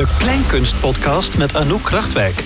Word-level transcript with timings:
De 0.00 0.06
Kleinkunstpodcast 0.18 1.38
met 1.38 1.54
Anouk 1.54 1.82
Krachtwijk. 1.82 2.44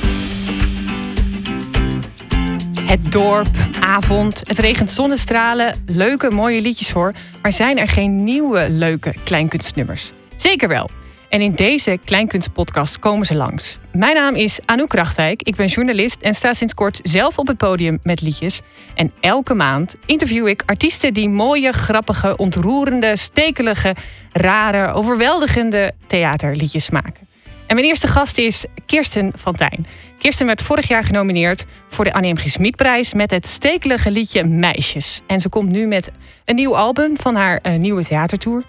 Het 2.81 3.13
dorp, 3.13 3.49
avond, 3.81 4.43
het 4.49 4.59
regent 4.59 4.91
zonnestralen, 4.91 5.85
leuke 5.87 6.31
mooie 6.31 6.61
liedjes 6.61 6.91
hoor. 6.91 7.13
Maar 7.43 7.53
zijn 7.53 7.79
er 7.79 7.89
geen 7.89 8.25
nieuwe 8.25 8.71
leuke 8.71 9.15
kleinkunstnummers? 9.25 10.13
Zeker 10.37 10.69
wel. 10.69 10.91
En 11.29 11.41
in 11.41 11.55
deze 11.55 11.99
Kleinkunstpodcast 12.05 12.99
komen 12.99 13.27
ze 13.27 13.35
langs. 13.35 13.79
Mijn 13.93 14.15
naam 14.15 14.35
is 14.35 14.59
Anouk 14.65 14.89
Krachtwijk, 14.89 15.43
ik 15.43 15.57
ben 15.57 15.67
journalist 15.67 16.21
en 16.21 16.35
sta 16.35 16.53
sinds 16.53 16.75
kort 16.75 17.01
zelf 17.03 17.39
op 17.39 17.47
het 17.47 17.57
podium 17.57 17.99
met 18.03 18.21
liedjes. 18.21 18.61
En 18.95 19.13
elke 19.21 19.55
maand 19.55 19.97
interview 20.07 20.49
ik 20.49 20.63
artiesten 20.67 21.15
die 21.15 21.29
mooie, 21.29 21.73
grappige, 21.73 22.37
ontroerende, 22.37 23.17
stekelige, 23.17 23.95
rare, 24.33 24.93
overweldigende 24.93 25.93
theaterliedjes 26.07 26.91
maken. 26.91 27.34
En 27.67 27.75
mijn 27.75 27.87
eerste 27.87 28.07
gast 28.07 28.39
is 28.39 28.65
Kirsten 28.87 29.33
van 29.37 29.55
Tijn. 29.55 29.87
Kirsten 30.19 30.47
werd 30.47 30.63
vorig 30.63 30.89
jaar 30.89 31.05
genomineerd 31.05 31.65
voor 31.89 32.05
de 32.05 32.13
Annie 32.13 32.33
M. 32.33 32.37
G. 32.37 32.49
Smitprijs 32.49 33.15
met 33.15 33.31
het 33.31 33.47
stekelige 33.47 34.11
liedje 34.11 34.45
Meisjes. 34.45 35.21
En 35.27 35.41
ze 35.41 35.49
komt 35.49 35.71
nu 35.71 35.87
met 35.87 36.11
een 36.45 36.55
nieuw 36.55 36.77
album 36.77 37.17
van 37.17 37.35
haar 37.35 37.61
uh, 37.63 37.75
nieuwe 37.75 38.05
theatertour. 38.05 38.63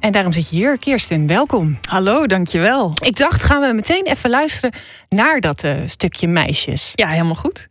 En 0.00 0.12
daarom 0.12 0.32
zit 0.32 0.50
je 0.50 0.56
hier, 0.56 0.78
Kirsten. 0.78 1.26
Welkom. 1.26 1.78
Hallo, 1.88 2.26
dankjewel. 2.26 2.92
Ik 3.02 3.16
dacht, 3.16 3.42
gaan 3.42 3.60
we 3.60 3.72
meteen 3.72 4.04
even 4.04 4.30
luisteren 4.30 4.72
naar 5.08 5.40
dat 5.40 5.64
uh, 5.64 5.74
stukje 5.86 6.28
Meisjes. 6.28 6.92
Ja, 6.94 7.08
helemaal 7.08 7.34
goed. 7.34 7.68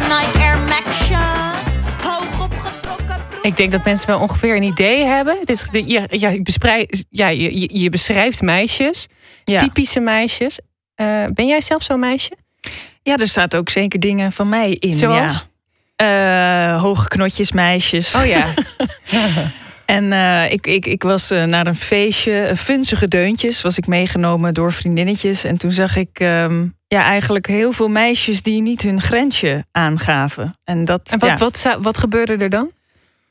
Nike 0.00 0.38
Air 0.38 0.58
Max'jes, 0.58 1.18
hoog 2.02 2.40
opgetrokken 2.40 3.06
broek. 3.30 3.44
Ik 3.44 3.56
denk 3.56 3.72
dat 3.72 3.84
mensen 3.84 4.06
wel 4.06 4.18
ongeveer 4.20 4.56
een 4.56 4.62
idee 4.62 5.04
hebben. 5.04 5.36
Dit, 5.44 5.68
ja, 5.86 6.06
ja, 7.10 7.28
je, 7.28 7.60
je- 7.60 7.78
je 7.78 7.90
beschrijft 7.90 8.42
meisjes, 8.42 9.06
Ja. 9.44 9.58
typische 9.58 10.00
meisjes. 10.00 10.58
Eh, 10.94 11.24
ben 11.34 11.46
jij 11.46 11.60
zelf 11.60 11.82
zo'n 11.82 12.00
meisje? 12.00 12.30
ja, 13.02 13.16
er 13.16 13.28
staat 13.28 13.56
ook 13.56 13.68
zeker 13.68 14.00
dingen 14.00 14.32
van 14.32 14.48
mij 14.48 14.70
in. 14.78 14.92
Zoals? 14.92 15.46
Ja. 15.96 16.72
Eh, 16.74 16.80
hoge 16.82 17.08
knotjes, 17.08 17.52
meisjes. 17.52 18.14
Oh 18.14 18.24
ja. 18.26 18.46
En 19.86 20.12
eh, 20.12 20.52
ik, 20.52 20.66
ik, 20.66 20.86
ik 20.86 21.02
was 21.02 21.28
naar 21.30 21.66
een 21.66 21.74
feestje, 21.74 22.52
funzige 22.56 23.08
deuntjes, 23.08 23.62
was 23.62 23.78
ik 23.78 23.86
meegenomen 23.86 24.54
door 24.54 24.72
vriendinnetjes. 24.72 25.44
En 25.44 25.56
toen 25.56 25.72
zag 25.72 25.96
ik 25.96 26.08
ehm, 26.20 26.66
ja, 26.92 27.02
eigenlijk 27.04 27.46
heel 27.46 27.72
veel 27.72 27.88
meisjes 27.88 28.42
die 28.42 28.62
niet 28.62 28.82
hun 28.82 29.00
grensje 29.00 29.64
aangaven. 29.70 30.56
En, 30.64 30.84
dat, 30.84 31.10
En 31.10 31.18
wat, 31.18 31.28
ja, 31.28 31.36
wat, 31.36 31.58
zou- 31.58 31.82
wat 31.82 31.98
gebeurde 31.98 32.36
er 32.36 32.48
dan? 32.48 32.70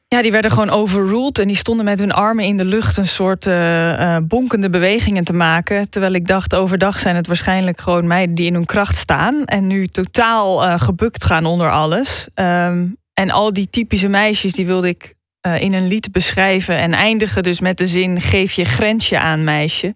ja, 0.07 0.21
die 0.21 0.31
werden 0.31 0.51
gewoon 0.51 0.69
overruled 0.69 1.39
en 1.39 1.47
die 1.47 1.55
stonden 1.55 1.85
met 1.85 1.99
hun 1.99 2.11
armen 2.11 2.45
in 2.45 2.57
de 2.57 2.65
lucht 2.65 2.97
een 2.97 3.07
soort 3.07 3.47
eh, 3.47 4.15
eh, 4.15 4.23
bonkende 4.23 4.69
bewegingen 4.69 5.23
te 5.23 5.33
maken. 5.33 5.89
Terwijl 5.89 6.13
ik 6.13 6.27
dacht, 6.27 6.55
overdag 6.55 6.99
zijn 6.99 7.15
het 7.15 7.27
waarschijnlijk 7.27 7.81
gewoon 7.81 8.07
meiden 8.07 8.35
die 8.35 8.45
in 8.45 8.53
hun 8.53 8.65
kracht 8.65 8.95
staan. 8.97 9.45
En 9.45 9.67
nu 9.67 9.87
totaal 9.87 10.65
eh, 10.65 10.79
gebukt 10.79 11.23
gaan 11.23 11.45
onder 11.45 11.71
alles. 11.71 12.27
Ehm, 12.33 12.85
en 13.13 13.29
al 13.29 13.53
die 13.53 13.69
typische 13.69 14.07
meisjes, 14.07 14.53
die 14.53 14.65
wilde 14.65 14.87
ik 14.87 15.13
in 15.59 15.73
een 15.73 15.87
lied 15.87 16.11
beschrijven. 16.11 16.77
En 16.77 16.93
eindigen 16.93 17.43
dus 17.43 17.59
met 17.59 17.77
de 17.77 17.85
zin, 17.85 18.21
geef 18.21 18.51
je 18.53 18.65
grensje 18.65 19.19
aan 19.19 19.43
meisje. 19.43 19.95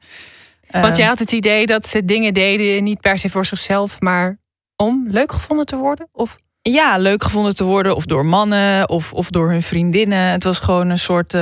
Want 0.81 0.86
Ehm, 0.94 0.96
jij 1.00 1.08
had 1.08 1.19
het 1.19 1.31
idee 1.31 1.66
dat 1.66 1.88
ze 1.88 2.06
dingen 2.06 2.34
deden, 2.34 2.84
niet 2.84 3.02
per 3.02 3.18
se 3.19 3.30
voor 3.30 3.46
zichzelf, 3.46 4.00
maar 4.00 4.38
om 4.75 5.06
leuk 5.09 5.31
gevonden 5.31 5.66
te 5.66 5.75
worden? 5.75 6.08
Of 6.12 6.36
ja, 6.62 6.97
leuk 6.97 7.24
gevonden 7.24 7.56
te 7.56 7.63
worden. 7.63 7.96
Of 7.96 8.06
door 8.06 8.25
mannen, 8.25 8.90
of, 8.90 9.14
of 9.14 9.30
door 9.30 9.50
hun 9.52 9.62
vriendinnen. 9.62 10.19
Het 10.31 10.44
was 10.44 10.59
gewoon 10.59 10.90
een 10.90 10.97
soort 10.97 11.35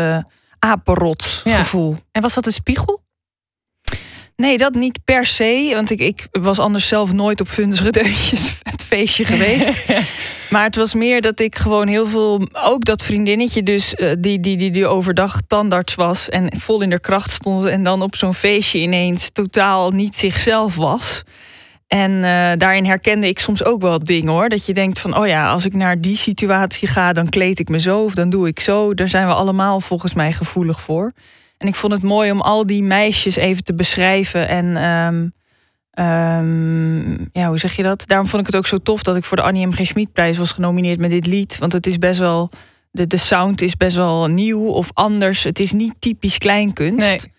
apenrots 0.59 1.41
Ja. 1.43 1.55
gevoel. 1.55 1.95
En 2.11 2.21
was 2.21 2.33
dat 2.33 2.45
een 2.45 2.53
spiegel? 2.53 3.02
Nee, 4.43 4.57
dat 4.57 4.73
niet 4.73 4.99
per 5.05 5.25
se. 5.25 5.71
Want 5.73 5.91
ik, 5.91 5.99
ik 5.99 6.27
was 6.31 6.59
anders 6.59 6.87
zelf 6.87 7.13
nooit 7.13 7.41
op 7.41 7.47
Funzige 7.47 7.91
Deuntjes 7.91 8.55
het 8.71 8.83
feestje 8.83 9.25
geweest. 9.25 9.83
maar 10.51 10.63
het 10.63 10.75
was 10.75 10.93
meer 10.93 11.21
dat 11.21 11.39
ik 11.39 11.55
gewoon 11.57 11.87
heel 11.87 12.05
veel... 12.05 12.47
Ook 12.51 12.85
dat 12.85 13.03
vriendinnetje 13.03 13.63
dus, 13.63 13.95
eh, 13.95 14.11
die, 14.19 14.39
die, 14.39 14.57
die, 14.57 14.71
die 14.71 14.87
overdag 14.87 15.41
tandarts 15.47 15.95
was... 15.95 16.29
en 16.29 16.49
vol 16.57 16.81
in 16.81 16.89
de 16.89 16.99
kracht 16.99 17.31
stond... 17.31 17.65
en 17.65 17.83
dan 17.83 18.01
op 18.01 18.15
zo'n 18.15 18.33
feestje 18.33 18.79
ineens 18.79 19.29
totaal 19.31 19.91
niet 19.91 20.15
zichzelf 20.15 20.75
was... 20.75 21.23
En 21.87 22.11
eh, 22.23 22.51
daarin 22.57 22.85
herkende 22.85 23.27
ik 23.27 23.39
soms 23.39 23.63
ook 23.63 23.81
wel 23.81 23.99
dingen 23.99 24.31
hoor. 24.31 24.49
Dat 24.49 24.65
je 24.65 24.73
denkt 24.73 24.99
van, 24.99 25.17
oh 25.17 25.27
ja, 25.27 25.51
als 25.51 25.65
ik 25.65 25.73
naar 25.73 26.01
die 26.01 26.17
situatie 26.17 26.87
ga, 26.87 27.13
dan 27.13 27.29
kleed 27.29 27.59
ik 27.59 27.69
me 27.69 27.79
zo 27.79 28.03
of 28.03 28.13
dan 28.13 28.29
doe 28.29 28.47
ik 28.47 28.59
zo. 28.59 28.93
Daar 28.93 29.07
zijn 29.07 29.27
we 29.27 29.33
allemaal 29.33 29.79
volgens 29.79 30.13
mij 30.13 30.33
gevoelig 30.33 30.81
voor. 30.81 31.13
En 31.63 31.69
ik 31.69 31.75
vond 31.75 31.93
het 31.93 32.01
mooi 32.01 32.31
om 32.31 32.41
al 32.41 32.65
die 32.65 32.83
meisjes 32.83 33.35
even 33.35 33.63
te 33.63 33.73
beschrijven. 33.73 34.47
En 34.47 34.77
ehm, 34.77 35.27
ehm, 35.91 37.11
ja, 37.11 37.47
hoe 37.47 37.57
zeg 37.57 37.75
je 37.75 37.83
dat? 37.83 38.07
Daarom 38.07 38.27
vond 38.27 38.41
ik 38.41 38.47
het 38.47 38.55
ook 38.55 38.67
zo 38.67 38.77
tof 38.77 39.03
dat 39.03 39.15
ik 39.15 39.23
voor 39.23 39.37
de 39.37 39.43
Annie 39.43 39.67
M. 39.67 39.71
G. 39.71 39.85
Schmidprijs 39.85 40.37
was 40.37 40.51
genomineerd 40.51 40.99
met 40.99 41.09
dit 41.09 41.25
lied. 41.25 41.57
Want 41.57 41.73
het 41.73 41.87
is 41.87 41.97
best 41.97 42.19
wel, 42.19 42.49
de, 42.91 43.07
de 43.07 43.17
sound 43.17 43.61
is 43.61 43.77
best 43.77 43.95
wel 43.95 44.27
nieuw 44.27 44.67
of 44.67 44.89
anders. 44.93 45.43
Het 45.43 45.59
is 45.59 45.71
niet 45.71 45.93
typisch 45.99 46.37
kleinkunst. 46.37 47.07
Nee. 47.07 47.33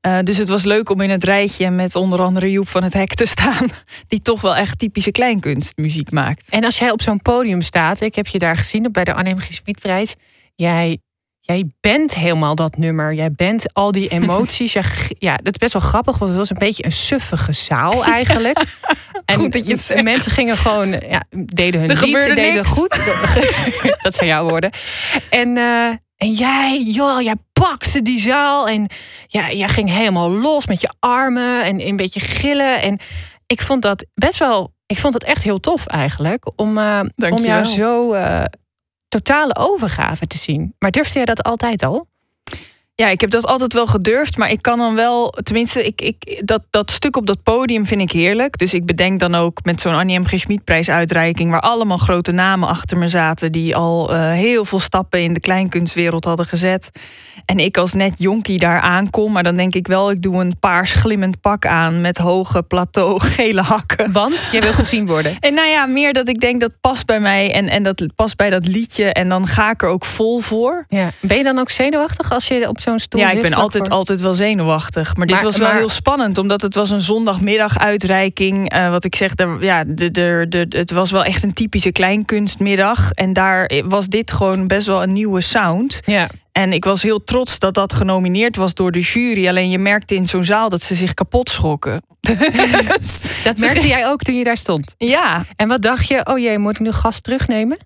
Eh, 0.00 0.18
dus 0.22 0.36
het 0.36 0.48
was 0.48 0.64
leuk 0.64 0.90
om 0.90 1.00
in 1.00 1.10
het 1.10 1.24
rijtje 1.24 1.70
met 1.70 1.96
onder 1.96 2.20
andere 2.20 2.50
Joep 2.50 2.68
van 2.68 2.82
het 2.82 2.92
Hek 2.92 3.14
te 3.14 3.26
staan. 3.26 3.68
Die 4.08 4.22
toch 4.22 4.40
wel 4.40 4.56
echt 4.56 4.78
typische 4.78 5.10
kleinkunstmuziek 5.10 6.10
maakt. 6.10 6.48
En 6.48 6.64
als 6.64 6.78
jij 6.78 6.90
op 6.90 7.02
zo'n 7.02 7.22
podium 7.22 7.60
staat, 7.60 8.00
ik 8.00 8.14
heb 8.14 8.26
je 8.26 8.38
daar 8.38 8.56
gezien 8.56 8.88
bij 8.92 9.04
de 9.04 9.14
Anne 9.14 9.34
M. 9.34 9.38
G. 9.38 9.52
Smitprijs, 9.52 10.14
jij, 10.54 10.98
jij 11.44 11.70
bent 11.80 12.14
helemaal 12.14 12.54
dat 12.54 12.76
nummer. 12.76 13.14
Jij 13.14 13.32
bent 13.32 13.74
al 13.74 13.92
die 13.92 14.08
emoties. 14.18 14.72
Ja, 15.18 15.36
dat 15.36 15.52
is 15.52 15.58
best 15.58 15.72
wel 15.72 15.82
grappig, 15.82 16.18
want 16.18 16.30
het 16.30 16.38
was 16.38 16.50
een 16.50 16.58
beetje 16.58 16.84
een 16.84 16.92
suffige 16.92 17.52
zaal 17.52 18.04
eigenlijk. 18.18 18.64
En 19.24 19.34
Goed 19.36 19.52
dat 19.52 19.66
je 19.66 19.72
het 19.72 19.80
zegt. 19.82 20.02
mensen 20.02 20.32
gingen 20.32 20.56
gewoon, 20.56 20.90
ja, 20.90 21.24
deden 21.30 21.80
hun 21.80 21.90
Er 21.90 22.04
lied, 22.04 22.14
deden 22.24 22.54
niks. 22.54 22.68
goed. 22.70 23.00
dat 24.02 24.14
zijn 24.14 24.26
jouw 24.28 24.48
woorden. 24.48 24.70
En, 25.30 25.56
eh, 25.56 25.86
en 26.16 26.30
jij, 26.30 26.82
joh, 26.82 27.20
jij 27.20 27.34
pakte 27.52 28.02
die 28.02 28.20
zaal 28.20 28.68
en 28.68 28.86
ja, 29.26 29.52
jij 29.52 29.68
ging 29.68 29.88
helemaal 29.88 30.30
los 30.30 30.66
met 30.66 30.80
je 30.80 30.90
armen 31.00 31.64
en 31.64 31.86
een 31.86 31.96
beetje 31.96 32.20
gillen. 32.20 32.80
En 32.82 32.98
ik 33.46 33.62
vond 33.62 33.82
dat 33.82 34.06
best 34.14 34.38
wel, 34.38 34.72
ik 34.86 34.98
vond 34.98 35.14
het 35.14 35.24
echt 35.24 35.42
heel 35.42 35.60
tof 35.60 35.86
eigenlijk 35.86 36.52
om, 36.56 36.78
eh, 36.78 37.00
om 37.16 37.38
jou 37.38 37.64
zo 37.64 38.12
eh, 38.12 38.44
totale 39.12 39.56
overgave 39.56 40.26
te 40.26 40.38
zien. 40.38 40.74
Maar 40.78 40.90
durfde 40.90 41.14
jij 41.14 41.24
dat 41.24 41.42
altijd 41.42 41.82
al? 41.82 42.06
Ja, 43.02 43.08
ik 43.08 43.20
heb 43.20 43.30
dat 43.30 43.46
altijd 43.46 43.72
wel 43.72 43.86
gedurfd, 43.86 44.36
maar 44.36 44.50
ik 44.50 44.62
kan 44.62 44.78
dan 44.78 44.94
wel, 44.94 45.30
tenminste, 45.42 45.84
ik, 45.84 46.00
ik, 46.00 46.42
dat, 46.44 46.62
dat 46.70 46.90
stuk 46.90 47.16
op 47.16 47.26
dat 47.26 47.42
podium 47.42 47.86
vind 47.86 48.00
ik 48.00 48.12
heerlijk. 48.12 48.58
Dus 48.58 48.74
ik 48.74 48.86
bedenk 48.86 49.20
dan 49.20 49.34
ook 49.34 49.58
met 49.64 49.80
zo'n 49.80 49.94
Annie 49.94 50.18
M. 50.18 50.24
G. 50.24 50.38
Schmid 50.38 50.88
uitreiking, 50.88 51.50
waar 51.50 51.60
allemaal 51.60 51.96
grote 51.96 52.32
namen 52.32 52.68
achter 52.68 52.98
me 52.98 53.08
zaten, 53.08 53.52
die 53.52 53.76
al 53.76 54.12
eh, 54.12 54.32
heel 54.32 54.64
veel 54.64 54.80
stappen 54.80 55.22
in 55.22 55.32
de 55.32 55.40
kleinkunstwereld 55.40 56.24
hadden 56.24 56.46
gezet. 56.46 56.90
En 57.44 57.58
ik 57.58 57.76
als 57.76 57.92
net 57.92 58.14
jonkie 58.16 58.58
daar 58.58 58.80
aankom, 58.80 59.32
maar 59.32 59.42
dan 59.42 59.56
denk 59.56 59.74
ik 59.74 59.86
wel, 59.86 60.10
ik 60.10 60.22
doe 60.22 60.40
een 60.40 60.58
paars 60.60 60.94
glimmend 60.94 61.40
pak 61.40 61.66
aan 61.66 62.00
met 62.00 62.18
hoge 62.18 62.62
plateau 62.62 63.20
gele 63.34 63.62
hakken. 63.62 64.12
Want 64.12 64.48
jij 64.52 64.62
wil 64.62 64.72
gezien 64.72 65.06
worden. 65.06 65.36
En 65.40 65.54
nou 65.54 65.68
ja, 65.68 65.86
meer 65.86 66.12
dat 66.12 66.28
ik 66.28 66.40
denk 66.40 66.60
dat 66.60 66.72
past 66.80 67.06
bij 67.06 67.20
mij 67.20 67.52
en, 67.52 67.68
en 67.68 67.82
dat 67.82 68.06
past 68.14 68.36
bij 68.36 68.50
dat 68.50 68.66
liedje. 68.66 69.12
En 69.12 69.28
dan 69.28 69.46
ga 69.46 69.70
ik 69.70 69.82
er 69.82 69.88
ook 69.88 70.04
vol 70.04 70.40
voor. 70.40 70.84
Ja. 70.88 71.10
Ben 71.20 71.36
je 71.36 71.44
dan 71.44 71.58
ook 71.58 71.70
zenuwachtig 71.70 72.32
als 72.32 72.48
je 72.48 72.68
op 72.68 72.80
zo'n 72.80 72.91
stoel 73.00 73.20
Ja, 73.20 73.30
ik 73.30 73.42
ben 73.42 73.52
altijd, 73.54 73.86
voor- 73.86 73.96
altijd 73.96 74.20
wel 74.20 74.34
zenuwachtig. 74.34 75.16
Maar 75.16 75.26
dit 75.26 75.36
Maar- 75.36 75.44
was 75.44 75.56
wel 75.56 75.70
heel 75.70 75.88
spannend, 75.88 76.38
omdat 76.38 76.62
het 76.62 76.74
was 76.74 76.90
een 76.90 77.00
zondagmiddag 77.00 77.78
uitreiking. 77.78 78.70
eh, 78.70 78.90
wat 78.90 79.04
ik 79.04 79.14
zeg, 79.16 79.32
er, 79.36 79.64
ja, 79.64 79.84
de, 79.84 80.10
de, 80.10 80.46
de, 80.48 80.66
het 80.68 80.90
was 80.90 81.10
wel 81.10 81.24
echt 81.24 81.42
een 81.42 81.52
typische 81.52 81.92
kleinkunstmiddag. 81.92 83.10
En 83.10 83.32
daar 83.32 83.70
was 83.84 84.06
dit 84.06 84.32
gewoon 84.32 84.66
best 84.66 84.86
wel 84.86 85.02
een 85.02 85.12
nieuwe 85.12 85.40
sound. 85.40 86.00
Ja. 86.06 86.28
En 86.52 86.72
ik 86.72 86.84
was 86.84 87.02
heel 87.02 87.24
trots 87.24 87.58
dat 87.58 87.74
dat 87.74 87.92
genomineerd 87.92 88.56
was 88.56 88.74
door 88.74 88.92
de 88.92 89.00
jury. 89.00 89.48
Alleen 89.48 89.70
je 89.70 89.78
merkte 89.78 90.14
in 90.14 90.26
zo'n 90.26 90.44
zaal 90.44 90.68
dat 90.68 90.82
ze 90.82 90.94
zich 90.94 91.14
kapot 91.14 91.50
schrokken. 91.50 92.02
Dus, 92.98 93.20
Dat 93.44 93.58
merkte 93.58 93.86
jij 93.86 94.06
ook 94.08 94.20
toen 94.22 94.34
je 94.34 94.44
daar 94.44 94.56
stond. 94.56 94.94
ja, 94.98 95.44
En 95.56 95.68
wat 95.68 95.82
dacht 95.82 96.08
je? 96.08 96.26
Oh 96.26 96.38
jee, 96.38 96.58
moet 96.58 96.74
ik 96.74 96.80
nu 96.80 96.92
gas 96.92 97.20
terugnemen? 97.20 97.78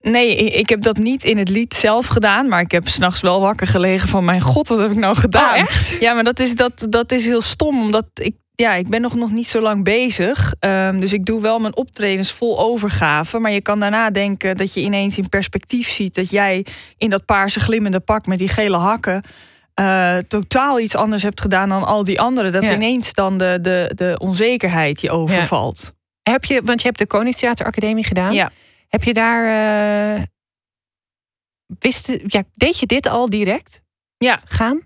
Nee, 0.00 0.36
ik 0.36 0.68
heb 0.68 0.82
dat 0.82 0.96
niet 0.96 1.24
in 1.24 1.38
het 1.38 1.48
lied 1.48 1.74
zelf 1.74 2.06
gedaan. 2.06 2.48
Maar 2.48 2.60
ik 2.60 2.70
heb 2.70 2.88
s'nachts 2.88 3.20
wel 3.20 3.40
wakker 3.40 3.66
gelegen 3.66 4.08
van... 4.08 4.24
mijn 4.24 4.40
god, 4.40 4.68
wat 4.68 4.78
heb 4.78 4.90
ik 4.90 4.96
nou 4.96 5.16
gedaan? 5.16 5.54
Oh, 5.54 5.60
echt? 5.60 5.94
Ja, 6.00 6.14
maar 6.14 6.24
dat 6.24 6.40
is, 6.40 6.54
dat, 6.54 6.86
dat 6.90 7.12
is 7.12 7.24
heel 7.26 7.40
stom. 7.40 7.80
Omdat 7.82 8.04
ik, 8.14 8.34
ja, 8.54 8.74
ik 8.74 8.88
ben 8.88 9.00
nog, 9.00 9.14
nog 9.14 9.30
niet 9.30 9.46
zo 9.46 9.60
lang 9.60 9.84
bezig. 9.84 10.54
Ehm, 10.58 10.98
dus 11.00 11.12
ik 11.12 11.24
doe 11.24 11.40
wel 11.40 11.58
mijn 11.58 11.76
optredens 11.76 12.32
vol 12.32 12.58
overgave. 12.58 13.38
Maar 13.38 13.50
je 13.52 13.62
kan 13.62 13.80
daarna 13.80 14.10
denken 14.10 14.56
dat 14.56 14.74
je 14.74 14.80
ineens 14.80 15.18
in 15.18 15.28
perspectief 15.28 15.88
ziet 15.88 16.14
dat 16.14 16.30
jij 16.30 16.66
in 16.96 17.10
dat 17.10 17.24
paarse 17.24 17.60
glimmende 17.60 18.00
pak 18.00 18.26
met 18.26 18.38
die 18.38 18.48
gele 18.48 18.76
hakken. 18.76 19.22
eh, 19.74 20.16
totaal 20.16 20.80
iets 20.80 20.96
anders 20.96 21.22
hebt 21.22 21.40
gedaan 21.40 21.68
dan 21.68 21.84
al 21.84 22.04
die 22.04 22.20
anderen. 22.20 22.52
Dat 22.52 22.62
Ja. 22.62 22.74
ineens 22.74 23.12
dan 23.12 23.38
de, 23.38 23.58
de, 23.62 23.92
de 23.94 24.14
onzekerheid 24.18 25.00
je 25.00 25.10
overvalt. 25.10 25.92
Heb 26.22 26.44
je, 26.44 26.60
want 26.64 26.80
je 26.80 26.86
hebt 26.86 26.98
de 26.98 27.06
Koningstheateracademie 27.06 28.04
gedaan. 28.04 28.32
Ja. 28.34 28.50
Heb 28.88 29.02
je 29.04 29.12
daar. 29.14 29.44
eh, 30.16 30.22
wist, 31.78 32.12
ja, 32.26 32.42
deed 32.54 32.78
je 32.78 32.86
dit 32.86 33.06
al 33.06 33.28
direct? 33.30 33.80
Ja. 34.18 34.40
Gaan? 34.44 34.80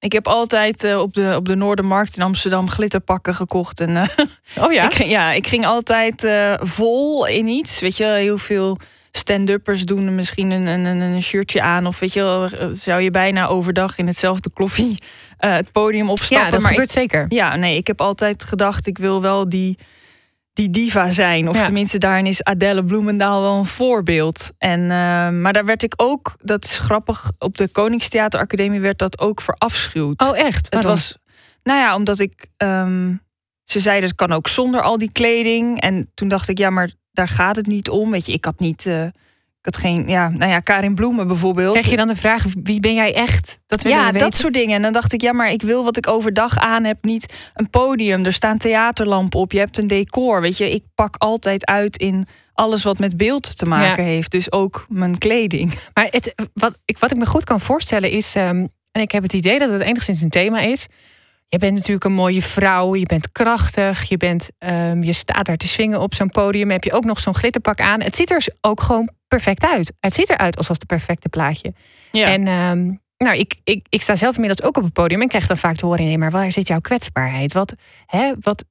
Ik 0.00 0.12
heb 0.12 0.26
altijd 0.26 0.84
eh, 0.84 0.98
op, 1.00 1.14
de, 1.14 1.34
op 1.36 1.44
de 1.44 1.54
Noordermarkt 1.56 2.16
in 2.16 2.22
Amsterdam 2.22 2.68
glitterpakken 2.68 3.34
gekocht. 3.34 3.80
En, 3.80 3.96
eh, 3.96 4.08
Oh 4.64 4.72
ja. 4.72 4.84
Ik 4.84 4.94
ging, 4.94 5.10
ja, 5.10 5.32
ik 5.32 5.46
ging 5.46 5.66
altijd 5.66 6.28
vol 6.60 7.26
in 7.26 7.48
iets. 7.48 7.80
Weet 7.80 7.96
je, 7.96 8.04
heel 8.04 8.38
veel 8.38 8.78
stand-uppers 9.10 9.84
doen 9.84 10.14
misschien 10.14 10.50
een, 10.50 10.66
een, 10.66 10.84
een- 10.84 11.00
een 11.00 11.22
shirtje 11.22 11.62
aan. 11.62 11.86
Of 11.86 11.98
weet 11.98 12.12
je, 12.12 12.68
zou 12.72 13.00
je 13.00 13.10
bijna 13.10 13.46
overdag 13.46 13.98
in 13.98 14.06
hetzelfde 14.06 14.50
kloffie 14.52 14.98
het 15.38 15.72
podium 15.72 16.10
opstappen. 16.10 16.46
ja, 16.46 16.52
dat 16.52 16.60
maar 16.60 16.70
gebeurt 16.70 16.88
ik, 16.88 16.94
zeker. 16.98 17.26
ja, 17.28 17.56
nee, 17.56 17.76
ik 17.76 17.86
heb 17.86 18.00
altijd 18.00 18.44
gedacht, 18.44 18.86
ik 18.86 18.98
wil 18.98 19.22
wel 19.22 19.48
die, 19.48 19.78
die 20.58 20.70
diva 20.70 21.10
zijn. 21.10 21.48
Of 21.48 21.56
Ja. 21.56 21.62
tenminste, 21.62 21.98
daarin 21.98 22.26
is 22.26 22.42
Adele 22.42 22.84
Bloemendaal 22.84 23.40
wel 23.42 23.58
een 23.58 23.66
voorbeeld. 23.66 24.52
En, 24.58 24.80
eh, 24.82 24.88
maar 25.30 25.52
daar 25.52 25.64
werd 25.64 25.82
ik 25.82 25.92
ook, 25.96 26.34
dat 26.42 26.64
is 26.64 26.78
grappig, 26.78 27.30
op 27.38 27.56
de 27.58 27.68
Koningstheateracademie 27.68 28.80
werd 28.80 28.98
dat 28.98 29.20
ook 29.20 29.40
verafschuwd. 29.40 30.22
Oh, 30.30 30.38
echt? 30.38 30.66
Het 30.70 30.84
was, 30.84 31.18
nou 31.62 31.78
ja, 31.78 31.94
omdat 31.94 32.18
ik. 32.18 32.46
ehm, 32.56 33.14
ze 33.62 33.80
zeiden 33.80 34.08
het 34.08 34.18
kan 34.18 34.32
ook 34.32 34.48
zonder 34.48 34.82
al 34.82 34.98
die 34.98 35.12
kleding. 35.12 35.80
En 35.80 36.10
toen 36.14 36.28
dacht 36.28 36.48
ik, 36.48 36.58
ja, 36.58 36.70
maar 36.70 36.90
daar 37.12 37.28
gaat 37.28 37.56
het 37.56 37.66
niet 37.66 37.88
om. 37.90 38.10
Weet 38.10 38.26
je, 38.26 38.32
ik 38.32 38.44
had 38.44 38.58
niet. 38.58 38.86
eh, 38.86 39.02
ik 39.68 39.74
had 39.74 39.82
geen. 39.82 40.08
Ja, 40.08 40.28
nou 40.28 40.50
ja, 40.50 40.60
Karin 40.60 40.94
Bloemen 40.94 41.26
bijvoorbeeld. 41.26 41.72
Krijg 41.72 41.90
je 41.90 41.96
dan 41.96 42.06
de 42.06 42.16
vraag: 42.16 42.44
wie 42.62 42.80
ben 42.80 42.94
jij 42.94 43.14
echt? 43.14 43.58
Dat 43.66 43.82
willen 43.82 43.98
ja, 43.98 44.06
we 44.06 44.12
dat 44.12 44.22
weten. 44.22 44.38
soort 44.38 44.54
dingen. 44.54 44.76
En 44.76 44.82
dan 44.82 44.92
dacht 44.92 45.12
ik, 45.12 45.20
ja, 45.20 45.32
maar 45.32 45.52
ik 45.52 45.62
wil 45.62 45.84
wat 45.84 45.96
ik 45.96 46.06
overdag 46.06 46.56
aan 46.56 46.84
heb. 46.84 47.04
Niet 47.04 47.34
een 47.54 47.70
podium. 47.70 48.24
Er 48.24 48.32
staan 48.32 48.58
theaterlampen 48.58 49.40
op. 49.40 49.52
Je 49.52 49.58
hebt 49.58 49.78
een 49.78 49.86
decor. 49.86 50.40
Weet 50.40 50.56
je, 50.56 50.70
ik 50.70 50.82
pak 50.94 51.14
altijd 51.18 51.66
uit 51.66 51.96
in 51.96 52.26
alles 52.52 52.82
wat 52.82 52.98
met 52.98 53.16
beeld 53.16 53.56
te 53.56 53.66
maken 53.66 54.04
heeft. 54.04 54.30
Dus 54.30 54.52
ook 54.52 54.86
mijn 54.88 55.18
kleding. 55.18 55.78
Maar 55.94 56.06
het, 56.10 56.34
wat, 56.54 56.78
ik, 56.84 56.98
wat 56.98 57.10
ik 57.10 57.16
me 57.16 57.26
goed 57.26 57.44
kan 57.44 57.60
voorstellen 57.60 58.10
is, 58.10 58.34
ehm, 58.34 58.66
en 58.92 59.02
ik 59.02 59.12
heb 59.12 59.22
het 59.22 59.32
idee 59.32 59.58
dat 59.58 59.70
het 59.70 59.82
enigszins 59.82 60.22
een 60.22 60.30
thema 60.30 60.58
is. 60.60 60.86
Je 61.48 61.58
bent 61.58 61.74
natuurlijk 61.74 62.04
een 62.04 62.12
mooie 62.12 62.42
vrouw, 62.42 62.94
je 62.94 63.06
bent 63.06 63.32
krachtig, 63.32 64.08
je, 64.08 64.16
bent, 64.16 64.48
ehm, 64.58 65.02
je 65.02 65.12
staat 65.12 65.46
daar 65.46 65.56
te 65.56 65.68
swingen 65.68 66.00
op 66.00 66.14
zo'n 66.14 66.30
podium. 66.30 66.70
Heb 66.70 66.84
je 66.84 66.92
ook 66.92 67.04
nog 67.04 67.20
zo'n 67.20 67.34
glitterpak 67.34 67.80
aan. 67.80 68.02
Het 68.02 68.16
ziet 68.16 68.30
er 68.30 68.46
ook 68.60 68.80
gewoon 68.80 69.10
perfect 69.28 69.64
uit. 69.64 69.92
Het 70.00 70.14
ziet 70.14 70.30
eruit 70.30 70.56
alsof 70.56 70.76
het 70.76 70.86
perfecte 70.86 71.28
plaatje. 71.28 71.72
Ja. 72.12 72.26
En 72.26 72.46
ehm, 72.46 72.94
nou, 73.16 73.38
ik, 73.38 73.54
ik, 73.64 73.86
ik 73.88 74.02
sta 74.02 74.16
zelf 74.16 74.34
inmiddels 74.34 74.68
ook 74.68 74.76
op 74.76 74.82
het 74.82 74.92
podium 74.92 75.22
en 75.22 75.28
krijg 75.28 75.46
dan 75.46 75.56
vaak 75.56 75.76
te 75.76 75.86
horen: 75.86 76.04
nee, 76.04 76.18
maar 76.18 76.30
waar 76.30 76.52
zit 76.52 76.68
jouw 76.68 76.80
kwetsbaarheid? 76.80 77.52
Wat, 77.52 77.74
hè, 78.06 78.32
wat, 78.40 78.64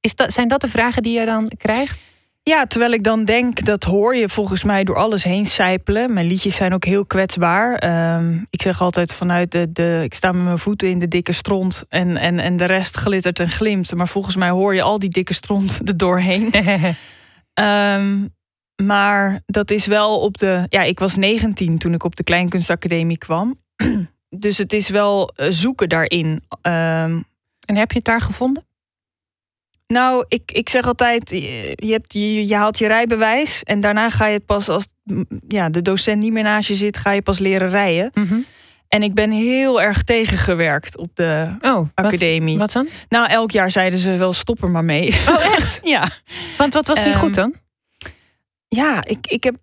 is 0.00 0.14
dat, 0.14 0.32
zijn 0.32 0.48
dat 0.48 0.60
de 0.60 0.68
vragen 0.68 1.02
die 1.02 1.18
je 1.18 1.24
dan 1.24 1.52
krijgt? 1.56 2.02
Ja, 2.42 2.66
terwijl 2.66 2.92
ik 2.92 3.04
dan 3.04 3.24
denk, 3.24 3.64
dat 3.64 3.84
hoor 3.84 4.16
je 4.16 4.28
volgens 4.28 4.64
mij 4.64 4.84
door 4.84 4.96
alles 4.96 5.24
heen 5.24 5.46
sijpelen. 5.46 6.12
Mijn 6.12 6.26
liedjes 6.26 6.56
zijn 6.56 6.74
ook 6.74 6.84
heel 6.84 7.06
kwetsbaar. 7.06 7.74
Ehm, 7.74 8.44
ik 8.50 8.62
zeg 8.62 8.80
altijd 8.80 9.14
vanuit 9.14 9.52
de, 9.52 9.72
de. 9.72 10.00
Ik 10.04 10.14
sta 10.14 10.32
met 10.32 10.44
mijn 10.44 10.58
voeten 10.58 10.88
in 10.88 10.98
de 10.98 11.08
dikke 11.08 11.32
stront. 11.32 11.84
En, 11.88 12.16
en, 12.16 12.38
en 12.38 12.56
de 12.56 12.64
rest 12.64 12.96
glittert 12.96 13.38
en 13.38 13.48
glimt. 13.48 13.94
Maar 13.94 14.08
volgens 14.08 14.36
mij 14.36 14.50
hoor 14.50 14.74
je 14.74 14.82
al 14.82 14.98
die 14.98 15.10
dikke 15.10 15.34
stront 15.34 15.80
er 15.88 15.96
doorheen. 15.96 16.52
Ehm, 17.54 18.26
maar 18.82 19.40
dat 19.46 19.70
is 19.70 19.86
wel 19.86 20.20
op 20.20 20.36
de. 20.36 20.64
Ja, 20.68 20.82
ik 20.82 20.98
was 20.98 21.16
19 21.16 21.78
toen 21.78 21.94
ik 21.94 22.04
op 22.04 22.16
de 22.16 22.22
Kleinkunstacademie 22.24 23.18
kwam. 23.18 23.58
dus 24.44 24.58
het 24.58 24.72
is 24.72 24.88
wel 24.88 25.28
eh, 25.36 25.46
zoeken 25.50 25.88
daarin. 25.88 26.42
Ehm, 26.62 27.20
en 27.66 27.76
heb 27.76 27.90
je 27.90 27.96
het 27.96 28.04
daar 28.06 28.20
gevonden? 28.20 28.66
nou, 29.86 30.24
ik, 30.28 30.52
ik 30.52 30.68
zeg 30.68 30.84
altijd, 30.86 31.30
je, 31.30 31.74
hebt, 31.92 32.12
je, 32.12 32.46
je 32.46 32.54
haalt 32.54 32.78
je 32.78 32.86
rijbewijs 32.86 33.62
en 33.62 33.80
daarna 33.80 34.10
ga 34.10 34.26
je 34.26 34.34
het 34.34 34.46
pas 34.46 34.68
als 34.68 34.86
ja, 35.48 35.68
de 35.70 35.82
docent 35.82 36.18
niet 36.20 36.32
meer 36.32 36.42
naast 36.42 36.68
je 36.68 36.74
zit, 36.74 36.96
ga 36.96 37.10
je 37.12 37.22
pas 37.22 37.38
leren 37.38 37.70
rijden. 37.70 38.12
En 38.88 39.02
ik 39.02 39.14
ben 39.14 39.30
heel 39.30 39.82
erg 39.82 40.02
tegengewerkt 40.02 40.96
op 40.96 41.10
de 41.16 41.56
Oh, 41.60 41.74
wat- 41.76 41.88
academie. 41.94 42.58
Wat, 42.58 42.72
dan? 42.72 42.88
Nou, 43.08 43.28
elk 43.30 43.50
jaar 43.50 43.70
zeiden 43.70 43.98
ze 43.98 44.16
wel 44.16 44.32
stop 44.32 44.62
er 44.62 44.70
maar 44.70 44.84
mee. 44.84 45.08
Oh, 45.28 45.44
echt? 45.54 45.80
ja. 45.94 46.08
Want 46.58 46.74
wat 46.74 46.86
was 46.86 46.98
niet 47.04 47.12
Ehm, 47.12 47.18
goed 47.22 47.34
dan? 47.34 47.54
Ja, 48.68 49.04
ik, 49.04 49.26
ik 49.26 49.44
heb. 49.44 49.54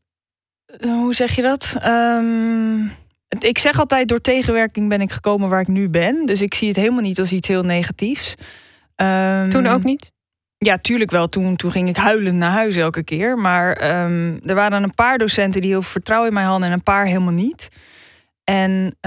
eh, 0.65 0.89
Hoe 0.89 1.13
zeg 1.15 1.35
je 1.35 1.41
dat? 1.41 1.77
Ehm, 1.81 2.79
ik 3.39 3.57
zeg 3.57 3.79
altijd: 3.79 4.07
door 4.07 4.21
tegenwerking 4.21 4.89
ben 4.89 5.01
ik 5.01 5.11
gekomen 5.11 5.49
waar 5.49 5.61
ik 5.61 5.67
nu 5.67 5.89
ben. 5.89 6.25
Dus 6.25 6.41
ik 6.41 6.53
zie 6.53 6.67
het 6.67 6.77
helemaal 6.77 7.01
niet 7.01 7.19
als 7.19 7.31
iets 7.31 7.47
heel 7.47 7.63
negatiefs. 7.63 8.35
Ehm, 8.95 9.49
Toen 9.49 9.67
ook 9.67 9.83
niet? 9.83 10.11
Ja, 10.57 10.77
tuurlijk 10.77 11.11
wel. 11.11 11.29
Toen, 11.29 11.55
toen 11.55 11.71
ging 11.71 11.89
ik 11.89 11.95
huilend 11.95 12.35
naar 12.35 12.51
huis 12.51 12.75
elke 12.75 13.03
keer. 13.03 13.37
Maar 13.37 13.73
ehm, 13.73 14.37
er 14.45 14.55
waren 14.55 14.83
een 14.83 14.93
paar 14.95 15.17
docenten 15.17 15.61
die 15.61 15.69
heel 15.69 15.81
veel 15.81 15.91
vertrouwen 15.91 16.29
in 16.29 16.35
mij 16.35 16.43
hadden 16.43 16.67
en 16.67 16.73
een 16.73 16.83
paar 16.83 17.05
helemaal 17.05 17.33
niet. 17.33 17.67
En 18.43 18.97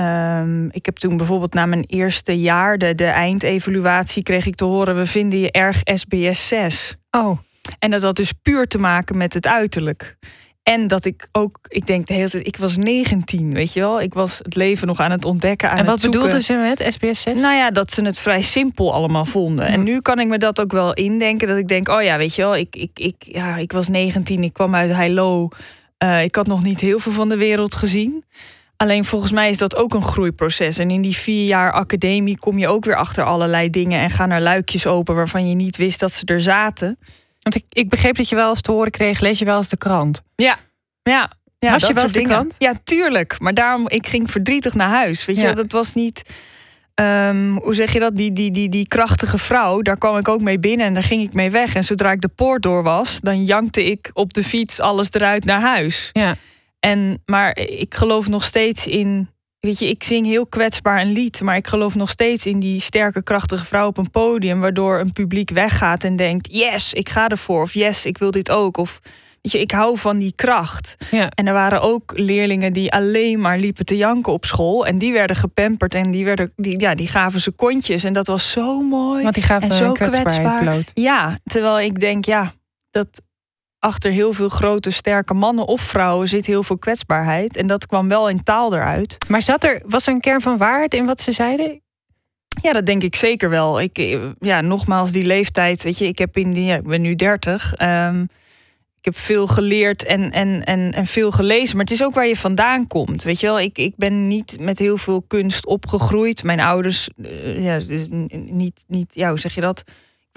ik 0.71 0.87
heb 0.87 0.97
toen 0.97 1.17
bijvoorbeeld 1.17 1.55
na 1.55 1.67
mijn 1.67 1.85
eerste 1.87 2.41
jaar, 2.41 2.79
de, 2.79 2.95
de 2.95 3.07
eindevaluatie, 3.07 4.23
kreeg 4.23 4.47
ik 4.47 4.55
te 4.55 4.65
horen: 4.65 4.97
we 4.97 5.07
vinden 5.07 5.39
je 5.39 5.51
erg 5.51 5.81
SBS 5.85 6.49
6. 6.49 6.97
Oh. 7.11 7.39
En 7.79 7.91
dat 7.91 8.03
had 8.03 8.17
dus 8.17 8.33
puur 8.33 8.67
te 8.67 8.79
maken 8.79 9.17
met 9.17 9.35
het 9.35 9.47
uiterlijk. 9.47 10.17
En 10.63 10.87
dat 10.87 11.05
ik 11.05 11.29
ook, 11.33 11.59
ik 11.69 11.87
denk 11.87 12.07
de 12.07 12.15
hele 12.15 12.29
tijd, 12.29 12.47
ik 12.47 12.57
was 12.57 12.77
19, 12.77 13.55
weet 13.55 13.73
je 13.73 13.81
wel. 13.81 14.01
Ik 14.01 14.15
was 14.15 14.39
het 14.43 14.57
leven 14.57 14.87
nog 14.87 15.01
aan 15.01 15.11
het 15.11 15.25
ontdekken, 15.25 15.71
aan 15.71 15.79
En 15.79 15.85
wat 15.85 16.01
bedoelden 16.01 16.43
ze 16.43 16.55
met 16.55 16.93
SBS 16.93 17.23
6? 17.23 17.41
Nou 17.41 17.55
ja, 17.55 17.71
dat 17.71 17.93
ze 17.93 18.05
het 18.05 18.19
vrij 18.19 18.43
simpel 18.43 18.93
allemaal 18.95 19.25
vonden. 19.25 19.67
En 19.67 19.75
Hm. 19.75 19.83
nu 19.83 20.01
kan 20.01 20.19
ik 20.19 20.29
me 20.29 20.39
dat 20.39 20.61
ook 20.61 20.73
wel 20.73 20.95
indenken. 20.95 21.49
Dat 21.49 21.57
ik 21.57 21.69
denk, 21.69 21.89
oh 21.89 22.03
ja, 22.03 22.17
weet 22.17 22.35
je 22.35 22.43
wel, 22.43 22.57
ik, 22.57 22.77
ik, 22.77 22.91
ik, 22.95 23.15
ja, 23.19 23.57
ik 23.57 23.73
was 23.73 23.89
19, 23.89 24.43
ik 24.43 24.53
kwam 24.53 24.75
uit 24.75 24.91
Heilo. 24.91 25.49
Eh, 25.99 26.23
ik 26.23 26.35
had 26.35 26.47
nog 26.47 26.63
niet 26.63 26.81
heel 26.81 26.99
veel 26.99 27.13
van 27.13 27.29
de 27.29 27.37
wereld 27.37 27.75
gezien. 27.75 28.25
Alleen 28.77 29.05
volgens 29.05 29.33
mij 29.33 29.51
is 29.51 29.59
dat 29.59 29.77
ook 29.77 29.95
een 29.95 30.05
groeiproces. 30.05 30.79
En 30.79 30.91
in 30.91 31.03
die 31.03 31.17
vier 31.17 31.47
jaar 31.47 31.73
academie 31.73 32.39
kom 32.39 32.59
je 32.59 32.69
ook 32.69 32.85
weer 32.85 32.97
achter 32.97 33.25
allerlei 33.25 33.71
dingen... 33.71 34.01
en 34.01 34.11
gaan 34.11 34.31
er 34.31 34.41
luikjes 34.41 34.87
open 34.87 35.15
waarvan 35.15 35.49
je 35.49 35.55
niet 35.55 35.77
wist 35.77 36.01
dat 36.01 36.13
ze 36.13 36.25
er 36.25 36.41
zaten. 36.41 36.99
Want 37.49 37.55
ik, 37.55 37.65
ik 37.83 37.89
begreep 37.89 38.17
dat 38.17 38.29
je 38.29 38.35
wel 38.35 38.49
eens 38.49 38.61
te 38.61 38.73
horen 38.73 38.91
kreeg, 38.91 39.21
lees 39.21 39.39
je 39.39 39.45
wel 39.45 39.57
eens 39.57 39.69
de 39.69 39.77
krant. 39.77 40.23
Ja, 40.35 40.57
ja. 41.03 41.31
Ja, 41.59 41.71
Las 41.73 41.87
je 41.87 41.93
wel 41.95 42.03
eens 42.03 42.13
de 42.13 42.23
krant? 42.23 42.55
Ja, 42.59 42.75
tuurlijk. 42.85 43.39
Maar 43.39 43.55
daarom, 43.55 43.89
ik 43.89 44.07
ging 44.07 44.31
verdrietig 44.31 44.75
naar 44.75 44.89
huis. 44.89 45.25
Weet 45.25 45.37
je, 45.37 45.43
Ja. 45.43 45.53
dat 45.53 45.73
was 45.73 45.95
niet. 45.95 46.23
ehm, 46.95 47.51
hoe 47.57 47.75
zeg 47.75 47.93
je 47.93 47.99
dat? 47.99 48.17
Die, 48.17 48.33
die, 48.33 48.51
die, 48.51 48.69
die 48.69 48.89
krachtige 48.89 49.39
vrouw, 49.39 49.83
daar 49.83 49.99
kwam 49.99 50.17
ik 50.17 50.29
ook 50.29 50.41
mee 50.41 50.59
binnen 50.59 50.87
en 50.87 50.95
daar 50.95 51.03
ging 51.03 51.23
ik 51.23 51.33
mee 51.33 51.51
weg. 51.51 51.75
En 51.75 51.85
zodra 51.85 52.13
ik 52.13 52.21
de 52.21 52.29
poort 52.29 52.63
door 52.63 52.83
was, 52.83 53.21
dan 53.21 53.45
jankte 53.45 53.85
ik 53.85 54.11
op 54.13 54.33
de 54.33 54.45
fiets 54.45 54.81
alles 54.81 55.13
eruit 55.13 55.45
naar 55.45 55.61
huis. 55.61 56.11
Ja. 56.13 56.37
En, 56.81 57.23
maar 57.27 57.57
ik 57.57 57.95
geloof 57.95 58.29
nog 58.29 58.45
steeds 58.45 58.87
in. 58.87 59.29
Weet 59.61 59.79
je, 59.79 59.89
ik 59.89 60.03
zing 60.03 60.27
heel 60.27 60.47
kwetsbaar 60.47 61.01
een 61.01 61.13
lied, 61.13 61.41
maar 61.41 61.57
ik 61.57 61.67
geloof 61.67 61.95
nog 61.95 62.11
steeds 62.11 62.47
in 62.47 62.61
die 62.61 62.81
sterke, 62.81 63.23
krachtige 63.23 63.65
vrouw 63.65 63.87
op 63.87 63.99
een 63.99 64.11
podium, 64.11 64.61
waardoor 64.61 65.01
een 65.01 65.13
publiek 65.13 65.51
weggaat 65.51 66.05
en 66.05 66.17
denkt: 66.17 66.49
yes, 66.53 66.93
ik 66.93 67.09
ga 67.09 67.29
ervoor. 67.29 67.63
Of 67.63 67.75
yes, 67.75 68.07
ik 68.07 68.19
wil 68.19 68.31
dit 68.31 68.51
ook. 68.51 68.77
Of 68.77 69.01
weet 69.43 69.53
je, 69.53 69.61
ik 69.61 69.71
hou 69.71 69.99
van 69.99 70.19
die 70.19 70.33
kracht. 70.37 70.97
Ja. 71.11 71.29
En 71.29 71.47
er 71.47 71.53
waren 71.53 71.81
ook 71.83 72.13
leerlingen 72.17 72.73
die 72.73 72.93
alleen 72.93 73.41
maar 73.41 73.59
liepen 73.59 73.85
te 73.85 73.97
janken 73.97 74.33
op 74.33 74.45
school. 74.45 74.87
En 74.87 74.99
die 74.99 75.13
werden 75.13 75.37
gepamperd 75.37 75.95
en 75.95 76.11
die, 76.11 76.25
werden, 76.25 76.53
die, 76.57 76.81
ja, 76.81 76.95
die 76.95 77.09
gaven 77.09 77.41
ze 77.41 77.51
kontjes. 77.51 78.05
En 78.05 78.13
dat 78.13 78.27
was 78.27 78.51
zo 78.51 78.81
mooi. 78.83 79.23
Want 79.23 79.35
die 79.35 79.45
gaven 79.45 79.71
En 79.71 79.77
zo 79.77 79.93
kwetsbaar. 79.93 80.63
bloot. 80.63 80.91
Ja, 80.95 81.39
terwijl 81.45 81.81
ik 81.81 82.01
denk, 82.01 82.25
ja, 82.25 82.53
dat 82.91 83.23
achter 83.79 84.11
heel 84.11 84.33
veel 84.33 84.49
grote, 84.49 84.91
sterke 84.91 85.35
mannen 85.35 85.67
of 85.67 85.81
vrouwen 85.81 86.29
zit 86.29 86.47
heel 86.47 86.63
veel 86.63 86.79
kwetsbaarheid. 86.79 87.57
En 87.57 87.67
dat 87.67 87.87
kwam 87.87 88.09
wel 88.09 88.29
in 88.29 88.43
taal 88.43 88.75
eruit. 88.75 89.17
Maar 89.29 89.43
zat 89.43 89.65
er, 89.65 89.83
was 89.87 90.07
er 90.07 90.13
een 90.13 90.21
kern 90.21 90.41
van 90.41 90.57
waarheid 90.57 90.95
in 90.95 91.07
wat 91.07 91.21
ze 91.21 91.33
zeiden? 91.33 91.81
Ja, 92.63 92.73
dat 92.73 92.87
denk 92.87 93.03
ik 93.03 93.17
zeker 93.17 93.51
wel. 93.51 93.81
Ik, 93.81 93.99
eh, 93.99 94.21
ja, 94.39 94.61
nogmaals, 94.61 95.13
die 95.13 95.27
leeftijd, 95.27 95.83
weet 95.83 95.99
je, 95.99 96.07
ik 96.07 96.19
heb 96.19 96.37
in 96.37 96.53
die, 96.53 96.65
ja, 96.65 96.77
ik 96.77 96.87
ben 96.87 97.01
nu 97.01 97.15
30. 97.15 97.75
ehm, 97.75 98.25
ik 98.99 99.05
heb 99.05 99.17
veel 99.17 99.47
geleerd 99.47 100.05
en, 100.05 100.33
en, 100.33 100.65
en, 100.65 100.93
en 100.93 101.07
veel 101.07 101.31
gelezen. 101.31 101.77
Maar 101.77 101.85
het 101.85 101.95
is 101.95 102.05
ook 102.05 102.15
waar 102.15 102.27
je 102.27 102.37
vandaan 102.37 102.87
komt. 102.87 103.23
Weet 103.23 103.41
je 103.41 103.47
wel, 103.47 103.61
ik, 103.61 103.79
ik 103.79 103.97
ben 103.97 104.29
niet 104.29 104.57
met 104.61 104.79
heel 104.79 104.97
veel 104.97 105.23
kunst 105.23 105.67
opgegroeid. 105.67 106.43
Mijn 106.43 106.61
ouders, 106.61 107.09
eh, 107.23 107.63
ja, 107.65 107.79
dus 107.79 108.07
niet, 108.31 108.85
niet, 108.89 109.15
ja, 109.15 109.29
hoe 109.29 109.39
zeg 109.39 109.55
je 109.55 109.61
dat? 109.61 109.85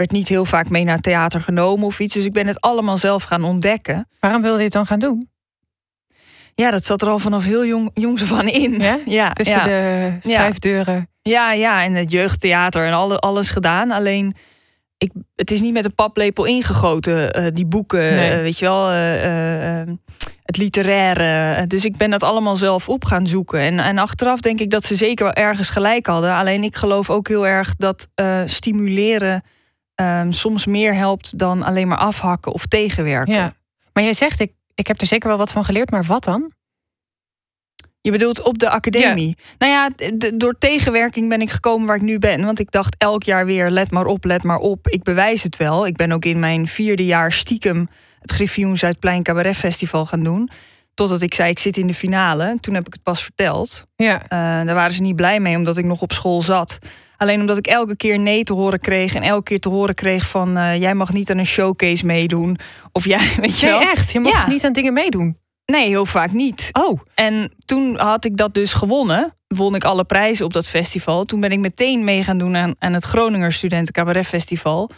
Werd 0.01 0.13
niet 0.13 0.27
heel 0.27 0.45
vaak 0.45 0.69
mee 0.69 0.83
naar 0.83 0.99
theater 0.99 1.41
genomen 1.41 1.85
of 1.85 1.99
iets. 1.99 2.13
Dus 2.13 2.25
ik 2.25 2.33
ben 2.33 2.47
het 2.47 2.61
allemaal 2.61 2.97
zelf 2.97 3.23
gaan 3.23 3.43
ontdekken. 3.43 4.07
Waarom 4.19 4.41
wilde 4.41 4.57
je 4.57 4.63
het 4.63 4.73
dan 4.73 4.85
gaan 4.85 4.99
doen? 4.99 5.29
Ja, 6.55 6.71
dat 6.71 6.85
zat 6.85 7.01
er 7.01 7.09
al 7.09 7.19
vanaf 7.19 7.45
heel 7.45 7.65
jong, 7.65 7.91
jongs 7.93 8.31
aan 8.33 8.47
in. 8.47 8.79
Ja? 8.79 8.99
ja, 9.05 9.33
Tussen 9.33 9.59
ja. 9.59 9.63
de 9.63 10.11
schrijfdeuren. 10.21 11.09
Ja, 11.21 11.53
ja, 11.53 11.83
en 11.83 11.93
het 11.93 12.11
jeugdtheater 12.11 12.85
en 12.85 12.93
alle, 12.93 13.17
alles 13.19 13.49
gedaan. 13.49 13.91
Alleen 13.91 14.35
ik, 14.97 15.11
het 15.35 15.51
is 15.51 15.61
niet 15.61 15.73
met 15.73 15.85
een 15.85 15.95
paplepel 15.95 16.45
ingegoten, 16.45 17.33
eh, 17.33 17.45
die 17.53 17.65
boeken, 17.65 18.15
Nee. 18.15 18.31
eh, 18.31 18.39
weet 18.39 18.59
je 18.59 18.65
wel, 18.65 18.89
eh, 18.89 19.93
het 20.43 20.57
literaire. 20.57 21.67
Dus 21.67 21.85
ik 21.85 21.97
ben 21.97 22.09
dat 22.09 22.23
allemaal 22.23 22.55
zelf 22.55 22.89
op 22.89 23.05
gaan 23.05 23.27
zoeken. 23.27 23.59
En, 23.59 23.79
en 23.79 23.97
achteraf 23.97 24.39
denk 24.39 24.59
ik 24.59 24.69
dat 24.69 24.83
ze 24.83 24.95
zeker 24.95 25.25
wel 25.25 25.33
ergens 25.33 25.69
gelijk 25.69 26.05
hadden. 26.05 26.33
Alleen 26.33 26.63
ik 26.63 26.75
geloof 26.75 27.09
ook 27.09 27.27
heel 27.27 27.47
erg 27.47 27.75
dat 27.75 28.07
stimuleren 28.45 29.43
ehm, 30.01 30.31
soms 30.31 30.65
meer 30.65 30.95
helpt 30.95 31.37
dan 31.37 31.63
alleen 31.63 31.87
maar 31.87 31.97
afhakken 31.97 32.51
of 32.51 32.65
tegenwerken. 32.65 33.33
Ja. 33.33 33.53
Maar 33.93 34.03
jij 34.03 34.13
zegt, 34.13 34.39
ik, 34.39 34.51
ik 34.75 34.87
heb 34.87 35.01
er 35.01 35.07
zeker 35.07 35.27
wel 35.27 35.37
wat 35.37 35.51
van 35.51 35.65
geleerd, 35.65 35.91
maar 35.91 36.03
wat 36.03 36.23
dan? 36.23 36.51
Je 38.01 38.11
bedoelt 38.11 38.41
op 38.41 38.59
de 38.59 38.69
academie. 38.69 39.37
Nou 39.57 39.71
ja, 39.71 40.09
door 40.37 40.57
tegenwerking 40.57 41.29
ben 41.29 41.41
ik 41.41 41.49
gekomen 41.49 41.87
waar 41.87 41.95
ik 41.95 42.01
nu 42.01 42.19
ben. 42.19 42.45
Want 42.45 42.59
ik 42.59 42.71
dacht 42.71 42.95
elk 42.97 43.23
jaar 43.23 43.45
weer, 43.45 43.69
let 43.69 43.91
maar 43.91 44.05
op, 44.05 44.23
let 44.23 44.43
maar 44.43 44.57
op. 44.57 44.87
Ik 44.87 45.03
bewijs 45.03 45.43
het 45.43 45.57
wel. 45.57 45.87
Ik 45.87 45.95
ben 45.95 46.11
ook 46.11 46.25
in 46.25 46.39
mijn 46.39 46.67
vierde 46.67 47.05
jaar 47.05 47.31
stiekem 47.31 47.89
het 48.19 48.31
Griffioen 48.31 48.77
Zuidplein 48.77 49.23
Cabaret 49.23 49.55
Festival 49.55 50.05
gaan 50.05 50.23
doen. 50.23 50.49
Totdat 50.93 51.21
ik 51.21 51.33
zei, 51.33 51.49
ik 51.49 51.59
zit 51.59 51.77
in 51.77 51.87
de 51.87 51.93
finale. 51.93 52.57
Toen 52.59 52.73
heb 52.73 52.87
ik 52.87 52.93
het 52.93 53.03
pas 53.03 53.23
verteld. 53.23 53.83
Ja. 53.95 54.21
Eh, 54.23 54.29
daar 54.65 54.75
waren 54.75 54.93
ze 54.93 55.01
niet 55.01 55.15
blij 55.15 55.39
mee, 55.39 55.55
omdat 55.57 55.77
ik 55.77 55.85
nog 55.85 56.01
op 56.01 56.11
school 56.11 56.41
zat. 56.41 56.77
Alleen 57.17 57.39
omdat 57.39 57.57
ik 57.57 57.67
elke 57.67 57.95
keer 57.95 58.19
nee 58.19 58.43
te 58.43 58.53
horen 58.53 58.79
kreeg. 58.79 59.13
En 59.15 59.21
elke 59.23 59.43
keer 59.43 59.59
te 59.59 59.69
horen 59.69 59.95
kreeg 59.95 60.27
van... 60.29 60.57
eh, 60.57 60.79
jij 60.79 60.93
mag 60.93 61.13
niet 61.13 61.31
aan 61.31 61.37
een 61.37 61.45
showcase 61.45 62.05
meedoen. 62.05 62.57
Of 62.91 63.05
jij, 63.05 63.29
weet 63.41 63.59
je 63.59 63.65
Nee, 63.67 63.75
wel. 63.79 63.89
echt. 63.89 64.11
Je 64.11 64.19
mocht 64.19 64.41
Ja. 64.41 64.47
niet 64.47 64.65
aan 64.65 64.73
dingen 64.73 64.93
meedoen. 64.93 65.37
Nee, 65.65 65.87
heel 65.87 66.05
vaak 66.05 66.31
niet. 66.31 66.69
Oh, 66.71 66.99
En 67.15 67.51
toen 67.65 67.97
had 67.99 68.25
ik 68.25 68.37
dat 68.37 68.53
dus 68.53 68.73
gewonnen. 68.73 69.33
Won 69.47 69.75
ik 69.75 69.83
alle 69.83 70.03
prijzen 70.03 70.45
op 70.45 70.53
dat 70.53 70.67
festival. 70.67 71.23
Toen 71.23 71.39
ben 71.39 71.51
ik 71.51 71.59
meteen 71.59 72.03
mee 72.03 72.23
gaan 72.23 72.37
doen 72.37 72.55
aan, 72.55 72.75
aan 72.79 72.93
het 72.93 73.03
Groninger 73.03 73.53
Studenten 73.53 73.93
Cabaret 73.93 74.25
Festival. 74.27 74.89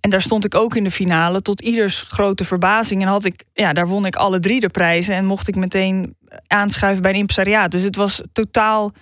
En 0.00 0.10
daar 0.10 0.20
stond 0.20 0.44
ik 0.44 0.54
ook 0.54 0.76
in 0.76 0.84
de 0.84 0.90
finale, 0.90 1.42
tot 1.42 1.60
ieders 1.60 2.02
grote 2.02 2.44
verbazing. 2.44 3.02
En 3.02 3.08
had 3.08 3.24
ik, 3.24 3.44
ja, 3.52 3.72
daar 3.72 3.88
won 3.88 4.06
ik 4.06 4.16
alle 4.16 4.40
drie 4.40 4.60
de 4.60 4.68
prijzen. 4.68 5.14
En 5.14 5.24
mocht 5.24 5.48
ik 5.48 5.56
meteen 5.56 6.16
aanschuiven 6.46 7.02
bij 7.02 7.10
een 7.10 7.18
impresariaat. 7.18 7.70
Dus 7.70 7.82
het 7.82 7.96
was 7.96 8.20
totaal 8.32 8.92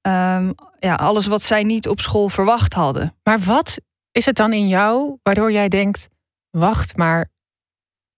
ehm, 0.00 0.50
ja, 0.78 0.94
alles 0.94 1.26
wat 1.26 1.42
zij 1.42 1.62
niet 1.62 1.88
op 1.88 2.00
school 2.00 2.28
verwacht 2.28 2.72
hadden. 2.72 3.14
maar 3.22 3.38
wat 3.38 3.78
is 4.12 4.26
het 4.26 4.36
dan 4.36 4.52
in 4.52 4.68
jou 4.68 5.18
waardoor 5.22 5.52
jij 5.52 5.68
denkt: 5.68 6.08
wacht, 6.50 6.96
maar 6.96 7.28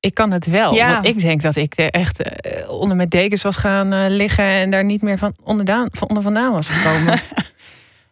ik 0.01 0.15
kan 0.15 0.31
het 0.31 0.47
wel? 0.47 0.75
Ja. 0.75 0.93
Want 0.93 1.05
ik 1.05 1.21
denk 1.21 1.43
dat 1.43 1.57
ik 1.57 1.79
er 1.79 1.91
echt 1.91 2.23
eh, 2.23 2.71
onder 2.71 2.97
mijn 2.97 3.09
dekens 3.09 3.43
was 3.43 3.57
gaan 3.57 3.93
eh, 3.93 4.05
liggen 4.09 4.45
en 4.45 4.71
daar 4.71 4.85
niet 4.85 5.03
meer 5.03 5.19
van, 5.19 5.35
onderdaan, 5.43 5.89
van 5.91 6.09
onder 6.09 6.23
vandaan 6.23 6.53
was 6.53 6.69
gekomen. 6.69 7.19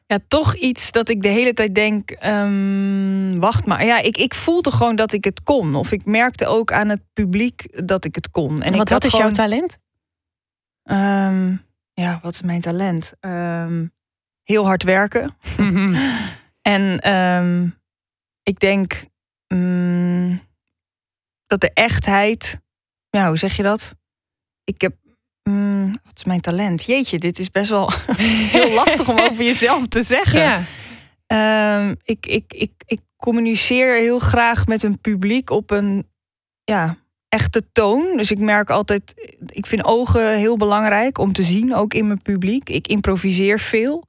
Ja, 0.07 0.19
toch 0.29 0.55
iets 0.55 0.93
dat 0.93 1.09
ik 1.09 1.23
de 1.23 1.29
hele 1.29 1.53
tijd 1.53 1.75
denk, 1.75 2.11
ehm, 2.11 3.39
wacht 3.39 3.67
maar. 3.67 3.85
Ja, 3.85 3.99
ik, 3.99 4.17
ik 4.17 4.35
voelde 4.35 4.71
gewoon 4.71 4.97
dat 4.97 5.13
ik 5.13 5.25
het 5.25 5.43
kon. 5.43 5.75
Of 5.75 5.93
ik 5.93 6.05
merkte 6.05 6.47
ook 6.47 6.73
aan 6.73 6.89
het 6.89 7.03
publiek 7.13 7.87
dat 7.87 8.05
ik 8.05 8.15
het 8.15 8.31
kon. 8.31 8.63
En 8.63 8.71
ik 8.71 8.79
wat, 8.79 8.89
had 8.89 9.03
wat 9.03 9.05
is 9.05 9.11
gewoon, 9.11 9.33
jouw 9.35 9.49
talent? 9.49 9.79
ehm, 10.83 11.57
ja, 11.93 12.19
wat 12.23 12.35
is 12.35 12.43
mijn 12.43 12.61
talent? 12.61 13.13
Ehm, 13.21 13.87
heel 14.43 14.67
hard 14.67 14.83
werken. 14.83 15.37
En 16.67 17.01
ehm, 17.01 17.69
ik 18.43 18.59
denk 18.59 19.05
mm, 19.49 20.41
dat 21.47 21.61
de 21.61 21.71
echtheid, 21.73 22.61
ja, 23.11 23.29
hoe 23.29 23.37
zeg 23.37 23.57
je 23.57 23.63
dat? 23.63 23.95
Ik 24.65 24.81
heb, 24.81 24.97
mm, 25.51 25.91
wat 26.05 26.13
is 26.17 26.25
mijn 26.25 26.41
talent? 26.41 26.85
Jeetje, 26.85 27.19
dit 27.19 27.39
is 27.39 27.51
best 27.51 27.71
wel 27.71 27.91
heel 28.57 28.73
lastig 28.85 29.09
om 29.09 29.19
over 29.19 29.45
jezelf 29.45 29.87
te 29.87 30.03
zeggen. 30.03 30.41
ja. 30.41 30.63
Ehm, 31.27 31.95
ik, 32.05 32.27
ik, 32.27 32.45
ik, 32.49 32.73
ik 32.87 33.01
communiceer 33.17 33.97
heel 33.97 34.19
graag 34.19 34.67
met 34.67 34.83
een 34.83 35.01
publiek 35.01 35.51
op 35.51 35.71
een 35.71 36.07
ja, 36.65 36.97
echte 37.29 37.63
toon. 37.73 38.17
Dus 38.17 38.31
ik 38.31 38.39
merk 38.39 38.71
altijd, 38.71 39.15
ik 39.47 39.67
vind 39.67 39.85
ogen 39.85 40.37
heel 40.37 40.57
belangrijk 40.57 41.19
om 41.19 41.33
te 41.33 41.43
zien, 41.43 41.75
ook 41.75 41.95
in 41.95 42.07
mijn 42.07 42.23
publiek. 42.23 42.69
Ik 42.69 42.87
improviseer 42.87 43.59
veel. 43.59 44.07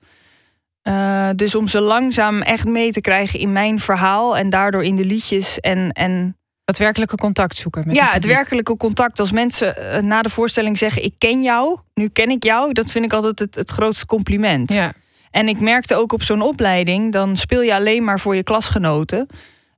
Eh, 0.82 1.29
dus 1.36 1.56
om 1.56 1.67
ze 1.67 1.79
langzaam 1.79 2.41
echt 2.41 2.65
mee 2.65 2.91
te 2.91 3.01
krijgen 3.01 3.39
in 3.39 3.51
mijn 3.51 3.79
verhaal 3.79 4.38
en 4.38 4.50
daardoor 4.50 4.84
in 4.84 4.96
de 4.96 5.06
liedjes 5.06 5.60
en, 5.60 5.91
en 5.91 6.38
Het 6.67 6.77
werkelijke 6.77 7.15
contact 7.15 7.55
zoeken. 7.55 7.83
Met 7.86 7.95
ja, 7.95 8.09
het 8.09 8.25
werkelijke 8.25 8.77
contact. 8.77 9.19
Als 9.19 9.31
mensen 9.31 9.75
eh, 9.75 10.01
na 10.01 10.21
de 10.21 10.29
voorstelling 10.29 10.77
zeggen: 10.77 11.03
Ik 11.03 11.13
ken 11.17 11.41
jou, 11.41 11.79
nu 11.93 12.07
ken 12.07 12.29
ik 12.29 12.43
jou, 12.43 12.74
dat 12.74 12.91
vind 12.91 13.05
ik 13.05 13.13
altijd 13.13 13.39
het, 13.39 13.55
het 13.55 13.71
grootste 13.71 14.05
compliment. 14.05 14.71
Ja. 14.71 14.93
En 15.31 15.47
ik 15.47 15.59
merkte 15.59 15.95
ook 15.95 16.13
op 16.13 16.24
zo'n 16.24 16.41
opleiding, 16.41 17.12
dan 17.12 17.38
speel 17.38 17.62
je 17.62 17.74
alleen 17.74 18.03
maar 18.03 18.19
voor 18.19 18.36
je 18.36 18.43
klasgenoten 18.43 19.27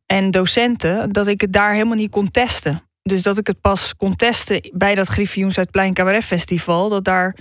en 0.05 0.31
docenten, 0.31 1.11
dat 1.11 1.27
ik 1.27 1.41
het 1.41 1.53
daar 1.53 1.73
helemaal 1.73 1.95
niet 1.95 2.11
kon 2.11 2.31
testen. 2.31 2.83
Dus 3.03 3.23
dat 3.23 3.37
ik 3.37 3.47
het 3.47 3.61
pas 3.61 3.95
kon 3.95 4.15
testen 4.15 4.69
bij 4.73 4.95
dat 4.95 5.07
Griffioen 5.07 5.51
Zuidplein 5.51 5.93
Cabaret 5.93 6.23
Festival, 6.23 6.89
dat 6.89 7.03
daar 7.03 7.35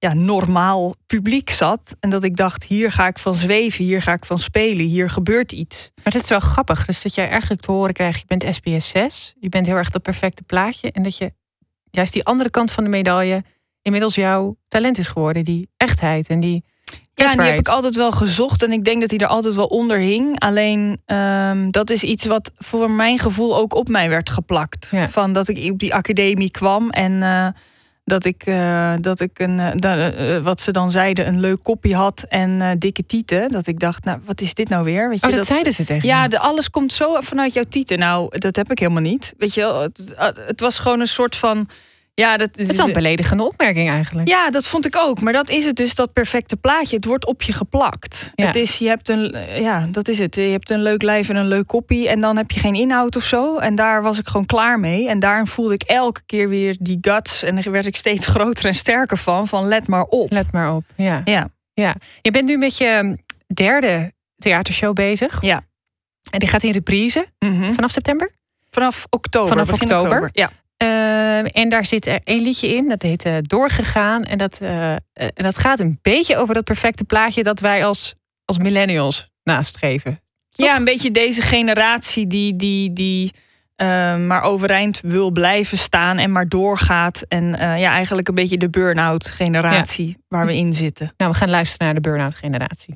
ja, 0.00 0.14
normaal 0.14 0.94
publiek 1.06 1.50
zat. 1.50 1.96
En 2.00 2.10
dat 2.10 2.24
ik 2.24 2.36
dacht, 2.36 2.64
hier 2.64 2.92
ga 2.92 3.06
ik 3.06 3.18
van 3.18 3.34
zweven, 3.34 3.84
hier 3.84 4.02
ga 4.02 4.12
ik 4.12 4.24
van 4.24 4.38
spelen, 4.38 4.84
hier 4.84 5.10
gebeurt 5.10 5.52
iets. 5.52 5.90
Maar 5.94 6.12
het 6.12 6.22
is 6.22 6.28
wel 6.28 6.40
grappig. 6.40 6.84
Dus 6.84 7.02
dat 7.02 7.14
jij 7.14 7.28
eigenlijk 7.28 7.60
te 7.60 7.72
horen 7.72 7.94
krijgt, 7.94 8.20
je 8.20 8.36
bent 8.36 8.54
SBS 8.54 8.90
6. 8.90 9.34
Je 9.40 9.48
bent 9.48 9.66
heel 9.66 9.76
erg 9.76 9.90
dat 9.90 10.02
perfecte 10.02 10.42
plaatje. 10.42 10.92
En 10.92 11.02
dat 11.02 11.16
je 11.16 11.32
juist 11.90 12.12
die 12.12 12.24
andere 12.24 12.50
kant 12.50 12.70
van 12.70 12.84
de 12.84 12.90
medaille 12.90 13.44
inmiddels 13.82 14.14
jouw 14.14 14.56
talent 14.68 14.98
is 14.98 15.08
geworden. 15.08 15.44
Die 15.44 15.68
echtheid 15.76 16.28
en 16.28 16.40
die 16.40 16.64
Ja, 17.14 17.30
en 17.30 17.38
die 17.38 17.46
heb 17.46 17.58
ik 17.58 17.68
altijd 17.68 17.94
wel 17.96 18.12
gezocht 18.12 18.62
en 18.62 18.72
ik 18.72 18.84
denk 18.84 19.00
dat 19.00 19.10
hij 19.10 19.18
er 19.18 19.26
altijd 19.26 19.54
wel 19.54 19.66
onder 19.66 19.98
hing. 19.98 20.38
Alleen 20.40 21.02
ehm, 21.04 21.70
dat 21.70 21.90
is 21.90 22.02
iets 22.02 22.26
wat 22.26 22.52
voor 22.56 22.90
mijn 22.90 23.18
gevoel 23.18 23.56
ook 23.56 23.74
op 23.74 23.88
mij 23.88 24.08
werd 24.08 24.30
geplakt. 24.30 24.88
Ja. 24.90 25.08
Van 25.08 25.32
dat 25.32 25.48
ik 25.48 25.72
op 25.72 25.78
die 25.78 25.94
academie 25.94 26.50
kwam 26.50 26.90
en 26.90 27.22
eh, 27.22 27.48
dat 28.10 28.24
ik, 28.24 28.42
eh, 28.46 28.94
dat 29.00 29.20
ik 29.20 29.38
een, 29.38 29.58
eh, 29.58 30.36
eh, 30.36 30.42
wat 30.42 30.60
ze 30.60 30.70
dan 30.70 30.90
zeiden, 30.90 31.26
een 31.26 31.40
leuk 31.40 31.62
kopje 31.62 31.94
had 31.94 32.24
en 32.28 32.78
dikke 32.78 33.06
tieten. 33.06 33.50
Dat 33.50 33.66
ik 33.66 33.80
dacht, 33.80 34.04
nou, 34.04 34.18
wat 34.24 34.40
is 34.40 34.54
dit 34.54 34.68
nou 34.68 34.84
weer? 34.84 35.08
Weet 35.08 35.20
je, 35.20 35.26
Oh, 35.26 35.34
dat, 35.34 35.46
zeiden 35.46 35.72
ze 35.72 35.84
tegen 35.84 36.08
ja, 36.08 36.28
de, 36.28 36.38
alles 36.38 36.70
komt 36.70 36.92
zo 36.92 37.20
vanuit 37.20 37.52
jouw 37.52 37.64
tieten. 37.68 37.98
Nou, 37.98 38.38
dat 38.38 38.56
heb 38.56 38.70
ik 38.70 38.78
helemaal 38.78 39.02
niet. 39.02 39.34
Weet 39.38 39.54
je, 39.54 39.60
wel, 39.60 39.80
het, 39.80 40.14
het 40.46 40.60
was 40.60 40.78
gewoon 40.78 41.00
een 41.00 41.06
soort 41.06 41.36
van. 41.36 41.68
Ja, 42.20 42.36
dat 42.36 42.48
Het 42.56 42.68
is 42.68 42.78
een 42.78 42.92
beledigende 42.92 43.42
opmerking 43.42 43.88
eigenlijk. 43.88 44.28
ja, 44.28 44.50
dat 44.50 44.66
vond 44.66 44.86
ik 44.86 44.96
ook. 44.96 45.20
Maar 45.20 45.32
dat 45.32 45.48
is 45.50 45.64
het 45.64 45.76
dus, 45.76 45.94
dat 45.94 46.12
perfecte 46.12 46.56
plaatje. 46.56 46.96
Het 46.96 47.04
wordt 47.04 47.26
op 47.26 47.42
je 47.42 47.52
geplakt. 47.52 48.32
Ja. 48.34 48.46
Het 48.46 48.56
is, 48.56 48.78
je 48.78 48.86
hebt 48.88 49.08
een, 49.08 49.36
ja, 49.62 49.86
dat 49.90 50.08
is 50.08 50.18
het. 50.18 50.34
Je 50.34 50.42
hebt 50.42 50.70
een 50.70 50.82
leuk 50.82 51.02
lijf 51.02 51.28
en 51.28 51.36
een 51.36 51.46
leuk 51.48 51.66
koppie. 51.66 52.08
En 52.08 52.20
dan 52.20 52.36
heb 52.36 52.50
je 52.50 52.60
geen 52.60 52.74
inhoud 52.74 53.16
of 53.16 53.22
zo. 53.24 53.58
En 53.58 53.74
daar 53.74 54.02
was 54.02 54.18
ik 54.18 54.26
gewoon 54.28 54.46
klaar 54.46 54.80
mee. 54.80 55.08
En 55.08 55.18
daarin 55.18 55.46
voelde 55.46 55.74
ik 55.74 55.82
elke 55.82 56.20
keer 56.26 56.48
weer 56.48 56.76
die 56.80 56.98
guts. 57.00 57.42
En 57.42 57.54
daar 57.54 57.70
werd 57.72 57.86
ik 57.86 57.96
steeds 57.96 58.26
groter 58.34 58.66
en 58.66 58.74
sterker 58.74 59.16
van. 59.16 59.46
Van 59.48 59.66
let 59.68 59.86
maar 59.86 60.04
op. 60.04 60.30
Let 60.32 60.52
maar 60.52 60.74
op. 60.74 60.84
Ja. 60.96 61.20
Ja, 61.24 61.48
ja. 61.74 61.94
Je 62.22 62.30
bent 62.30 62.44
nu 62.48 62.56
met 62.56 62.76
je 62.78 63.18
derde 63.54 64.12
theatershow 64.38 64.94
bezig. 64.94 65.42
Ja. 65.42 65.62
En 66.30 66.38
die 66.38 66.48
gaat 66.48 66.62
in 66.62 66.72
reprise 66.72 67.26
Mhm. 67.38 67.72
vanaf 67.72 67.90
september. 67.90 68.30
vanaf 68.70 69.06
oktober. 69.10 69.48
Vanaf 69.48 69.70
begin 69.70 69.82
oktober. 69.96 70.28
Ja. 70.32 70.50
Ehm, 70.80 71.44
en 71.44 71.68
daar 71.68 71.86
zit 71.86 72.06
er 72.06 72.20
één 72.24 72.42
liedje 72.42 72.74
in, 72.74 72.88
dat 72.88 73.02
heet 73.02 73.24
eh, 73.24 73.36
Doorgegaan. 73.40 74.24
En 74.24 74.38
dat, 74.38 74.60
eh, 74.60 74.92
eh, 74.92 74.98
dat 75.34 75.58
gaat 75.58 75.80
een 75.80 75.98
beetje 76.02 76.36
over 76.36 76.54
dat 76.54 76.64
perfecte 76.64 77.04
plaatje 77.04 77.42
dat 77.42 77.60
wij 77.60 77.84
als, 77.84 78.14
als 78.44 78.58
millennials 78.58 79.28
nastreven. 79.42 80.20
ja, 80.48 80.76
een 80.76 80.84
beetje 80.84 81.10
deze 81.10 81.42
generatie 81.42 82.26
die, 82.26 82.56
die, 82.56 82.92
die 82.92 83.32
maar 84.26 84.42
overeind 84.42 85.00
wil 85.00 85.30
blijven 85.30 85.78
staan 85.78 86.18
en 86.18 86.32
maar 86.32 86.48
doorgaat. 86.48 87.24
En 87.28 87.44
ja, 87.58 87.90
eigenlijk 87.90 88.28
een 88.28 88.34
beetje 88.34 88.56
de 88.56 88.70
burn-out 88.70 89.26
generatie 89.26 90.16
waar 90.28 90.46
we 90.46 90.54
in 90.54 90.72
zitten. 90.72 91.12
Nou, 91.16 91.30
we 91.30 91.36
gaan 91.36 91.50
luisteren 91.50 91.86
naar 91.86 91.94
de 91.94 92.00
burn-out 92.00 92.34
generatie. 92.34 92.94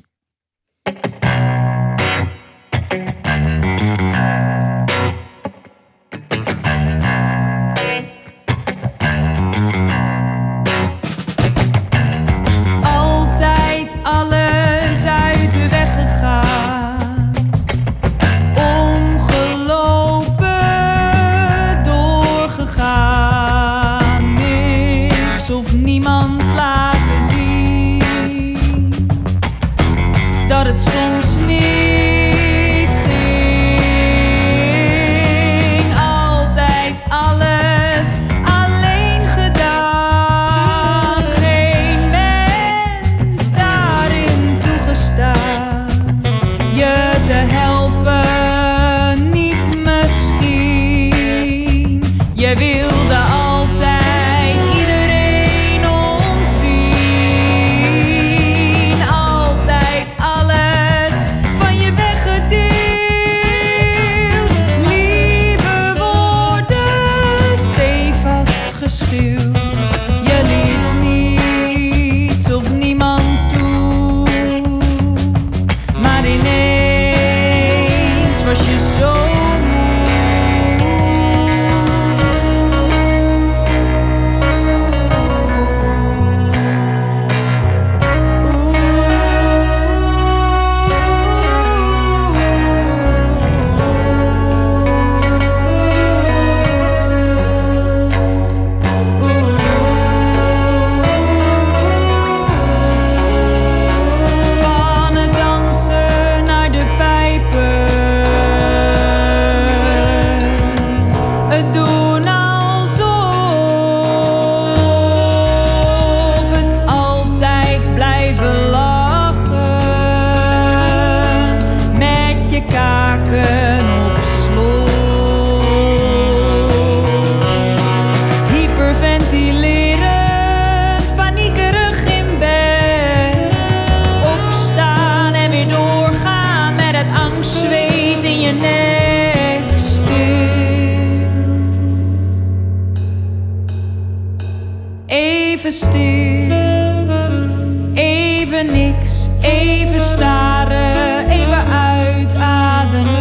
Niks, 148.71 149.29
even 149.41 150.01
staren, 150.01 151.29
even 151.29 151.67
uitademen. 151.67 153.13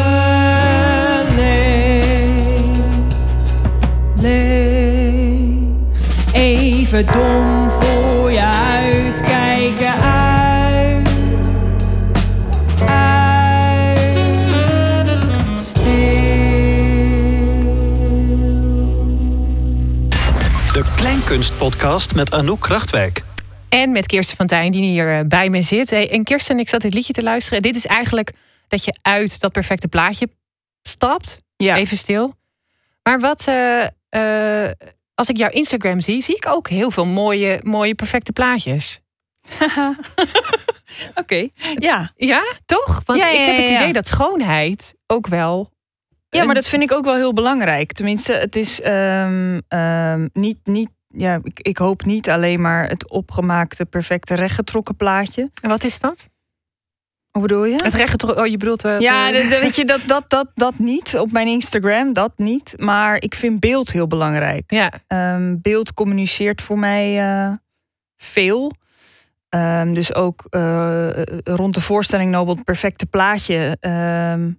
Leeg, 1.36 2.76
leeg. 4.16 4.74
Even 6.32 7.06
dom 7.06 7.70
voor 7.70 8.32
je 8.32 8.44
uitkijken 8.44 10.02
uit, 10.02 11.10
uit, 12.88 14.28
stil. 15.58 15.84
De 20.74 20.84
Kleinkunstpodcast 20.96 22.16
met 22.16 22.32
Anouk 22.32 22.60
Krachtwijk. 22.60 23.24
En 23.74 23.92
met 23.92 24.06
Kirsten 24.06 24.38
van 24.38 24.48
Tijn, 24.48 24.72
die 24.72 24.84
hier 24.84 25.18
eh, 25.18 25.20
bij 25.28 25.50
me 25.50 25.62
zit. 25.62 25.90
Hey, 25.90 26.12
En 26.12 26.24
Kirsten, 26.24 26.60
ik 26.60 26.70
zat 26.70 26.82
dit 26.82 26.94
liedje 26.94 27.14
te 27.14 27.24
luisteren. 27.24 27.62
Dit 27.62 27.76
is 27.76 27.86
eigenlijk 27.86 28.32
dat 28.68 28.84
je 28.84 28.98
uit 29.02 29.40
dat 29.40 29.52
perfecte 29.52 29.88
plaatje 29.88 30.28
stapt. 30.82 31.42
Ja. 31.56 31.76
Even 31.76 31.98
stil. 31.98 32.36
Maar 33.04 33.20
wat, 33.20 33.48
eh, 33.48 33.84
eh, 34.10 34.72
als 35.16 35.30
ik 35.30 35.38
jouw 35.38 35.50
Instagram 35.50 36.00
zie, 36.00 36.22
zie 36.22 36.36
ik 36.36 36.48
ook 36.48 36.70
heel 36.70 36.92
veel 36.92 37.06
mooie, 37.06 37.60
mooie 37.64 37.96
perfecte 37.96 38.32
plaatjes. 38.32 39.00
Oké, 41.22 41.50
ja. 41.76 42.12
Ja, 42.16 42.44
toch? 42.66 43.02
Want 43.06 43.20
Ja, 43.20 43.28
ja, 43.28 43.40
ik 43.40 43.46
heb 43.46 43.58
het 43.58 43.76
idee 43.76 43.94
dat 43.94 44.08
schoonheid 44.08 44.96
ook 45.08 45.28
wel. 45.28 45.72
Ja, 46.30 46.44
maar 46.44 46.56
dat 46.56 46.68
vind 46.68 46.84
ik 46.84 46.92
ook 46.92 47.06
wel 47.06 47.16
heel 47.16 47.34
belangrijk. 47.34 47.92
Tenminste, 47.92 48.34
het 48.34 48.56
is 48.56 48.82
ehm, 48.82 49.60
ehm, 49.68 50.28
niet, 50.34 50.60
niet, 50.64 50.90
ja, 51.16 51.40
ik, 51.44 51.60
ik 51.60 51.78
hoop 51.78 52.06
niet 52.06 52.30
alleen 52.30 52.62
maar 52.62 52.88
het 52.90 53.10
opgemaakte, 53.10 53.86
perfecte, 53.86 54.34
rechtgetrokken 54.34 54.96
plaatje. 54.96 55.52
En 55.62 55.70
wat 55.70 55.84
is 55.84 56.00
dat? 56.00 56.30
Hoe 57.32 57.42
bedoel 57.42 57.66
je? 57.66 57.76
Het 57.84 57.94
recht. 57.94 58.36
Oh, 58.36 58.46
je 58.46 58.58
bedoelt. 58.58 58.86
eh, 58.86 59.00
Ja, 59.00 59.32
weet 59.32 59.76
je, 59.76 59.86
dat, 59.94 60.02
dat, 60.08 60.24
dat, 60.30 60.52
dat 60.56 60.80
niet. 60.80 61.18
Op 61.18 61.32
mijn 61.32 61.48
Instagram, 61.48 62.14
dat 62.14 62.32
niet. 62.36 62.74
Maar 62.78 63.22
ik 63.22 63.36
vind 63.36 63.60
beeld 63.60 63.92
heel 63.92 64.08
belangrijk. 64.08 64.64
ja. 64.72 64.92
Ehm, 65.08 65.56
beeld 65.62 65.94
communiceert 65.94 66.62
voor 66.62 66.80
mij 66.80 67.20
eh, 67.20 67.52
veel. 68.16 68.72
Ehm, 69.50 69.94
dus 69.94 70.14
ook 70.14 70.46
eh, 70.50 71.10
rond 71.44 71.74
de 71.74 71.82
voorstelling 71.82 72.32
Nobel 72.32 72.56
het 72.56 72.64
perfecte 72.64 73.06
plaatje. 73.06 73.78
ehm, 73.80 74.52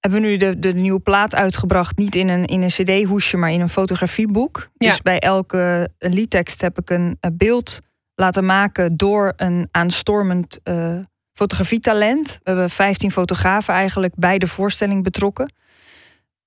hebben 0.00 0.20
we 0.20 0.26
nu 0.26 0.36
de, 0.36 0.58
de 0.58 0.72
nieuwe 0.72 1.00
plaat 1.00 1.34
uitgebracht. 1.34 1.96
Niet 1.96 2.14
in 2.14 2.28
een, 2.28 2.44
in 2.44 2.62
een 2.62 2.68
cd-hoesje, 2.68 3.36
maar 3.36 3.52
in 3.52 3.60
een 3.60 3.68
fotografieboek. 3.68 4.68
Ja. 4.76 4.88
Dus 4.88 5.02
bij 5.02 5.18
elke 5.18 5.88
liedtekst 5.98 6.60
heb 6.60 6.78
ik 6.78 6.90
een, 6.90 7.18
beeld 7.32 7.80
laten 8.14 8.44
maken... 8.44 8.96
door 8.96 9.32
een 9.36 9.68
aanstormend 9.70 10.60
eh, 10.62 10.98
fotografietalent. 11.32 12.28
We 12.28 12.50
hebben 12.50 12.70
15 12.70 13.10
fotografen 13.10 13.74
eigenlijk 13.74 14.14
bij 14.16 14.38
de 14.38 14.46
voorstelling 14.46 15.02
betrokken. 15.02 15.52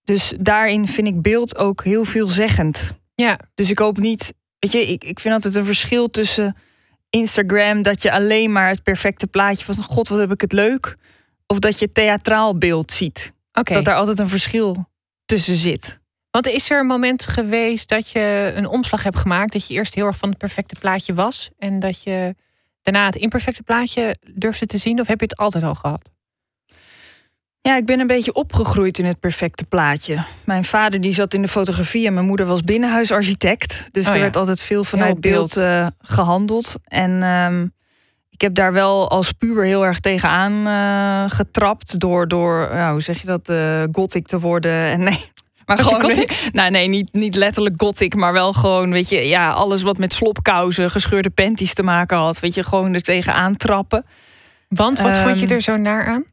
Dus 0.04 0.34
daarin 0.40 0.88
vind 0.88 1.08
ik 1.08 1.22
beeld 1.22 1.58
ook 1.58 1.84
heel 1.84 2.06
veelzeggend. 2.06 3.00
ja. 3.16 3.40
Dus 3.54 3.70
ik 3.70 3.80
hoop 3.80 3.98
niet. 3.98 4.34
Weet 4.60 4.72
je, 4.72 4.88
ik, 4.88 5.04
ik 5.04 5.20
vind 5.20 5.34
altijd 5.34 5.56
een 5.56 5.66
verschil 5.66 6.10
tussen 6.10 6.56
Instagram 7.10 7.82
dat 7.82 8.02
je 8.02 8.12
alleen 8.12 8.52
maar 8.52 8.68
het 8.68 8.84
perfecte 8.84 9.28
plaatje 9.28 9.66
van 9.66 9.84
God, 9.84 10.08
wat 10.08 10.20
heb 10.20 10.32
ik 10.32 10.42
het 10.42 10.52
leuk. 10.52 10.96
Of 11.48 11.60
dat 11.60 11.80
je 11.80 11.92
theatraal 11.92 12.58
beeld 12.58 12.92
ziet. 12.92 13.34
Dat 13.52 13.86
daar 13.86 13.96
altijd 13.96 14.20
een 14.20 14.28
verschil 14.28 14.86
tussen 15.26 15.56
zit. 15.56 16.00
Want 16.32 16.48
is 16.48 16.70
er 16.70 16.80
een 16.80 16.86
moment 16.86 17.28
geweest 17.28 17.90
dat 17.90 18.10
je 18.10 18.52
een 18.56 18.68
omslag 18.68 19.04
hebt 19.04 19.18
gemaakt? 19.18 19.52
Dat 19.54 19.68
je 19.68 19.74
eerst 19.74 19.96
heel 19.96 20.06
erg 20.06 20.18
van 20.18 20.30
het 20.30 20.38
perfecte 20.38 20.76
plaatje 20.80 21.14
was. 21.14 21.50
En 21.58 21.80
dat 21.80 22.04
je 22.04 22.36
daarna 22.82 23.06
het 23.06 23.16
imperfecte 23.16 23.64
plaatje 23.64 24.16
durfde 24.34 24.66
te 24.66 24.78
zien? 24.78 25.00
Of 25.00 25.08
heb 25.08 25.20
je 25.20 25.26
het 25.26 25.38
altijd 25.38 25.64
al 25.64 25.76
gehad? 25.76 26.10
Ja, 27.62 27.78
ik 27.78 27.86
ben 27.86 28.00
een 28.00 28.08
beetje 28.08 28.34
opgegroeid 28.34 28.98
in 29.00 29.06
het 29.06 29.20
perfecte 29.20 29.64
plaatje. 29.66 30.24
Mijn 30.46 30.64
vader 30.64 31.02
die 31.02 31.14
zat 31.14 31.34
in 31.34 31.42
de 31.42 31.48
fotografie 31.48 32.08
en 32.08 32.14
mijn 32.14 32.26
moeder 32.26 32.46
was 32.46 32.64
binnenhuisarchitect. 32.64 33.88
Dus 33.92 34.04
Oh 34.06 34.10
er 34.12 34.16
ja. 34.18 34.22
werd 34.24 34.36
altijd 34.36 34.62
veel 34.62 34.84
vanuit 34.84 35.22
beeld. 35.22 35.58
eh, 35.58 35.88
gehandeld. 36.00 36.76
En 36.84 37.24
ehm, 37.24 37.68
ik 38.42 38.48
heb 38.48 38.56
daar 38.56 38.74
wel 38.74 39.10
als 39.10 39.32
puber 39.32 39.64
heel 39.64 39.86
erg 39.86 40.00
tegenaan 40.00 40.68
eh, 40.68 41.32
getrapt. 41.38 42.00
Door, 42.00 42.28
door 42.28 42.70
ja, 42.74 42.92
hoe 42.92 43.02
zeg 43.02 43.22
je 43.22 43.28
dat, 43.28 43.50
eh 43.50 43.84
gothic 43.92 44.28
te 44.28 44.40
worden. 44.40 44.72
En 44.72 45.00
nee, 45.10 45.32
maar 45.66 45.78
Was 45.78 45.86
gewoon. 45.86 46.02
gothic? 46.02 46.32
Nou, 46.52 46.72
nee, 46.72 46.88
niet, 46.88 47.14
niet 47.14 47.36
letterlijk 47.36 47.76
gothic, 47.82 48.16
maar 48.16 48.34
wel 48.34 48.54
gewoon, 48.54 48.92
weet 48.92 49.10
je, 49.10 49.28
ja, 49.28 49.52
alles 49.52 49.82
wat 49.82 49.98
met 49.98 50.14
slopkousen, 50.14 50.92
gescheurde 50.92 51.30
panties 51.30 51.74
te 51.74 51.84
maken 51.84 52.18
had. 52.18 52.40
Weet 52.40 52.54
je, 52.54 52.64
gewoon 52.64 52.94
er 52.94 53.02
tegenaan 53.02 53.56
trappen. 53.56 54.06
Want 54.68 55.00
wat 55.00 55.18
vond 55.18 55.40
je 55.40 55.46
Ehm, 55.46 55.54
er 55.54 55.62
zo 55.62 55.78
naar 55.78 56.06
aan? 56.06 56.24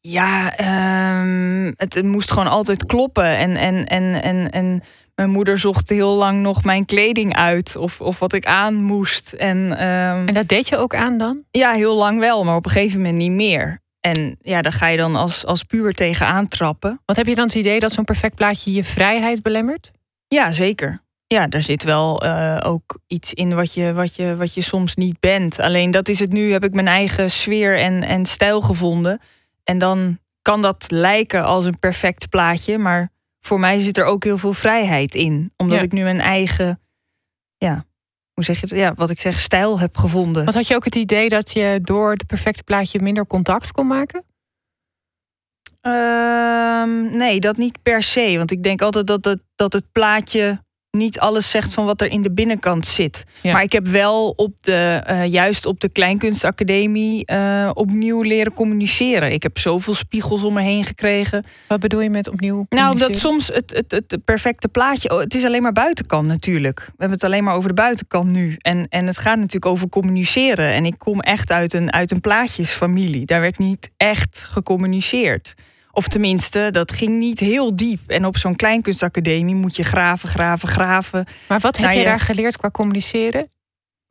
Ja, 0.00 0.56
ehm, 0.56 1.72
het, 1.76 1.94
het 1.94 2.04
moest 2.04 2.30
gewoon 2.32 2.48
altijd 2.48 2.84
kloppen. 2.84 3.36
En, 3.36 3.56
en, 3.56 3.86
en, 3.86 4.22
en, 4.22 4.50
en 4.50 4.82
mijn 5.14 5.30
moeder 5.30 5.58
zocht 5.58 5.88
heel 5.88 6.14
lang 6.14 6.42
nog 6.42 6.64
mijn 6.64 6.84
kleding 6.84 7.34
uit. 7.36 7.76
Of, 7.76 8.00
of 8.00 8.18
wat 8.18 8.32
ik 8.32 8.46
aan 8.46 8.74
moest. 8.82 9.32
En, 9.32 9.78
ehm, 9.78 10.26
En 10.28 10.34
dat 10.34 10.48
deed 10.48 10.68
je 10.68 10.76
ook 10.76 10.94
aan 10.94 11.18
dan? 11.18 11.44
ja, 11.50 11.72
heel 11.72 11.96
lang 11.96 12.18
wel, 12.18 12.44
maar 12.44 12.56
op 12.56 12.64
een 12.64 12.70
gegeven 12.70 13.00
moment 13.00 13.16
niet 13.18 13.30
meer. 13.30 13.82
En 14.00 14.36
ja, 14.42 14.62
daar 14.62 14.72
ga 14.72 14.86
je 14.86 14.96
dan 14.96 15.16
als, 15.16 15.46
als 15.46 15.62
puur 15.62 15.92
tegenaan 15.94 16.48
trappen. 16.48 17.00
Wat 17.04 17.16
heb 17.16 17.26
je 17.26 17.34
dan 17.34 17.44
het 17.44 17.54
idee 17.54 17.80
dat 17.80 17.92
zo'n 17.92 18.04
perfect 18.04 18.34
plaatje 18.34 18.72
je 18.72 18.84
vrijheid 18.84 19.42
belemmert? 19.42 19.90
Ja, 20.28 20.50
zeker. 20.50 21.02
Ja, 21.26 21.46
daar 21.46 21.62
zit 21.62 21.82
wel 21.84 22.22
eh, 22.22 22.56
ook 22.62 22.98
iets 23.06 23.32
in 23.32 23.54
wat 23.54 23.74
je, 23.74 23.92
wat, 23.92 24.16
je, 24.16 24.36
wat 24.36 24.54
je 24.54 24.60
soms 24.60 24.94
niet 24.94 25.20
bent. 25.20 25.60
Alleen 25.60 25.90
dat 25.90 26.08
is 26.08 26.18
het 26.20 26.32
nu, 26.32 26.52
heb 26.52 26.64
ik 26.64 26.74
mijn 26.74 26.88
eigen 26.88 27.30
sfeer 27.30 27.78
en, 27.78 28.02
en 28.02 28.26
stijl 28.26 28.60
gevonden. 28.60 29.20
En 29.64 29.78
dan 29.78 30.18
kan 30.42 30.62
dat 30.62 30.84
lijken 30.90 31.44
als 31.44 31.64
een 31.64 31.78
perfect 31.78 32.28
plaatje. 32.28 32.78
Maar 32.78 33.10
voor 33.46 33.60
mij 33.60 33.78
zit 33.78 33.98
er 33.98 34.04
ook 34.04 34.24
heel 34.24 34.38
veel 34.38 34.52
vrijheid 34.52 35.14
in. 35.14 35.50
Omdat 35.56 35.78
Ja. 35.78 35.84
ik 35.84 35.92
nu 35.92 36.02
mijn 36.02 36.20
eigen, 36.20 36.80
ja, 37.56 37.84
hoe 38.32 38.44
zeg 38.44 38.60
je 38.60 38.66
het? 38.66 38.76
Ja, 38.78 38.94
wat 38.94 39.10
ik 39.10 39.20
zeg, 39.20 39.40
stijl 39.40 39.78
heb 39.78 39.96
gevonden. 39.96 40.42
Want 40.44 40.56
had 40.56 40.66
je 40.66 40.74
ook 40.74 40.84
het 40.84 40.94
idee 40.94 41.28
dat 41.28 41.52
je 41.52 41.78
door 41.82 42.10
het 42.10 42.26
perfecte 42.26 42.62
plaatje 42.62 43.00
minder 43.02 43.26
contact 43.26 43.72
kon 43.72 43.86
maken? 43.86 44.24
Ehm, 45.80 47.16
nee, 47.16 47.40
dat 47.40 47.56
niet 47.56 47.82
per 47.82 48.02
se. 48.02 48.34
Want 48.36 48.50
ik 48.50 48.62
denk 48.62 48.82
altijd 48.82 49.06
dat 49.06 49.24
het, 49.24 49.42
dat 49.54 49.72
het 49.72 49.92
plaatje 49.92 50.63
niet 50.94 51.20
alles 51.20 51.50
zegt 51.50 51.74
van 51.74 51.84
wat 51.84 52.00
er 52.00 52.10
in 52.10 52.22
de 52.22 52.32
binnenkant 52.32 52.86
zit. 52.86 53.24
Ja. 53.40 53.52
Maar 53.52 53.62
ik 53.62 53.72
heb 53.72 53.86
wel 53.86 54.28
op 54.28 54.62
de, 54.62 55.02
eh, 55.06 55.26
juist 55.26 55.66
op 55.66 55.80
de 55.80 55.88
Kleinkunstacademie 55.88 57.26
eh, 57.26 57.70
opnieuw 57.74 58.22
leren 58.22 58.52
communiceren. 58.52 59.32
Ik 59.32 59.42
heb 59.42 59.58
zoveel 59.58 59.94
spiegels 59.94 60.44
om 60.44 60.52
me 60.52 60.62
heen 60.62 60.84
gekregen. 60.84 61.44
Wat 61.68 61.80
bedoel 61.80 62.00
je 62.00 62.10
met 62.10 62.28
opnieuw 62.28 62.66
Nou, 62.68 62.90
omdat 62.90 63.16
soms 63.16 63.48
het, 63.48 63.72
het, 63.74 63.90
het, 63.90 64.10
het 64.10 64.24
perfecte 64.24 64.68
plaatje. 64.68 65.10
oh, 65.10 65.18
het 65.18 65.34
is 65.34 65.44
alleen 65.44 65.62
maar 65.62 65.72
buitenkant 65.72 66.26
natuurlijk. 66.26 66.78
We 66.78 66.92
hebben 66.96 67.16
het 67.16 67.24
alleen 67.24 67.44
maar 67.44 67.54
over 67.54 67.68
de 67.68 67.74
buitenkant 67.74 68.32
nu. 68.32 68.56
En, 68.58 68.86
en 68.88 69.06
het 69.06 69.18
gaat 69.18 69.36
natuurlijk 69.36 69.66
over 69.66 69.88
communiceren. 69.88 70.72
En 70.72 70.86
ik 70.86 70.94
kom 70.98 71.20
echt 71.20 71.50
uit 71.50 71.72
een, 71.72 71.92
uit 71.92 72.10
een 72.10 72.20
plaatjesfamilie. 72.20 73.26
Daar 73.26 73.40
werd 73.40 73.58
niet 73.58 73.90
echt 73.96 74.46
gecommuniceerd. 74.50 75.54
Of 75.94 76.08
tenminste, 76.08 76.68
dat 76.70 76.92
ging 76.92 77.18
niet 77.18 77.40
heel 77.40 77.76
diep. 77.76 78.00
En 78.06 78.24
op 78.26 78.36
zo'n 78.36 78.56
kleinkunstacademie 78.56 79.54
moet 79.54 79.76
je 79.76 79.82
graven, 79.82 80.28
graven, 80.28 80.68
graven. 80.68 81.26
Maar 81.48 81.60
wat 81.60 81.76
heb 81.76 81.86
Nou, 81.86 81.98
je 81.98 82.04
daar 82.04 82.20
geleerd 82.20 82.56
qua 82.56 82.70
communiceren? 82.70 83.48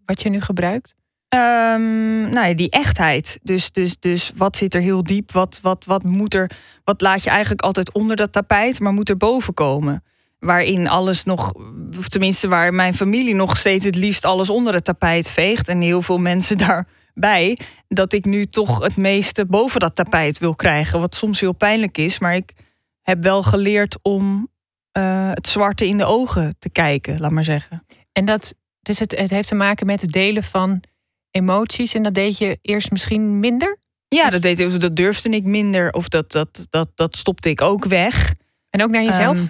Wat 0.05 0.21
je 0.21 0.29
nu 0.29 0.41
gebruikt? 0.41 0.95
Ehm, 1.33 2.29
nou 2.29 2.47
ja, 2.47 2.53
die 2.53 2.69
echtheid. 2.69 3.39
Dus, 3.43 3.71
dus, 3.71 3.99
dus 3.99 4.31
wat 4.35 4.57
zit 4.57 4.73
er 4.73 4.81
heel 4.81 5.03
diep? 5.03 5.31
Wat, 5.31 5.59
wat, 5.61 5.85
wat 5.85 6.03
moet 6.03 6.33
er? 6.33 6.51
Wat 6.83 7.01
laat 7.01 7.23
je 7.23 7.29
eigenlijk 7.29 7.61
altijd 7.61 7.93
onder 7.93 8.15
dat 8.15 8.31
tapijt, 8.31 8.79
maar 8.79 8.93
moet 8.93 9.09
er 9.09 9.17
boven 9.17 9.53
komen? 9.53 10.03
Waarin 10.39 10.87
alles 10.87 11.23
nog, 11.23 11.53
of 11.97 12.07
tenminste 12.07 12.47
waar 12.47 12.73
mijn 12.73 12.93
familie 12.93 13.35
nog 13.35 13.57
steeds 13.57 13.85
het 13.85 13.95
liefst 13.95 14.25
alles 14.25 14.49
onder 14.49 14.73
het 14.73 14.83
tapijt 14.83 15.31
veegt. 15.31 15.67
En 15.67 15.81
heel 15.81 16.01
veel 16.01 16.17
mensen 16.17 16.57
daarbij. 17.13 17.57
Dat 17.87 18.13
ik 18.13 18.25
nu 18.25 18.45
toch 18.45 18.83
het 18.83 18.95
meeste 18.95 19.45
boven 19.45 19.79
dat 19.79 19.95
tapijt 19.95 20.37
wil 20.37 20.55
krijgen. 20.55 20.99
Wat 20.99 21.15
soms 21.15 21.39
heel 21.39 21.53
pijnlijk 21.53 21.97
is. 21.97 22.19
Maar 22.19 22.35
ik 22.35 22.53
heb 23.01 23.23
wel 23.23 23.43
geleerd 23.43 23.97
om 24.01 24.51
eh, 24.91 25.29
het 25.33 25.47
zwarte 25.47 25.87
in 25.87 25.97
de 25.97 26.05
ogen 26.05 26.55
te 26.59 26.69
kijken, 26.69 27.19
laat 27.19 27.31
maar 27.31 27.43
zeggen. 27.43 27.85
En 28.11 28.25
dat, 28.25 28.53
dus 28.79 28.99
het, 28.99 29.17
het 29.17 29.29
heeft 29.29 29.47
te 29.47 29.55
maken 29.55 29.85
met 29.85 30.01
het 30.01 30.11
delen 30.11 30.43
van 30.43 30.83
emoties. 31.31 31.93
En 31.93 32.03
dat 32.03 32.13
deed 32.13 32.37
je 32.37 32.59
eerst 32.61 32.91
misschien 32.91 33.39
minder? 33.39 33.77
Ja, 34.07 34.23
Dus- 34.23 34.33
dat, 34.33 34.41
deed, 34.41 34.81
dat 34.81 34.95
durfde 34.95 35.29
ik 35.29 35.43
minder. 35.43 35.91
Of 35.91 36.09
dat, 36.09 36.31
dat, 36.31 36.67
dat, 36.69 36.89
dat 36.95 37.17
stopte 37.17 37.49
ik 37.49 37.61
ook 37.61 37.85
weg. 37.85 38.33
En 38.69 38.83
ook 38.83 38.89
naar 38.89 39.03
jezelf? 39.03 39.37
Ehm, 39.37 39.47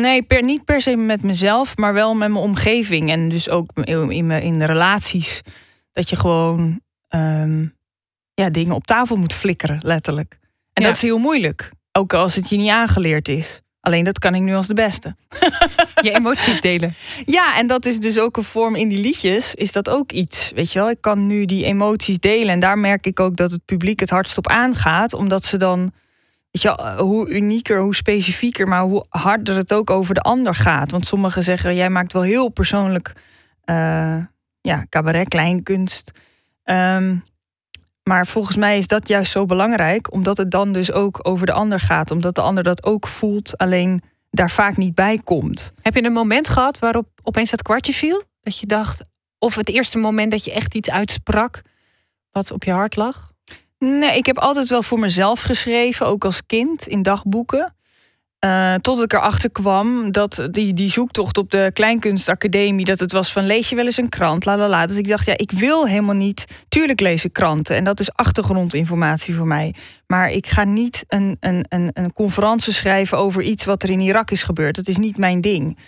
nee, 0.00 0.22
per, 0.22 0.42
niet 0.42 0.64
per 0.64 0.80
se 0.80 0.96
met 0.96 1.22
mezelf, 1.22 1.76
maar 1.76 1.92
wel 1.92 2.14
met 2.14 2.28
mijn 2.30 2.44
omgeving. 2.44 3.10
En 3.10 3.28
dus 3.28 3.48
ook 3.48 3.70
in, 3.74 4.10
in, 4.10 4.30
in 4.30 4.58
de 4.58 4.64
relaties. 4.64 5.42
Dat 5.96 6.08
je 6.10 6.16
gewoon 6.16 6.80
ehm, 7.08 7.66
ja, 8.34 8.50
dingen 8.50 8.74
op 8.74 8.84
tafel 8.84 9.16
moet 9.16 9.32
flikkeren, 9.32 9.78
letterlijk. 9.82 10.38
En 10.72 10.82
Ja. 10.82 10.88
dat 10.88 10.96
is 10.96 11.02
heel 11.02 11.18
moeilijk. 11.18 11.70
Ook 11.92 12.12
als 12.14 12.34
het 12.34 12.48
je 12.48 12.56
niet 12.56 12.70
aangeleerd 12.70 13.28
is. 13.28 13.60
Alleen 13.80 14.04
dat 14.04 14.18
kan 14.18 14.34
ik 14.34 14.42
nu 14.42 14.54
als 14.54 14.66
de 14.66 14.74
beste. 14.74 15.16
je 16.02 16.10
emoties 16.14 16.60
delen. 16.60 16.94
Ja, 17.24 17.56
en 17.56 17.66
dat 17.66 17.86
is 17.86 17.98
dus 17.98 18.18
ook 18.18 18.36
een 18.36 18.42
vorm 18.42 18.74
in 18.74 18.88
die 18.88 18.98
liedjes. 18.98 19.54
Is 19.54 19.72
dat 19.72 19.88
ook 19.88 20.12
iets? 20.12 20.52
Weet 20.54 20.72
je 20.72 20.78
wel, 20.78 20.90
ik 20.90 21.00
kan 21.00 21.26
nu 21.26 21.44
die 21.44 21.64
emoties 21.64 22.18
delen. 22.18 22.48
En 22.48 22.58
daar 22.58 22.78
merk 22.78 23.06
ik 23.06 23.20
ook 23.20 23.36
dat 23.36 23.50
het 23.50 23.64
publiek 23.64 24.00
het 24.00 24.10
hardst 24.10 24.38
op 24.38 24.48
aangaat. 24.48 25.12
Omdat 25.14 25.44
ze 25.44 25.56
dan, 25.56 25.92
weet 26.50 26.62
je 26.62 26.74
wel, 26.76 26.98
hoe 27.06 27.28
unieker, 27.30 27.80
hoe 27.80 27.94
specifieker, 27.94 28.68
maar 28.68 28.82
hoe 28.82 29.04
harder 29.08 29.56
het 29.56 29.72
ook 29.74 29.90
over 29.90 30.14
de 30.14 30.20
ander 30.20 30.54
gaat. 30.54 30.90
Want 30.90 31.06
sommigen 31.06 31.42
zeggen, 31.42 31.74
jij 31.74 31.90
maakt 31.90 32.12
wel 32.12 32.22
heel 32.22 32.48
persoonlijk, 32.48 33.12
eh, 33.64 34.16
ja, 34.66 34.86
cabaret, 34.88 35.28
kleinkunst. 35.28 36.10
Ehm, 36.62 37.16
maar 38.02 38.26
volgens 38.26 38.56
mij 38.56 38.76
is 38.76 38.86
dat 38.86 39.08
juist 39.08 39.32
zo 39.32 39.44
belangrijk, 39.44 40.12
omdat 40.12 40.36
het 40.36 40.50
dan 40.50 40.72
dus 40.72 40.92
ook 40.92 41.18
over 41.22 41.46
de 41.46 41.52
ander 41.52 41.80
gaat. 41.80 42.10
Omdat 42.10 42.34
de 42.34 42.40
ander 42.40 42.64
dat 42.64 42.84
ook 42.84 43.06
voelt, 43.06 43.58
alleen 43.58 44.02
daar 44.30 44.50
vaak 44.50 44.76
niet 44.76 44.94
bij 44.94 45.20
komt. 45.24 45.72
Heb 45.82 45.94
je 45.94 46.04
een 46.04 46.12
moment 46.12 46.48
gehad 46.48 46.78
waarop 46.78 47.08
opeens 47.22 47.50
dat 47.50 47.62
kwartje 47.62 47.92
viel? 47.92 48.22
Dat 48.40 48.58
je 48.58 48.66
dacht, 48.66 49.02
of 49.38 49.54
het 49.54 49.68
eerste 49.68 49.98
moment 49.98 50.30
dat 50.30 50.44
je 50.44 50.52
echt 50.52 50.74
iets 50.74 50.90
uitsprak 50.90 51.62
wat 52.30 52.50
op 52.50 52.64
je 52.64 52.72
hart 52.72 52.96
lag? 52.96 53.32
Nee, 53.78 54.16
ik 54.16 54.26
heb 54.26 54.38
altijd 54.38 54.68
wel 54.68 54.82
voor 54.82 54.98
mezelf 54.98 55.40
geschreven, 55.42 56.06
ook 56.06 56.24
als 56.24 56.46
kind 56.46 56.86
in 56.86 57.02
dagboeken. 57.02 57.75
Eh, 58.38 58.74
tot 58.74 59.02
ik 59.02 59.12
erachter 59.12 59.50
kwam 59.50 60.12
dat 60.12 60.48
die, 60.50 60.74
die 60.74 60.90
zoektocht 60.90 61.38
op 61.38 61.50
de 61.50 61.70
Kleinkunstacademie, 61.74 62.84
dat 62.84 62.98
het 63.00 63.12
was 63.12 63.32
van 63.32 63.46
lees 63.46 63.68
je 63.68 63.76
wel 63.76 63.84
eens 63.84 63.96
een 63.96 64.08
krant, 64.08 64.44
la 64.44 64.56
la 64.56 64.68
la. 64.68 64.86
Dus 64.86 64.96
ik 64.96 65.08
dacht, 65.08 65.26
ja, 65.26 65.36
ik 65.36 65.50
wil 65.50 65.86
helemaal 65.86 66.14
niet. 66.14 66.64
Tuurlijk 66.68 67.00
ik 67.00 67.32
kranten 67.32 67.76
en 67.76 67.84
dat 67.84 68.00
is 68.00 68.12
achtergrondinformatie 68.12 69.34
voor 69.34 69.46
mij. 69.46 69.74
Maar 70.06 70.30
ik 70.30 70.46
ga 70.46 70.64
niet 70.64 71.04
een, 71.08 71.36
een, 71.40 71.64
een, 71.68 71.90
een 71.92 72.12
conferentie 72.12 72.72
schrijven 72.72 73.18
over 73.18 73.42
iets 73.42 73.64
wat 73.64 73.82
er 73.82 73.90
in 73.90 74.00
Irak 74.00 74.30
is 74.30 74.42
gebeurd. 74.42 74.76
Dat 74.76 74.88
is 74.88 74.96
niet 74.96 75.16
mijn 75.16 75.40
ding. 75.40 75.78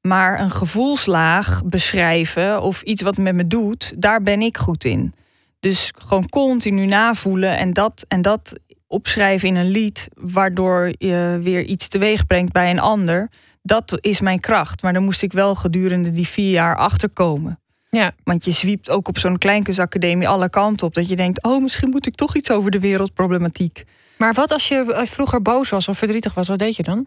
Maar 0.00 0.40
een 0.40 0.50
gevoelslaag 0.50 1.62
beschrijven 1.64 2.62
of 2.62 2.82
iets 2.82 3.02
wat 3.02 3.16
met 3.16 3.34
me 3.34 3.46
doet, 3.46 3.94
daar 3.98 4.20
ben 4.22 4.40
ik 4.42 4.56
goed 4.56 4.84
in. 4.84 5.14
Dus 5.60 5.92
gewoon 5.98 6.28
continu 6.28 6.86
navoelen 6.86 7.56
en 7.56 7.72
dat, 7.72 8.04
en 8.08 8.22
dat 8.22 8.52
opschrijven 8.96 9.48
in 9.48 9.56
een 9.56 9.70
lied, 9.70 10.08
waardoor 10.14 10.92
je 10.98 11.38
weer 11.42 11.62
iets 11.62 11.88
teweeg 11.88 12.26
brengt 12.26 12.52
bij 12.52 12.70
een 12.70 12.80
ander. 12.80 13.28
Dat 13.62 13.98
is 14.00 14.20
mijn 14.20 14.40
kracht. 14.40 14.82
Maar 14.82 14.92
dan 14.92 15.04
moest 15.04 15.22
ik 15.22 15.32
wel 15.32 15.54
gedurende 15.54 16.10
die 16.10 16.26
vier 16.26 16.50
jaar 16.50 16.76
achterkomen. 16.76 17.60
Ja. 17.90 18.12
Want 18.24 18.44
je 18.44 18.50
zwiept 18.50 18.90
ook 18.90 19.08
op 19.08 19.18
zo'n 19.18 19.38
kleinkunstacademie 19.38 20.28
alle 20.28 20.50
kanten 20.50 20.86
op. 20.86 20.94
Dat 20.94 21.08
je 21.08 21.16
denkt, 21.16 21.42
oh, 21.42 21.62
misschien 21.62 21.90
moet 21.90 22.06
ik 22.06 22.14
toch 22.14 22.36
iets 22.36 22.50
over 22.50 22.70
de 22.70 22.80
wereldproblematiek. 22.80 23.84
Maar 24.16 24.34
wat 24.34 24.50
als 24.50 24.68
je 24.68 24.92
eh, 24.92 25.06
vroeger 25.06 25.42
boos 25.42 25.68
was 25.68 25.88
of 25.88 25.98
verdrietig 25.98 26.34
was, 26.34 26.48
wat 26.48 26.58
deed 26.58 26.76
je 26.76 26.82
dan? 26.82 27.06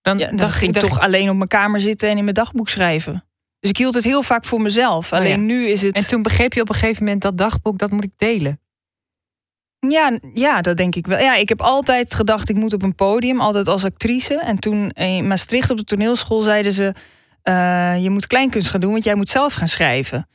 Dan, 0.00 0.18
Ja, 0.18 0.30
dan 0.30 0.50
ging 0.50 0.74
ik 0.74 0.82
toch 0.82 1.00
alleen 1.00 1.30
op 1.30 1.36
mijn 1.36 1.48
kamer 1.48 1.80
zitten 1.80 2.08
en 2.08 2.16
in 2.16 2.22
mijn 2.22 2.34
dagboek 2.34 2.68
schrijven. 2.68 3.24
Dus 3.60 3.70
ik 3.70 3.76
hield 3.76 3.94
het 3.94 4.04
heel 4.04 4.22
vaak 4.22 4.44
voor 4.44 4.60
mezelf. 4.60 5.12
Oh 5.12 5.18
ja. 5.18 5.24
Alleen 5.24 5.46
nu 5.46 5.66
is 5.68 5.82
het. 5.82 5.94
En 5.94 6.06
toen 6.06 6.22
begreep 6.22 6.52
je 6.52 6.60
op 6.60 6.68
een 6.68 6.74
gegeven 6.74 7.04
moment 7.04 7.22
dat 7.22 7.38
dagboek, 7.38 7.78
dat 7.78 7.90
moet 7.90 8.04
ik 8.04 8.12
delen. 8.16 8.60
Ja, 9.88 10.18
ja, 10.34 10.60
dat 10.60 10.76
denk 10.76 10.94
ik 10.94 11.06
wel. 11.06 11.18
Ja, 11.18 11.34
ik 11.34 11.48
heb 11.48 11.60
altijd 11.60 12.14
gedacht, 12.14 12.48
ik 12.48 12.56
moet 12.56 12.72
op 12.72 12.82
een 12.82 12.94
podium, 12.94 13.40
altijd 13.40 13.68
als 13.68 13.84
actrice. 13.84 14.40
En 14.40 14.58
toen 14.58 14.90
in 14.90 15.26
Maastricht 15.26 15.70
op 15.70 15.76
de 15.76 15.84
toneelschool 15.84 16.40
zeiden 16.40 16.72
ze... 16.72 16.94
eh, 17.42 18.02
je 18.02 18.10
moet 18.10 18.26
kleinkunst 18.26 18.68
gaan 18.68 18.80
doen, 18.80 18.92
want 18.92 19.04
jij 19.04 19.14
moet 19.14 19.28
zelf 19.28 19.54
gaan 19.54 19.68
schrijven. 19.68 20.28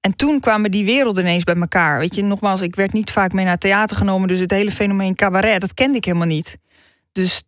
En 0.00 0.16
toen 0.16 0.40
kwamen 0.40 0.70
die 0.70 0.84
werelden 0.84 1.24
ineens 1.24 1.44
bij 1.44 1.54
elkaar. 1.54 1.98
Weet 1.98 2.14
je, 2.14 2.22
nogmaals, 2.22 2.60
ik 2.60 2.76
werd 2.76 2.92
niet 2.92 3.10
vaak 3.10 3.32
mee 3.32 3.44
naar 3.44 3.58
theater 3.58 3.96
genomen... 3.96 4.28
dus 4.28 4.38
het 4.38 4.50
hele 4.50 4.70
fenomeen 4.70 5.14
cabaret, 5.14 5.60
dat 5.60 5.74
kende 5.74 5.96
ik 5.96 6.04
helemaal 6.04 6.26
niet. 6.26 6.58
Dus 7.12 7.42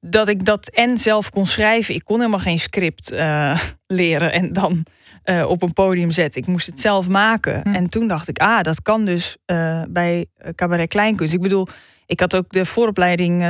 dat 0.00 0.28
ik 0.28 0.44
dat 0.44 0.68
en 0.68 0.98
zelf 0.98 1.30
kon 1.30 1.46
schrijven... 1.46 1.94
ik 1.94 2.04
kon 2.04 2.18
helemaal 2.18 2.38
geen 2.40 2.58
script 2.58 3.12
eh, 3.12 3.60
leren 3.86 4.32
en 4.32 4.52
dan 4.52 4.84
eh, 5.30 5.48
op 5.48 5.62
een 5.62 5.72
podium 5.72 6.10
zetten. 6.10 6.40
Ik 6.40 6.46
moest 6.46 6.66
het 6.66 6.80
zelf 6.80 7.08
maken. 7.08 7.60
Hm. 7.62 7.74
En 7.74 7.88
toen 7.88 8.08
dacht 8.08 8.28
ik, 8.28 8.38
ah, 8.38 8.60
dat 8.60 8.82
kan 8.82 9.04
dus 9.04 9.36
eh, 9.46 9.82
bij 9.88 10.26
eh, 10.36 10.52
cabaret 10.54 10.88
kleinkunst. 10.88 11.34
Ik 11.34 11.40
bedoel, 11.40 11.66
ik 12.06 12.20
had 12.20 12.36
ook 12.36 12.52
de 12.52 12.64
vooropleiding 12.64 13.44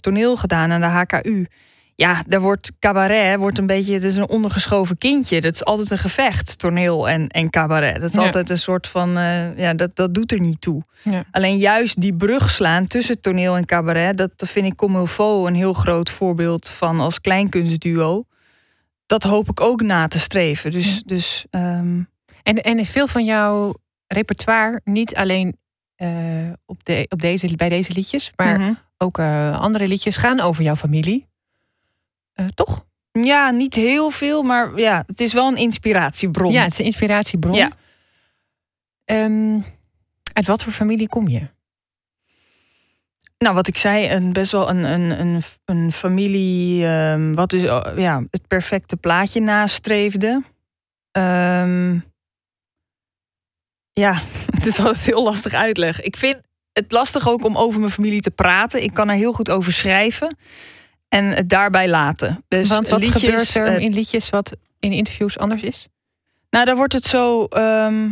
toneel 0.00 0.36
gedaan 0.36 0.70
aan 0.72 0.80
de 0.80 0.86
HKU. 0.86 1.46
Ja, 1.94 2.22
daar 2.26 2.40
wordt 2.40 2.72
cabaret 2.78 3.38
wordt 3.38 3.58
een 3.58 3.66
beetje, 3.66 3.92
het 3.92 4.02
is 4.02 4.16
een 4.16 4.28
ondergeschoven 4.28 4.98
kindje. 4.98 5.40
Dat 5.40 5.54
is 5.54 5.64
altijd 5.64 5.90
een 5.90 5.98
gevecht, 5.98 6.58
toneel 6.58 7.08
en, 7.08 7.28
en 7.28 7.50
cabaret. 7.50 8.00
Dat 8.00 8.08
is 8.10 8.14
Ja. 8.14 8.22
altijd 8.22 8.50
een 8.50 8.58
soort 8.58 8.86
van, 8.86 9.10
ja, 9.56 9.74
dat, 9.74 9.96
dat 9.96 10.14
doet 10.14 10.32
er 10.32 10.40
niet 10.40 10.60
toe. 10.60 10.82
Ja. 11.02 11.24
Alleen 11.30 11.56
juist 11.56 12.00
die 12.00 12.14
brug 12.14 12.50
slaan 12.50 12.86
tussen 12.86 13.20
toneel 13.20 13.56
en 13.56 13.64
cabaret, 13.64 14.16
dat 14.16 14.30
vind 14.36 14.66
ik 14.66 14.76
Comme 14.76 15.00
il 15.00 15.06
faut 15.06 15.46
een 15.46 15.54
heel 15.54 15.72
groot 15.72 16.10
voorbeeld 16.10 16.68
van 16.68 17.00
als 17.00 17.20
kleinkunstduo. 17.20 18.24
Dat 19.06 19.22
hoop 19.22 19.48
ik 19.48 19.60
ook 19.60 19.82
na 19.82 20.08
te 20.08 20.18
streven. 20.18 20.70
Dus, 20.70 20.94
Ja. 20.94 21.00
dus 21.04 21.46
ehm, 21.50 22.02
En, 22.42 22.62
en 22.62 22.84
veel 22.86 23.06
van 23.06 23.24
jouw 23.24 23.74
repertoire, 24.06 24.80
niet 24.84 25.14
alleen 25.14 25.56
eh, 25.96 26.52
op 26.66 26.84
de, 26.84 27.06
op 27.08 27.20
deze, 27.20 27.56
bij 27.56 27.68
deze 27.68 27.92
liedjes, 27.92 28.32
maar 28.36 28.60
mhm. 28.60 28.72
ook 28.98 29.18
eh, 29.18 29.60
andere 29.60 29.86
liedjes 29.86 30.16
gaan 30.16 30.40
over 30.40 30.62
jouw 30.62 30.76
familie. 30.76 31.28
Eh, 32.32 32.46
toch? 32.46 32.86
ja, 33.12 33.50
niet 33.50 33.74
heel 33.74 34.10
veel, 34.10 34.42
maar 34.42 34.78
ja, 34.78 35.02
het 35.06 35.20
is 35.20 35.32
wel 35.32 35.48
een 35.48 35.56
inspiratiebron. 35.56 36.52
Ja, 36.52 36.62
het 36.62 36.72
is 36.72 36.78
een 36.78 36.84
inspiratiebron. 36.84 37.54
Ja. 37.54 37.70
Ehm, 39.04 39.58
uit 40.32 40.46
wat 40.46 40.62
voor 40.62 40.72
familie 40.72 41.08
kom 41.08 41.28
je? 41.28 41.48
Nou, 43.38 43.54
wat 43.54 43.68
ik 43.68 43.78
zei, 43.78 44.10
een, 44.10 44.32
best 44.32 44.52
wel 44.52 44.68
een, 44.68 44.84
een, 44.84 45.20
een, 45.20 45.42
een 45.64 45.92
familie 45.92 46.86
ehm, 46.86 47.34
wat 47.34 47.50
dus 47.50 47.64
oh, 47.64 47.86
ja, 47.96 48.22
het 48.30 48.46
perfecte 48.46 48.96
plaatje 48.96 49.40
nastreefde. 49.40 50.42
Ehm, 51.10 51.98
ja, 53.92 54.22
het 54.56 54.66
is 54.66 54.78
altijd 54.78 55.06
heel 55.06 55.22
lastig 55.22 55.52
uitleggen. 55.52 56.04
Ik 56.04 56.16
vind 56.16 56.36
het 56.72 56.92
lastig 56.92 57.28
ook 57.28 57.44
om 57.44 57.56
over 57.56 57.80
mijn 57.80 57.92
familie 57.92 58.20
te 58.20 58.30
praten. 58.30 58.82
Ik 58.82 58.94
kan 58.94 59.08
er 59.08 59.14
heel 59.14 59.32
goed 59.32 59.50
over 59.50 59.72
schrijven 59.72 60.36
en 61.08 61.24
het 61.24 61.48
daarbij 61.48 61.88
laten. 61.88 62.44
Dus 62.48 62.68
Want 62.68 62.88
wat 62.88 63.00
liedjes, 63.00 63.22
gebeurt 63.22 63.54
er 63.54 63.80
in 63.80 63.92
liedjes 63.92 64.30
wat 64.30 64.56
in 64.78 64.92
interviews 64.92 65.38
anders 65.38 65.62
is? 65.62 65.88
Nou, 66.50 66.64
daar 66.64 66.76
wordt 66.76 66.92
het 66.92 67.04
zo. 67.04 67.44
ehm, 67.44 68.08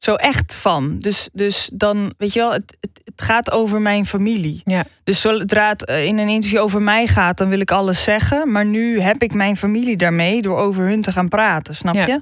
Zo 0.00 0.14
echt 0.14 0.54
van. 0.54 0.98
Dus, 0.98 1.28
dus 1.32 1.70
dan, 1.72 2.12
weet 2.16 2.32
je 2.32 2.40
wel, 2.40 2.52
het, 2.52 2.76
het, 2.80 3.00
het 3.04 3.22
gaat 3.22 3.50
over 3.50 3.80
mijn 3.80 4.06
familie. 4.06 4.60
Ja. 4.64 4.84
Dus 5.04 5.20
zodra 5.20 5.68
het 5.68 5.84
eh, 5.84 6.04
in 6.04 6.18
een 6.18 6.28
interview 6.28 6.60
over 6.60 6.82
mij 6.82 7.06
gaat, 7.06 7.38
dan 7.38 7.48
wil 7.48 7.60
ik 7.60 7.70
alles 7.70 8.04
zeggen. 8.04 8.52
Maar 8.52 8.64
nu 8.64 9.00
heb 9.00 9.22
ik 9.22 9.34
mijn 9.34 9.56
familie 9.56 9.96
daarmee 9.96 10.42
door 10.42 10.58
over 10.58 10.84
hun 10.88 11.02
te 11.02 11.12
gaan 11.12 11.28
praten, 11.28 11.74
snap 11.74 11.94
Ja. 11.94 12.06
je? 12.06 12.20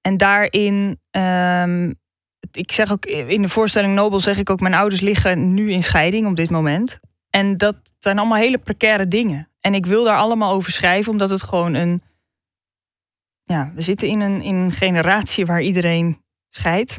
En 0.00 0.16
daarin, 0.16 1.00
ehm, 1.10 1.92
ik 2.52 2.72
zeg 2.72 2.92
ook 2.92 3.06
in 3.06 3.42
de 3.42 3.48
voorstelling 3.48 3.94
Nobel, 3.94 4.20
zeg 4.20 4.38
ik 4.38 4.50
ook, 4.50 4.60
mijn 4.60 4.74
ouders 4.74 5.00
liggen 5.00 5.54
nu 5.54 5.70
in 5.70 5.82
scheiding 5.82 6.26
op 6.26 6.36
dit 6.36 6.50
moment. 6.50 6.98
En 7.30 7.56
dat 7.56 7.76
zijn 7.98 8.18
allemaal 8.18 8.38
hele 8.38 8.58
precaire 8.58 9.08
dingen. 9.08 9.48
En 9.60 9.74
ik 9.74 9.86
wil 9.86 10.04
daar 10.04 10.18
allemaal 10.18 10.52
over 10.52 10.72
schrijven, 10.72 11.12
omdat 11.12 11.30
het 11.30 11.42
gewoon 11.42 11.74
een. 11.74 12.02
Ja, 13.44 13.72
we 13.74 13.82
zitten 13.82 14.08
in 14.08 14.20
een, 14.20 14.42
in 14.42 14.54
een 14.54 14.72
generatie 14.72 15.46
waar 15.46 15.60
iedereen 15.62 16.21
scheidt. 16.54 16.98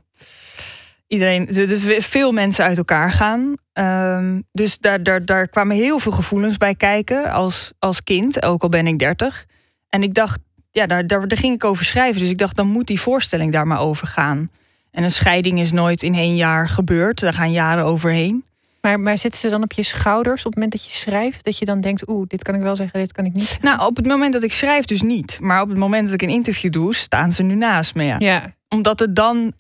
Iedereen, 1.08 1.46
dus 1.46 2.06
veel 2.06 2.32
mensen 2.32 2.66
uit 2.66 2.78
elkaar 2.78 3.12
gaan. 3.12 3.54
Ehm, 3.74 4.42
dus 4.52 4.78
daar, 4.78 5.04
daar, 5.04 5.26
daar 5.26 5.48
kwamen 5.48 5.76
heel 5.76 6.00
veel 6.00 6.12
gevoelens 6.12 6.58
bij 6.58 6.76
kijken 6.76 7.32
als, 7.32 7.74
als 7.80 8.04
kind, 8.04 8.44
ook 8.44 8.64
al 8.64 8.70
ben 8.70 8.88
ik 8.88 9.00
30. 9.00 9.46
En 9.90 10.04
ik 10.04 10.14
dacht, 10.14 10.40
ja, 10.72 10.86
daar, 10.86 11.08
daar, 11.08 11.28
daar 11.28 11.38
ging 11.38 11.56
ik 11.56 11.64
over 11.64 11.86
schrijven. 11.86 12.22
Dus 12.22 12.30
ik 12.30 12.38
dacht, 12.38 12.56
dan 12.56 12.68
moet 12.68 12.88
die 12.88 13.00
voorstelling 13.00 13.52
daar 13.52 13.68
maar 13.68 13.80
over 13.80 14.08
gaan. 14.08 14.50
En 14.92 15.04
een 15.04 15.12
scheiding 15.12 15.60
is 15.60 15.72
nooit 15.72 16.04
in 16.04 16.16
één 16.16 16.36
jaar 16.36 16.70
gebeurd. 16.70 17.20
Daar 17.20 17.34
gaan 17.34 17.52
jaren 17.52 17.86
overheen. 17.86 18.46
Maar, 18.86 19.00
maar 19.00 19.18
zitten 19.18 19.40
ze 19.40 19.50
dan 19.50 19.64
op 19.64 19.72
je 19.72 19.84
schouders 19.84 20.40
op 20.40 20.46
het 20.46 20.54
moment 20.56 20.72
dat 20.72 20.84
je 20.84 20.92
schrijft? 20.92 21.44
Dat 21.44 21.58
je 21.58 21.66
dan 21.66 21.82
denkt, 21.82 22.08
oeh, 22.10 22.28
dit 22.28 22.44
kan 22.44 22.56
ik 22.56 22.62
wel 22.62 22.76
zeggen, 22.76 23.00
dit 23.00 23.12
kan 23.12 23.26
ik 23.26 23.34
niet 23.34 23.44
zeggen? 23.44 23.66
Nou, 23.66 23.86
op 23.86 23.96
het 23.96 24.06
moment 24.06 24.34
dat 24.34 24.44
ik 24.44 24.54
schrijf 24.54 24.86
dus 24.86 25.02
niet. 25.02 25.40
Maar 25.42 25.62
op 25.62 25.70
het 25.70 25.78
moment 25.78 26.06
dat 26.06 26.14
ik 26.14 26.22
een 26.22 26.34
interview 26.36 26.72
doe, 26.72 26.96
staan 26.96 27.32
ze 27.32 27.44
nu 27.44 27.56
naast 27.56 27.96
me. 27.96 28.04
Ja. 28.04 28.16
Ja, 28.20 28.56
Omdat 28.70 29.00
het 29.00 29.16
dan... 29.16 29.54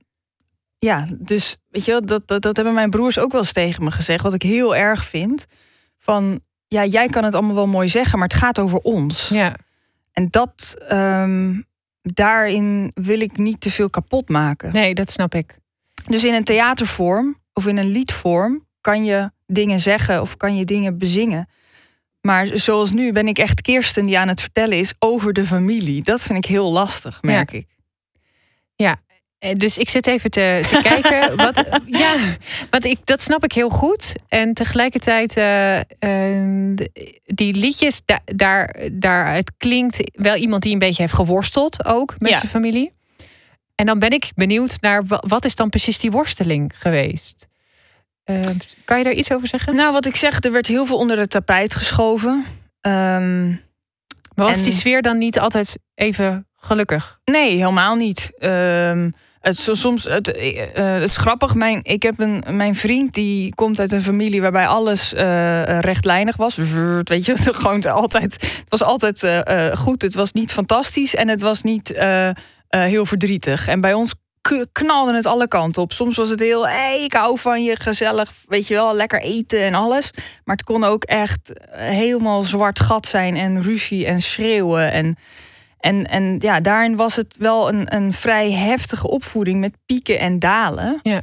Ja, 0.79 1.07
dus 1.19 1.57
weet 1.69 1.85
je 1.85 1.91
wel, 1.91 2.01
dat, 2.01 2.27
dat, 2.27 2.41
dat 2.41 2.55
hebben 2.55 2.73
mijn 2.73 2.89
broers 2.89 3.19
ook 3.19 3.31
wel 3.31 3.41
eens 3.41 3.53
tegen 3.53 3.83
me 3.83 3.91
gezegd. 3.91 4.23
Wat 4.23 4.33
ik 4.33 4.41
heel 4.41 4.75
erg 4.75 5.05
vind. 5.05 5.45
Van, 5.99 6.41
ja, 6.67 6.85
jij 6.85 7.07
kan 7.07 7.23
het 7.23 7.33
allemaal 7.33 7.55
wel 7.55 7.67
mooi 7.67 7.89
zeggen, 7.89 8.19
maar 8.19 8.27
het 8.27 8.37
gaat 8.37 8.59
over 8.59 8.79
ons. 8.79 9.29
ja. 9.29 9.55
En 10.11 10.27
dat, 10.29 10.75
ehm, 10.87 11.61
daarin 12.01 12.91
wil 12.93 13.19
ik 13.19 13.37
niet 13.37 13.61
te 13.61 13.71
veel 13.71 13.89
kapot 13.89 14.29
maken. 14.29 14.73
Nee, 14.73 14.93
dat 14.93 15.11
snap 15.11 15.35
ik. 15.35 15.57
Dus 16.07 16.23
in 16.23 16.33
een 16.33 16.43
theatervorm 16.43 17.37
of 17.53 17.67
in 17.67 17.77
een 17.77 17.91
liedvorm 17.91 18.65
kan 18.83 19.05
je 19.05 19.31
dingen 19.47 19.79
zeggen 19.79 20.21
of 20.21 20.37
kan 20.37 20.55
je 20.55 20.65
dingen 20.65 20.97
bezingen. 20.97 21.47
Maar 22.21 22.47
zoals 22.53 22.91
nu 22.91 23.11
ben 23.11 23.27
ik 23.27 23.37
echt 23.37 23.61
Kirsten 23.61 24.05
die 24.05 24.19
aan 24.19 24.27
het 24.27 24.41
vertellen 24.41 24.77
is 24.77 24.93
over 24.99 25.33
de 25.33 25.45
familie. 25.45 26.03
Dat 26.03 26.21
vind 26.21 26.37
ik 26.37 26.49
heel 26.49 26.71
lastig, 26.71 27.21
merk 27.21 27.51
ik. 27.51 27.67
Eh, 29.39 29.55
Dus 29.57 29.77
ik 29.77 29.89
zit 29.89 30.07
even 30.07 30.31
te, 30.31 30.65
te 30.69 30.79
kijken. 30.83 31.35
Wat, 31.45 31.63
ja, 31.85 32.15
want 32.69 32.85
ik, 32.85 33.05
dat 33.05 33.21
snap 33.21 33.43
ik 33.43 33.51
heel 33.51 33.69
goed. 33.69 34.13
En 34.27 34.53
tegelijkertijd, 34.53 35.37
eh, 35.37 35.79
eh, 35.79 36.77
die 37.25 37.53
liedjes, 37.53 38.01
da, 38.05 38.19
daar, 38.25 38.75
daar, 38.91 39.33
het 39.33 39.51
klinkt 39.57 40.11
wel 40.13 40.35
iemand 40.35 40.63
die 40.63 40.73
een 40.73 40.79
beetje 40.79 41.01
heeft 41.01 41.13
geworsteld 41.15 41.85
ook 41.85 42.15
met 42.19 42.29
Ja. 42.31 42.37
zijn 42.37 42.51
familie. 42.51 42.93
En 43.75 43.85
dan 43.85 43.99
ben 43.99 44.09
ik 44.11 44.31
benieuwd 44.35 44.77
naar 44.81 45.05
wa- 45.05 45.23
wat 45.27 45.45
is 45.45 45.55
dan 45.55 45.69
precies 45.69 45.97
die 45.99 46.11
worsteling 46.11 46.71
geweest? 46.75 47.47
Eh, 48.23 48.39
kan 48.85 48.97
je 48.97 49.03
daar 49.03 49.13
iets 49.13 49.31
over 49.31 49.47
zeggen? 49.47 49.75
Nou, 49.75 49.93
wat 49.93 50.05
ik 50.05 50.15
zeg, 50.15 50.43
er 50.43 50.51
werd 50.51 50.67
heel 50.67 50.85
veel 50.85 50.97
onder 50.97 51.17
het 51.17 51.29
tapijt 51.29 51.75
geschoven. 51.75 52.43
Ehm, 52.81 53.47
Maar 54.35 54.45
was 54.47 54.57
en- 54.57 54.63
die 54.63 54.73
sfeer 54.73 55.01
dan 55.01 55.17
niet 55.17 55.39
altijd 55.39 55.77
even 55.95 56.47
gelukkig? 56.55 57.19
Nee, 57.25 57.55
helemaal 57.55 57.95
niet. 57.95 58.31
Ehm, 58.37 59.09
het, 59.39 59.67
is 59.67 59.79
soms, 59.79 60.03
het, 60.03 60.31
eh, 60.31 60.61
eh, 60.77 60.93
het 61.01 61.09
is 61.09 61.17
grappig. 61.17 61.55
Mijn, 61.55 61.79
ik 61.83 62.03
heb 62.03 62.19
een, 62.19 62.43
mijn 62.49 62.75
vriend 62.75 63.13
die 63.13 63.55
komt 63.55 63.79
uit 63.79 63.91
een 63.91 64.01
familie 64.01 64.41
waarbij 64.41 64.67
alles 64.67 65.13
eh, 65.13 65.79
rechtlijnig 65.79 66.35
was. 66.35 66.55
Weet 67.03 67.25
je, 67.25 67.37
gewoon 67.53 67.83
altijd. 67.85 68.33
Het 68.41 68.69
was 68.69 68.83
altijd 68.83 69.43
goed. 69.77 70.01
Het 70.01 70.13
was 70.13 70.31
niet 70.31 70.51
fantastisch 70.51 71.15
en 71.15 71.27
het 71.27 71.41
was 71.41 71.61
niet 71.61 71.93
heel 72.67 73.05
verdrietig. 73.05 73.67
En 73.67 73.81
bij 73.81 73.93
ons 73.93 74.13
knalde 74.71 75.13
het 75.13 75.25
alle 75.25 75.47
kanten 75.47 75.81
op. 75.81 75.91
Soms 75.91 76.17
was 76.17 76.29
het 76.29 76.39
heel, 76.39 76.67
hey, 76.67 77.03
ik 77.03 77.13
hou 77.13 77.39
van 77.39 77.63
je, 77.63 77.75
gezellig, 77.75 78.31
weet 78.47 78.67
je 78.67 78.73
wel, 78.73 78.95
lekker 78.95 79.21
eten 79.21 79.63
en 79.63 79.73
alles. 79.73 80.11
Maar 80.43 80.55
het 80.55 80.65
kon 80.65 80.83
ook 80.83 81.03
echt 81.03 81.53
eh, 81.53 81.87
helemaal 81.87 82.43
zwart 82.43 82.79
gat 82.79 83.05
zijn 83.05 83.35
en 83.35 83.61
ruzie 83.61 84.05
en 84.05 84.21
schreeuwen 84.21 84.91
en 84.91 85.17
en, 85.83 86.05
en 86.05 86.35
ja, 86.39 86.59
daarin 86.59 86.95
was 86.95 87.15
het 87.15 87.35
wel 87.37 87.69
een, 87.69 87.95
een 87.95 88.13
vrij 88.13 88.51
heftige 88.51 89.07
opvoeding 89.07 89.59
met 89.59 89.77
pieken 89.85 90.19
en 90.19 90.39
dalen. 90.39 90.99
Ja. 91.01 91.21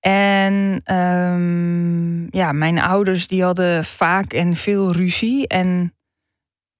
En 0.00 0.80
ehm, 0.84 2.36
ja, 2.36 2.52
mijn 2.52 2.78
ouders 2.78 3.28
die 3.28 3.42
hadden 3.42 3.84
vaak 3.84 4.32
en 4.32 4.54
veel 4.54 4.92
ruzie. 4.92 5.48
En 5.48 5.95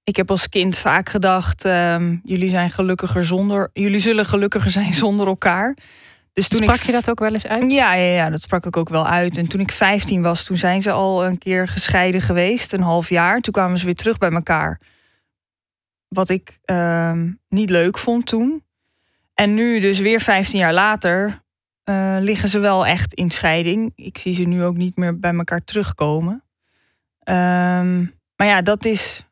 ik 0.07 0.15
heb 0.15 0.31
als 0.31 0.49
kind 0.49 0.77
vaak 0.77 1.09
gedacht: 1.09 1.65
ehm, 1.65 2.15
jullie 2.23 2.49
zijn 2.49 2.69
gelukkiger 2.69 3.25
zonder, 3.25 3.69
jullie 3.73 3.99
zullen 3.99 4.25
gelukkiger 4.25 4.71
zijn 4.71 4.93
zonder 5.03 5.27
elkaar. 5.27 5.77
Dus 6.33 6.47
toen 6.47 6.61
Sprak 6.61 6.75
ik 6.75 6.81
je 6.81 6.91
dat 6.91 7.09
ook 7.09 7.19
wel 7.19 7.33
eens 7.33 7.47
uit? 7.47 7.71
ja, 7.71 7.93
ja, 7.93 8.13
ja, 8.13 8.29
dat 8.29 8.41
sprak 8.41 8.65
ik 8.65 8.77
ook 8.77 8.89
wel 8.89 9.07
uit. 9.07 9.37
En 9.37 9.47
toen 9.47 9.61
ik 9.61 9.71
15 9.71 10.21
was, 10.21 10.43
toen 10.43 10.57
zijn 10.57 10.81
ze 10.81 10.91
al 10.91 11.25
een 11.25 11.37
keer 11.37 11.67
gescheiden 11.67 12.21
geweest, 12.21 12.73
een 12.73 12.81
half 12.81 13.09
jaar. 13.09 13.39
Toen 13.39 13.53
kwamen 13.53 13.77
ze 13.77 13.85
weer 13.85 13.95
terug 13.95 14.17
bij 14.17 14.31
elkaar. 14.31 14.81
Wat 16.07 16.29
ik 16.29 16.59
ehm, 16.65 17.31
niet 17.49 17.69
leuk 17.69 17.97
vond 17.97 18.25
toen. 18.25 18.63
En 19.33 19.53
nu, 19.53 19.79
dus 19.79 19.99
weer 19.99 20.19
15 20.19 20.59
jaar 20.59 20.73
later, 20.73 21.41
eh, 21.83 22.17
liggen 22.19 22.49
ze 22.49 22.59
wel 22.59 22.85
echt 22.85 23.13
in 23.13 23.29
scheiding. 23.29 23.91
Ik 23.95 24.17
zie 24.17 24.33
ze 24.33 24.43
nu 24.43 24.63
ook 24.63 24.75
niet 24.75 24.95
meer 24.95 25.19
bij 25.19 25.33
elkaar 25.33 25.63
terugkomen. 25.63 26.43
Ehm, 27.19 27.99
maar 28.35 28.47
ja, 28.47 28.61
dat 28.61 28.85
is. 28.85 29.26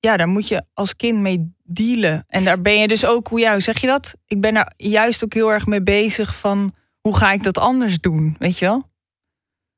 Ja, 0.00 0.16
daar 0.16 0.28
moet 0.28 0.48
je 0.48 0.62
als 0.74 0.96
kind 0.96 1.18
mee 1.18 1.54
dealen. 1.64 2.24
En 2.28 2.44
daar 2.44 2.60
ben 2.60 2.78
je 2.78 2.88
dus 2.88 3.04
ook, 3.06 3.28
hoe 3.28 3.40
ja, 3.40 3.60
zeg 3.60 3.80
je 3.80 3.86
dat? 3.86 4.14
Ik 4.26 4.40
ben 4.40 4.54
daar 4.54 4.72
juist 4.76 5.24
ook 5.24 5.34
heel 5.34 5.52
erg 5.52 5.66
mee 5.66 5.82
bezig 5.82 6.36
van 6.36 6.72
hoe 7.00 7.16
ga 7.16 7.32
ik 7.32 7.42
dat 7.42 7.58
anders 7.58 7.98
doen, 7.98 8.36
weet 8.38 8.58
je 8.58 8.64
wel? 8.64 8.84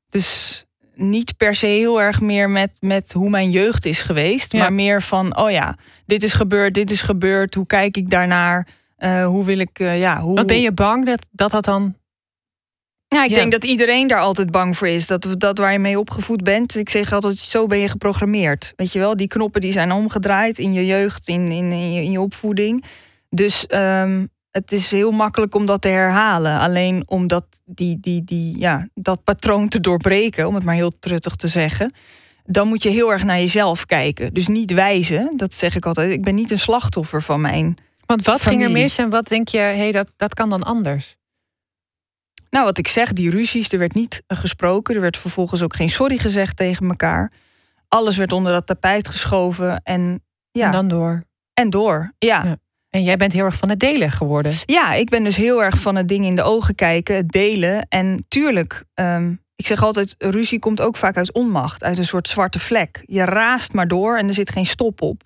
Dus 0.09 0.63
niet 0.95 1.37
per 1.37 1.55
se 1.55 1.65
heel 1.67 2.01
erg 2.01 2.21
meer 2.21 2.49
met, 2.49 2.77
met 2.79 3.11
hoe 3.13 3.29
mijn 3.29 3.49
jeugd 3.51 3.85
is 3.85 4.01
geweest, 4.01 4.51
Ja. 4.51 4.59
maar 4.59 4.73
meer 4.73 5.01
van, 5.01 5.37
oh 5.37 5.51
ja, 5.51 5.77
dit 6.05 6.23
is 6.23 6.33
gebeurd, 6.33 6.73
dit 6.73 6.91
is 6.91 7.01
gebeurd, 7.01 7.53
hoe 7.53 7.65
kijk 7.65 7.97
ik 7.97 8.09
daarnaar? 8.09 8.67
Eh, 8.95 9.25
hoe 9.25 9.45
wil 9.45 9.57
ik, 9.59 9.79
eh, 9.79 9.99
ja, 9.99 10.21
hoe. 10.21 10.35
Wat 10.35 10.47
ben 10.47 10.61
je 10.61 10.71
bang 10.71 11.05
dat 11.05 11.25
dat, 11.31 11.51
dat 11.51 11.63
dan... 11.63 11.95
Ja, 13.13 13.23
ik 13.23 13.29
Ja. 13.29 13.35
denk 13.35 13.51
dat 13.51 13.63
iedereen 13.63 14.07
daar 14.07 14.19
altijd 14.19 14.51
bang 14.51 14.77
voor 14.77 14.87
is. 14.87 15.07
Dat, 15.07 15.27
dat 15.37 15.57
waar 15.57 15.71
je 15.71 15.79
mee 15.79 15.99
opgevoed 15.99 16.43
bent. 16.43 16.75
Ik 16.75 16.89
zeg 16.89 17.11
altijd, 17.13 17.37
zo 17.37 17.65
ben 17.67 17.77
je 17.77 17.87
geprogrammeerd. 17.89 18.73
Weet 18.75 18.91
je 18.93 18.99
wel, 18.99 19.15
die 19.17 19.27
knoppen 19.27 19.61
die 19.61 19.71
zijn 19.71 19.91
omgedraaid 19.91 20.57
in 20.59 20.73
je 20.73 20.85
jeugd, 20.85 21.27
in, 21.27 21.51
in, 21.51 21.71
in, 21.71 21.93
je, 21.93 22.01
in 22.01 22.11
je 22.11 22.21
opvoeding. 22.21 22.83
Dus 23.29 23.65
ehm, 23.67 24.25
het 24.51 24.71
is 24.71 24.91
heel 24.91 25.11
makkelijk 25.11 25.55
om 25.55 25.65
dat 25.65 25.81
te 25.81 25.89
herhalen. 25.89 26.59
Alleen 26.59 27.03
om 27.05 27.27
dat, 27.27 27.45
die, 27.65 27.97
die, 27.99 28.23
die, 28.23 28.59
ja, 28.59 28.87
dat 28.93 29.23
patroon 29.23 29.67
te 29.67 29.79
doorbreken, 29.79 30.47
om 30.47 30.55
het 30.55 30.63
maar 30.63 30.75
heel 30.75 30.99
truttig 30.99 31.35
te 31.35 31.47
zeggen. 31.47 31.93
Dan 32.45 32.67
moet 32.67 32.83
je 32.83 32.89
heel 32.89 33.11
erg 33.11 33.23
naar 33.23 33.39
jezelf 33.39 33.85
kijken. 33.85 34.33
Dus 34.33 34.47
niet 34.47 34.73
wijzen, 34.73 35.33
dat 35.35 35.53
zeg 35.53 35.75
ik 35.75 35.85
altijd. 35.85 36.11
Ik 36.11 36.23
ben 36.23 36.35
niet 36.35 36.51
een 36.51 36.59
slachtoffer 36.59 37.21
van 37.21 37.41
mijn 37.41 37.77
Want 38.05 38.25
wat 38.25 38.41
ging 38.41 38.63
er 38.63 38.71
mis 38.71 38.97
en 38.97 39.09
wat 39.09 39.27
denk 39.27 39.47
je, 39.47 39.57
hé, 39.57 39.77
hey, 39.77 39.91
dat, 39.91 40.11
dat 40.15 40.33
kan 40.33 40.49
dan 40.49 40.63
anders? 40.63 41.15
Nou, 42.53 42.65
wat 42.65 42.77
ik 42.77 42.87
zeg, 42.87 43.13
die 43.13 43.29
ruzies, 43.29 43.69
er 43.69 43.79
werd 43.79 43.93
niet 43.93 44.23
gesproken. 44.27 44.95
Er 44.95 45.01
werd 45.01 45.17
vervolgens 45.17 45.61
ook 45.61 45.75
geen 45.75 45.89
sorry 45.89 46.17
gezegd 46.17 46.57
tegen 46.57 46.87
elkaar. 46.89 47.31
Alles 47.87 48.17
werd 48.17 48.31
onder 48.31 48.51
dat 48.51 48.65
tapijt 48.65 49.07
geschoven 49.07 49.81
en 49.83 50.23
ja, 50.51 50.65
En 50.65 50.71
dan 50.71 50.87
door. 50.87 51.23
en 51.53 51.69
door. 51.69 52.13
Ja. 52.17 52.43
Ja. 52.43 52.57
En 52.89 53.03
jij 53.03 53.17
bent 53.17 53.33
heel 53.33 53.45
erg 53.45 53.55
van 53.55 53.69
het 53.69 53.79
delen 53.79 54.11
geworden. 54.11 54.53
ja, 54.65 54.93
ik 54.93 55.09
ben 55.09 55.23
dus 55.23 55.37
heel 55.37 55.63
erg 55.63 55.77
van 55.77 55.95
het 55.95 56.07
ding 56.07 56.25
in 56.25 56.35
de 56.35 56.43
ogen 56.43 56.75
kijken, 56.75 57.15
het 57.15 57.31
delen. 57.31 57.85
En 57.89 58.25
tuurlijk, 58.27 58.83
ehm, 58.93 59.33
ik 59.55 59.67
zeg 59.67 59.83
altijd, 59.83 60.15
ruzie 60.17 60.59
komt 60.59 60.81
ook 60.81 60.95
vaak 60.95 61.17
uit 61.17 61.33
onmacht, 61.33 61.83
uit 61.83 61.97
een 61.97 62.05
soort 62.05 62.27
zwarte 62.27 62.59
vlek. 62.59 63.03
Je 63.05 63.25
raast 63.25 63.73
maar 63.73 63.87
door 63.87 64.17
en 64.17 64.27
er 64.27 64.33
zit 64.33 64.49
geen 64.49 64.65
stop 64.65 65.01
op. 65.01 65.23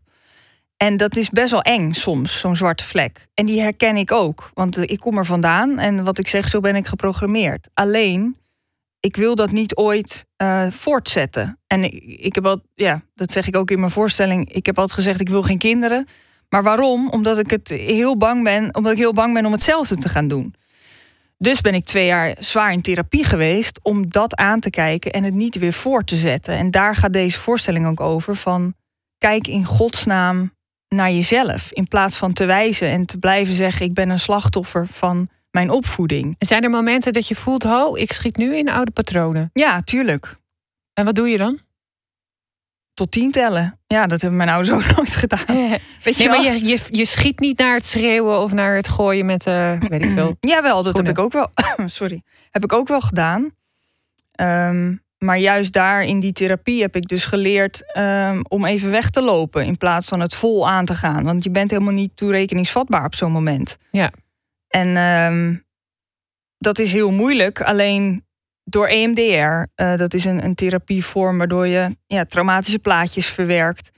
En 0.78 0.98
dat 0.98 1.18
is 1.18 1.30
best 1.30 1.52
wel 1.52 1.62
eng 1.62 1.92
soms, 1.92 2.40
zo'n 2.40 2.56
zwarte 2.56 2.84
vlek. 2.84 3.28
En 3.34 3.46
die 3.46 3.62
herken 3.62 3.96
ik 3.96 4.12
ook, 4.12 4.50
want 4.54 4.78
eh, 4.78 4.84
ik 4.88 5.00
kom 5.00 5.18
er 5.18 5.26
vandaan 5.26 5.80
en 5.80 6.04
wat 6.04 6.20
ik 6.20 6.28
zeg, 6.28 6.50
zo 6.50 6.60
ben 6.60 6.76
ik 6.76 6.88
geprogrammeerd. 6.88 7.70
Alleen, 7.74 8.38
ik 9.00 9.16
wil 9.16 9.36
dat 9.36 9.52
niet 9.52 9.76
ooit 9.76 10.26
eh, 10.36 10.68
voortzetten. 10.70 11.60
En 11.68 11.84
ik, 12.24 12.36
heb 12.36 12.46
al, 12.46 12.62
ja, 12.74 13.02
dat 13.16 13.32
zeg 13.32 13.48
ik 13.48 13.56
ook 13.56 13.72
in 13.72 13.80
mijn 13.80 13.92
voorstelling. 13.92 14.54
Ik 14.54 14.66
heb 14.66 14.80
altijd 14.80 14.98
gezegd, 15.00 15.20
ik 15.20 15.30
wil 15.30 15.42
geen 15.42 15.58
kinderen. 15.58 16.06
Maar 16.50 16.64
waarom? 16.64 17.10
Omdat 17.10 17.38
ik 17.38 17.50
het 17.50 17.70
heel 17.70 18.18
bang 18.18 18.44
ben, 18.44 18.76
omdat 18.76 18.92
ik 18.92 18.98
heel 18.98 19.14
bang 19.14 19.34
ben 19.34 19.46
om 19.46 19.52
hetzelfde 19.52 19.96
te 19.96 20.10
gaan 20.10 20.28
doen. 20.28 20.56
Dus 21.38 21.62
ben 21.62 21.74
ik 21.74 21.86
twee 21.86 22.06
jaar 22.06 22.36
zwaar 22.40 22.72
in 22.72 22.82
therapie 22.82 23.24
geweest 23.24 23.80
om 23.84 24.10
dat 24.10 24.36
aan 24.36 24.60
te 24.60 24.70
kijken 24.70 25.12
en 25.12 25.24
het 25.24 25.34
niet 25.34 25.58
weer 25.58 25.74
voor 25.74 26.04
te 26.04 26.16
zetten. 26.16 26.58
En 26.58 26.72
daar 26.72 26.96
gaat 26.96 27.14
deze 27.14 27.40
voorstelling 27.40 27.88
ook 27.88 28.00
over 28.00 28.36
van 28.36 28.74
kijk 29.18 29.48
in 29.48 29.66
godsnaam 29.66 30.52
naar 30.90 31.12
jezelf 31.12 31.72
in 31.72 31.88
plaats 31.88 32.18
van 32.18 32.34
te 32.34 32.46
wijzen 32.46 32.90
en 32.90 33.06
te 33.06 33.18
blijven 33.18 33.54
zeggen 33.54 33.86
ik 33.86 33.94
ben 33.94 34.10
een 34.10 34.20
slachtoffer 34.20 34.88
van 34.88 35.30
mijn 35.52 35.70
opvoeding. 35.70 36.36
En 36.38 36.48
zijn 36.48 36.64
er 36.64 36.70
momenten 36.70 37.14
dat 37.14 37.28
je 37.28 37.36
voelt, 37.36 37.64
ho, 37.64 37.96
ik 37.96 38.12
schiet 38.12 38.38
nu 38.38 38.56
in 38.58 38.70
oude 38.70 38.92
patronen? 38.92 39.50
Ja, 39.54 39.82
tuurlijk. 39.82 40.36
En 40.94 41.06
wat 41.06 41.16
doe 41.16 41.30
je 41.30 41.38
dan? 41.38 41.60
Tot 42.94 43.12
tien 43.12 43.32
tellen. 43.32 43.80
Ja, 43.88 44.08
dat 44.08 44.22
hebben 44.22 44.38
mijn 44.38 44.50
ouders 44.50 44.72
ook 44.90 44.96
nooit 44.96 45.16
gedaan. 45.16 45.46
Weet 46.04 46.18
Nee, 46.18 46.28
wel? 46.28 46.44
maar 46.44 46.54
je, 46.54 46.66
je, 46.66 46.80
je 46.90 47.06
schiet 47.06 47.40
niet 47.40 47.58
naar 47.58 47.76
het 47.76 47.86
schreeuwen 47.86 48.40
of 48.42 48.54
naar 48.54 48.76
het 48.76 48.88
gooien 48.88 49.26
met, 49.26 49.46
eh 49.46 49.80
weet 49.90 50.04
ik 50.04 50.12
veel. 50.12 50.38
Jawel, 50.40 50.84
dat 50.84 50.98
heb 50.98 51.10
ik 51.10 51.18
ook 51.20 51.32
wel. 51.32 51.52
Sorry. 51.86 52.22
Heb 52.52 52.64
ik 52.64 52.74
ook 52.74 52.88
wel 52.88 53.02
gedaan. 53.02 53.52
Ehm, 54.32 54.96
maar 55.18 55.38
juist 55.38 55.74
daar 55.74 56.04
in 56.04 56.20
die 56.20 56.32
therapie 56.32 56.82
heb 56.82 56.96
ik 56.96 57.08
dus 57.08 57.26
geleerd 57.26 57.94
ehm, 57.94 58.40
om 58.48 58.66
even 58.66 58.92
weg 58.92 59.10
te 59.10 59.22
lopen 59.22 59.66
in 59.66 59.78
plaats 59.78 60.08
van 60.08 60.20
het 60.20 60.36
vol 60.36 60.70
aan 60.70 60.86
te 60.86 60.96
gaan. 60.96 61.24
Want 61.24 61.44
je 61.44 61.50
bent 61.50 61.72
helemaal 61.72 61.94
niet 61.94 62.16
toerekeningsvatbaar 62.16 63.06
op 63.06 63.16
zo'n 63.16 63.32
moment. 63.32 63.78
Ja. 63.92 64.12
En 64.68 64.98
ehm, 64.98 65.56
dat 66.58 66.80
is 66.80 66.94
heel 66.94 67.12
moeilijk. 67.12 67.62
Alleen 67.62 68.26
door 68.64 68.88
EMDR, 68.88 69.72
eh, 69.76 69.98
dat 69.98 70.14
is 70.14 70.26
een, 70.26 70.44
een 70.44 70.56
therapievorm 70.56 71.38
waardoor 71.38 71.68
je 71.68 71.98
ja, 72.08 72.26
traumatische 72.26 72.80
plaatjes 72.80 73.28
verwerkt. 73.28 73.92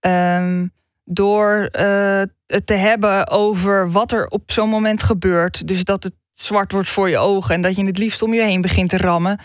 Ehm, 0.00 0.66
door 1.04 1.68
eh, 1.70 2.22
het 2.46 2.66
te 2.66 2.74
hebben 2.74 3.28
over 3.28 3.90
wat 3.90 4.12
er 4.12 4.26
op 4.26 4.52
zo'n 4.52 4.68
moment 4.68 5.02
gebeurt. 5.02 5.68
Dus 5.68 5.84
dat 5.84 6.02
het 6.02 6.14
zwart 6.32 6.72
wordt 6.72 6.88
voor 6.88 7.08
je 7.08 7.18
ogen 7.18 7.54
en 7.54 7.60
dat 7.60 7.76
je 7.76 7.84
het 7.84 7.98
liefst 7.98 8.22
om 8.22 8.34
je 8.34 8.42
heen 8.42 8.60
begint 8.60 8.90
te 8.90 8.96
rammen. 8.96 9.38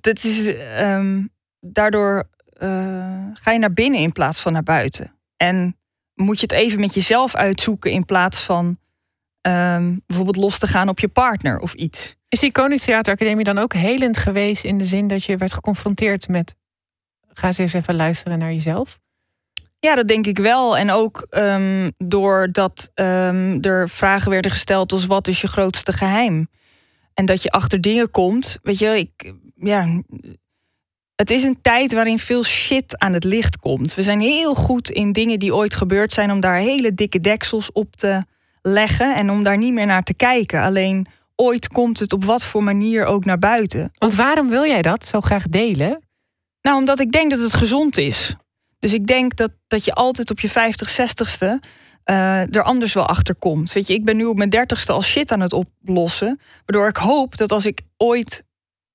Dat 0.00 0.24
is, 0.24 0.54
ehm, 0.54 1.26
daardoor 1.60 2.28
eh, 2.52 3.26
ga 3.32 3.50
je 3.52 3.58
naar 3.58 3.72
binnen 3.72 4.00
in 4.00 4.12
plaats 4.12 4.40
van 4.40 4.52
naar 4.52 4.62
buiten. 4.62 5.14
En 5.36 5.76
moet 6.14 6.36
je 6.36 6.42
het 6.42 6.52
even 6.52 6.80
met 6.80 6.94
jezelf 6.94 7.34
uitzoeken 7.34 7.90
in 7.90 8.04
plaats 8.04 8.42
van 8.42 8.78
ehm, 9.40 9.96
bijvoorbeeld 10.06 10.36
los 10.36 10.58
te 10.58 10.66
gaan 10.66 10.88
op 10.88 11.00
je 11.00 11.08
partner 11.08 11.58
of 11.58 11.74
iets. 11.74 12.16
Is 12.28 12.40
die 12.40 12.52
Koningstheateracademie 12.52 13.44
dan 13.44 13.58
ook 13.58 13.72
helend 13.72 14.16
geweest 14.18 14.64
in 14.64 14.78
de 14.78 14.84
zin 14.84 15.08
dat 15.08 15.24
je 15.24 15.36
werd 15.36 15.52
geconfronteerd 15.52 16.28
met 16.28 16.54
ga 17.32 17.46
eens 17.46 17.58
even 17.58 17.96
luisteren 17.96 18.38
naar 18.38 18.52
jezelf? 18.52 18.98
Ja, 19.78 19.94
dat 19.94 20.08
denk 20.08 20.26
ik 20.26 20.38
wel. 20.38 20.76
En 20.76 20.90
ook 20.90 21.26
ehm, 21.30 21.90
doordat 21.98 22.90
er 22.94 23.88
vragen 23.88 24.30
werden 24.30 24.50
gesteld 24.50 24.92
als 24.92 25.06
wat 25.06 25.28
is 25.28 25.40
je 25.40 25.46
grootste 25.46 25.92
geheim? 25.92 26.48
En 27.22 27.28
dat 27.28 27.42
je 27.42 27.50
achter 27.50 27.80
dingen 27.80 28.10
komt. 28.10 28.58
Weet 28.62 28.78
je, 28.78 28.98
ik, 28.98 29.32
ja, 29.56 30.02
het 31.14 31.30
is 31.30 31.42
een 31.42 31.60
tijd 31.60 31.92
waarin 31.92 32.18
veel 32.18 32.44
shit 32.44 32.98
aan 32.98 33.12
het 33.12 33.24
licht 33.24 33.56
komt. 33.56 33.94
We 33.94 34.02
zijn 34.02 34.20
heel 34.20 34.54
goed 34.54 34.90
in 34.90 35.12
dingen 35.12 35.38
die 35.38 35.54
ooit 35.54 35.74
gebeurd 35.74 36.12
zijn 36.12 36.30
om 36.30 36.40
daar 36.40 36.56
hele 36.56 36.92
dikke 36.92 37.20
deksels 37.20 37.72
op 37.72 37.96
te 37.96 38.24
leggen 38.62 39.14
en 39.14 39.30
om 39.30 39.42
daar 39.42 39.58
niet 39.58 39.72
meer 39.72 39.86
naar 39.86 40.02
te 40.02 40.14
kijken. 40.14 40.62
Alleen 40.62 41.06
ooit 41.36 41.68
komt 41.68 41.98
het 41.98 42.12
op 42.12 42.24
wat 42.24 42.44
voor 42.44 42.62
manier 42.62 43.04
ook 43.04 43.24
naar 43.24 43.38
buiten. 43.38 43.90
Want 43.98 44.14
waarom 44.14 44.48
wil 44.48 44.64
jij 44.64 44.82
dat 44.82 45.06
zo 45.06 45.20
graag 45.20 45.48
delen? 45.48 46.02
Nou, 46.62 46.78
omdat 46.78 47.00
ik 47.00 47.12
denk 47.12 47.30
dat 47.30 47.40
het 47.40 47.54
gezond 47.54 47.96
is. 47.98 48.34
Dus 48.78 48.92
ik 48.92 49.06
denk 49.06 49.36
dat, 49.36 49.50
dat 49.66 49.84
je 49.84 49.92
altijd 49.92 50.30
op 50.30 50.40
je 50.40 50.48
50, 50.48 50.98
60ste 51.00 51.68
eh, 52.04 52.56
er 52.56 52.62
anders 52.62 52.92
wel 52.92 53.06
achter 53.06 53.34
komt. 53.34 53.72
Weet 53.72 53.86
je, 53.86 53.94
ik 53.94 54.04
ben 54.04 54.16
nu 54.16 54.24
op 54.24 54.36
mijn 54.36 54.54
30ste 54.56 54.86
al 54.86 55.02
shit 55.02 55.32
aan 55.32 55.40
het 55.40 55.52
oplossen. 55.52 56.40
Waardoor 56.66 56.88
ik 56.88 56.96
hoop 56.96 57.36
dat 57.36 57.52
als 57.52 57.66
ik 57.66 57.80
ooit 57.96 58.44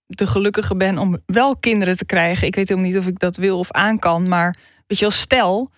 de 0.08 0.28
gelukkige 0.28 0.76
ben 0.76 0.98
om 0.98 1.20
wel 1.26 1.58
kinderen 1.58 1.98
te 1.98 2.06
krijgen. 2.06 2.48
Ik 2.48 2.56
weet 2.56 2.70
helemaal 2.70 2.90
niet 2.90 3.00
of 3.00 3.08
ik 3.08 3.20
dat 3.20 3.36
wil 3.36 3.60
of 3.60 3.72
aan 3.72 4.00
kan. 4.00 4.28
Maar 4.28 4.56
weet 4.88 5.00
je 5.00 5.06
wel, 5.06 5.14
stel, 5.14 5.70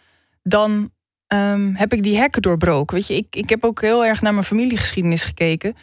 dan 0.43 0.91
ehm, 1.27 1.73
heb 1.73 1.93
ik 1.93 2.03
die 2.03 2.17
hekken 2.17 2.41
doorbroken. 2.41 2.95
Weet 2.95 3.07
je, 3.07 3.15
ik, 3.15 3.35
ik 3.35 3.49
heb 3.49 3.63
ook 3.63 3.81
heel 3.81 4.05
erg 4.05 4.21
naar 4.21 4.33
mijn 4.33 4.45
familiegeschiedenis 4.45 5.23
gekeken. 5.23 5.75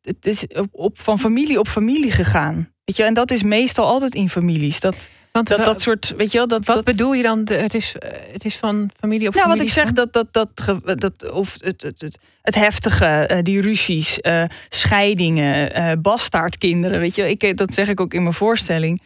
Het, 0.00 0.26
is 0.26 0.46
op, 0.70 0.98
van 0.98 1.18
familie 1.18 1.58
op 1.58 1.68
familie 1.68 2.12
gegaan. 2.12 2.72
Weet 2.84 2.96
je, 2.96 3.04
en 3.04 3.14
dat 3.14 3.30
is 3.30 3.42
meestal 3.42 3.86
altijd 3.86 4.14
in 4.14 4.28
families. 4.30 4.80
Dat, 4.80 5.10
Want 5.36 5.48
dat, 5.48 5.64
dat 5.64 5.80
soort, 5.80 6.14
weet 6.16 6.32
je 6.32 6.38
wel, 6.38 6.48
dat, 6.48 6.64
wat 6.64 6.76
dat, 6.76 6.84
bedoel 6.84 7.12
je 7.12 7.22
dan? 7.22 7.38
Het 7.52 7.74
is, 7.74 7.94
eh, 7.98 8.10
het 8.32 8.44
is 8.44 8.56
van 8.56 8.90
familie 8.98 9.28
op 9.28 9.34
nou, 9.34 9.46
wat 9.48 9.58
familie. 9.58 9.76
ik 9.76 9.82
zeg, 9.82 9.92
dat, 9.92 10.12
dat, 10.12 10.32
dat, 10.32 11.00
dat 11.00 11.32
of 11.32 11.56
het, 11.60 11.82
het, 11.82 12.00
het, 12.00 12.18
het 12.42 12.54
heftige, 12.54 13.04
eh, 13.06 13.42
die 13.42 13.60
ruzies, 13.60 14.20
eh, 14.20 14.44
scheidingen, 14.68 15.74
eh 15.74 15.92
bastaardkinderen, 15.98 17.00
weet 17.00 17.14
je, 17.14 17.30
ik, 17.30 17.56
dat 17.56 17.74
zeg 17.74 17.88
ik 17.88 18.00
ook 18.00 18.14
in 18.14 18.22
mijn 18.22 18.34
voorstelling. 18.34 19.02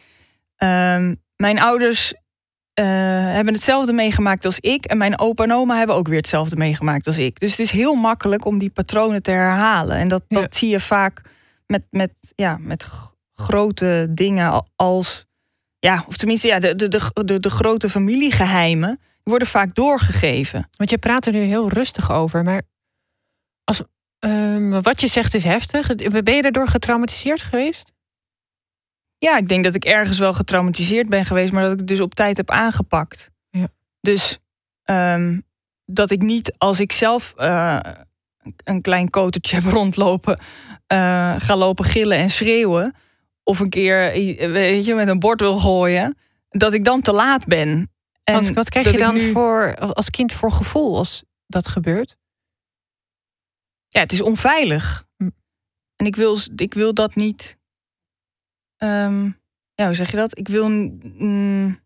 Ehm, 0.55 1.15
mijn 1.35 1.59
ouders 1.59 2.13
hebben 2.73 3.53
hetzelfde 3.53 3.93
meegemaakt 3.93 4.45
als 4.45 4.59
ik 4.59 4.85
en 4.85 4.97
mijn 4.97 5.19
opa 5.19 5.43
en 5.43 5.51
oma 5.53 5.77
hebben 5.77 5.95
ook 5.95 6.07
weer 6.07 6.17
hetzelfde 6.17 6.55
meegemaakt 6.55 7.07
als 7.07 7.17
ik. 7.17 7.39
Dus 7.39 7.49
het 7.49 7.59
is 7.59 7.71
heel 7.71 7.93
makkelijk 7.93 8.45
om 8.45 8.57
die 8.57 8.69
patronen 8.69 9.23
te 9.23 9.31
herhalen 9.31 9.97
en 9.97 10.07
dat, 10.07 10.23
dat 10.27 10.41
Ja. 10.41 10.59
zie 10.59 10.69
je 10.69 10.79
vaak 10.79 11.21
met, 11.67 11.83
met, 11.89 12.11
ja, 12.35 12.57
met 12.59 12.87
grote 13.33 14.07
dingen 14.09 14.51
al- 14.51 14.67
als, 14.75 15.25
ja, 15.81 16.03
of 16.07 16.17
tenminste, 16.17 16.47
ja, 16.47 16.59
de, 16.59 16.75
de, 16.75 16.87
de, 17.13 17.39
de, 17.39 17.49
grote 17.49 17.89
familiegeheimen 17.89 18.99
worden 19.23 19.47
vaak 19.47 19.75
doorgegeven. 19.75 20.69
Want 20.75 20.89
je 20.89 20.97
praat 20.97 21.25
er 21.25 21.33
nu 21.33 21.39
heel 21.39 21.69
rustig 21.69 22.11
over, 22.11 22.43
maar 22.43 22.61
als, 23.63 23.81
ehm, 24.19 24.81
wat 24.81 25.01
je 25.01 25.07
zegt 25.07 25.33
is 25.33 25.43
heftig. 25.43 25.95
Ben 26.23 26.35
je 26.35 26.41
daardoor 26.41 26.67
getraumatiseerd 26.67 27.41
geweest? 27.41 27.91
Ja, 29.17 29.37
ik 29.37 29.47
denk 29.47 29.63
dat 29.63 29.75
ik 29.75 29.85
ergens 29.85 30.19
wel 30.19 30.33
getraumatiseerd 30.33 31.09
ben 31.09 31.25
geweest, 31.25 31.51
maar 31.51 31.63
dat 31.63 31.71
ik 31.71 31.79
het 31.79 31.87
dus 31.87 31.99
op 31.99 32.13
tijd 32.13 32.37
heb 32.37 32.49
aangepakt. 32.49 33.31
Ja. 33.49 33.67
Dus 34.01 34.39
ehm, 34.83 35.39
dat 35.85 36.11
ik 36.11 36.21
niet 36.21 36.53
als 36.57 36.79
ik 36.79 36.91
zelf 36.91 37.33
eh, 37.37 37.79
een 38.63 38.81
klein 38.81 39.09
kotertje 39.09 39.55
heb 39.55 39.71
rondlopen, 39.73 40.41
eh, 40.87 41.35
ga 41.37 41.55
lopen 41.55 41.85
gillen 41.85 42.17
en 42.17 42.29
schreeuwen, 42.29 42.95
of 43.43 43.59
een 43.59 43.69
keer 43.69 44.11
weet 44.51 44.85
je, 44.85 44.93
met 44.95 45.07
een 45.07 45.19
bord 45.19 45.39
wil 45.39 45.57
gooien, 45.57 46.17
dat 46.49 46.73
ik 46.73 46.85
dan 46.85 47.01
te 47.01 47.11
laat 47.11 47.45
ben. 47.45 47.91
En 48.23 48.33
wat, 48.33 48.49
wat 48.49 48.69
krijg 48.69 48.91
je 48.91 48.97
dan 48.97 49.13
nu- 49.15 49.31
voor, 49.31 49.75
als 49.77 50.09
kind 50.09 50.33
voor 50.33 50.51
gevoel 50.51 50.97
als 50.97 51.23
dat 51.47 51.67
gebeurt? 51.67 52.15
Ja, 53.87 53.99
het 53.99 54.11
is 54.11 54.21
onveilig. 54.21 55.05
Hm. 55.17 55.29
En 55.95 56.05
ik 56.05 56.15
wil, 56.15 56.37
ik 56.55 56.73
wil 56.73 56.93
dat 56.93 57.15
niet. 57.15 57.57
ehm, 58.77 59.25
ja, 59.75 59.85
hoe 59.85 59.93
zeg 59.95 60.11
je 60.11 60.17
dat? 60.17 60.37
Ik 60.37 60.47
wil. 60.47 60.69
mm, 60.69 61.79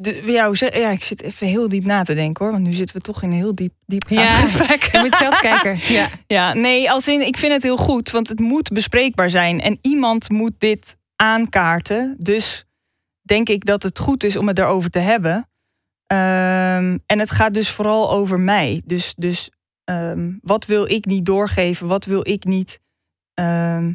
de, 0.00 0.48
zeg- 0.52 0.76
ja, 0.76 0.90
ik 0.90 1.02
zit 1.02 1.22
even 1.22 1.46
heel 1.46 1.68
diep 1.68 1.84
na 1.84 2.02
te 2.02 2.14
denken 2.14 2.44
hoor. 2.44 2.52
Want 2.54 2.64
nu 2.66 2.72
zitten 2.72 2.96
we 2.96 3.02
toch 3.02 3.22
in 3.22 3.28
een 3.30 3.36
heel 3.36 3.54
diep, 3.54 3.72
diep 3.86 4.08
Ja. 4.08 4.30
gesprek. 4.30 4.82
Je 4.82 4.98
moet 4.98 5.14
zelf 5.16 5.40
kijken. 5.40 5.78
Ja. 5.94 6.08
Ja, 6.26 6.54
nee, 6.54 6.90
als 6.90 7.08
in, 7.08 7.20
ik 7.26 7.36
vind 7.36 7.52
het 7.52 7.62
heel 7.62 7.76
goed, 7.76 8.10
want 8.10 8.28
het 8.28 8.40
moet 8.40 8.68
bespreekbaar 8.72 9.30
zijn. 9.30 9.60
En 9.60 9.78
iemand 9.80 10.28
moet 10.30 10.52
dit 10.58 10.96
aankaarten. 11.16 12.14
Dus 12.18 12.64
denk 13.22 13.48
ik 13.48 13.64
dat 13.64 13.82
het 13.82 13.98
goed 13.98 14.24
is 14.24 14.36
om 14.36 14.46
het 14.46 14.56
daarover 14.56 14.90
te 14.90 14.98
hebben. 14.98 15.48
Ehm, 16.06 16.98
en 17.06 17.18
het 17.18 17.30
gaat 17.30 17.54
dus 17.54 17.70
vooral 17.70 18.10
over 18.10 18.40
mij. 18.40 18.82
Dus, 18.86 19.14
dus 19.16 19.50
ehm, 19.84 20.32
wat 20.42 20.66
wil 20.66 20.90
ik 20.90 21.04
niet 21.04 21.26
doorgeven? 21.26 21.86
Wat 21.86 22.04
wil 22.04 22.28
ik 22.28 22.44
niet. 22.44 22.80
ehm, 23.34 23.92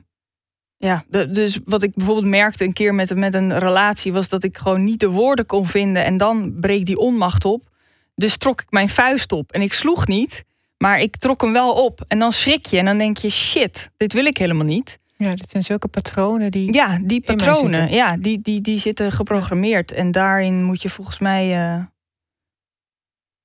ja, 0.77 1.03
de- 1.07 1.29
dus 1.29 1.59
wat 1.65 1.83
ik 1.83 1.93
bijvoorbeeld 1.95 2.27
merkte 2.27 2.63
een 2.63 2.73
keer 2.73 2.95
met, 2.95 3.15
met 3.15 3.33
een 3.33 3.57
relatie 3.59 4.13
was 4.13 4.29
dat 4.29 4.43
ik 4.43 4.57
gewoon 4.57 4.83
niet 4.83 4.99
de 4.99 5.09
woorden 5.09 5.45
kon 5.45 5.65
vinden. 5.67 6.03
En 6.05 6.17
dan 6.17 6.59
breekt 6.59 6.85
die 6.85 6.97
onmacht 6.97 7.45
op. 7.45 7.69
Dus 8.15 8.37
trok 8.37 8.61
ik 8.61 8.71
mijn 8.71 8.89
vuist 8.89 9.31
op. 9.31 9.51
En 9.51 9.61
ik 9.61 9.73
sloeg 9.73 10.07
niet. 10.07 10.43
Maar 10.77 10.99
ik 10.99 11.17
trok 11.17 11.41
hem 11.41 11.53
wel 11.53 11.83
op. 11.85 12.03
En 12.07 12.19
dan 12.19 12.31
schrik 12.31 12.65
je. 12.65 12.77
En 12.77 12.85
dan 12.85 12.97
denk 12.97 13.17
je, 13.17 13.29
shit, 13.29 13.91
dit 13.97 14.13
wil 14.13 14.25
ik 14.25 14.37
helemaal 14.37 14.65
niet. 14.65 14.99
ja, 15.17 15.35
dit 15.35 15.49
zijn 15.49 15.63
zulke 15.63 15.87
patronen 15.87 16.51
die. 16.51 16.73
Ja, 16.73 16.99
die 17.03 17.21
patronen, 17.21 17.91
ja, 17.91 18.17
die, 18.17 18.41
die, 18.41 18.61
die 18.61 18.79
zitten 18.79 19.11
geprogrammeerd. 19.11 19.91
En 19.91 20.11
daarin 20.11 20.63
moet 20.63 20.81
je 20.81 20.89
volgens 20.89 21.19
mij 21.19 21.53
eh, 21.53 21.83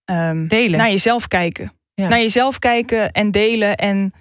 ehm, 0.04 0.46
Delen. 0.46 0.78
naar 0.78 0.90
jezelf 0.90 1.28
kijken. 1.28 1.72
Ja. 1.94 2.08
Naar 2.08 2.18
jezelf 2.20 2.58
kijken 2.58 3.12
en 3.12 3.30
delen. 3.30 3.76
En 3.76 4.12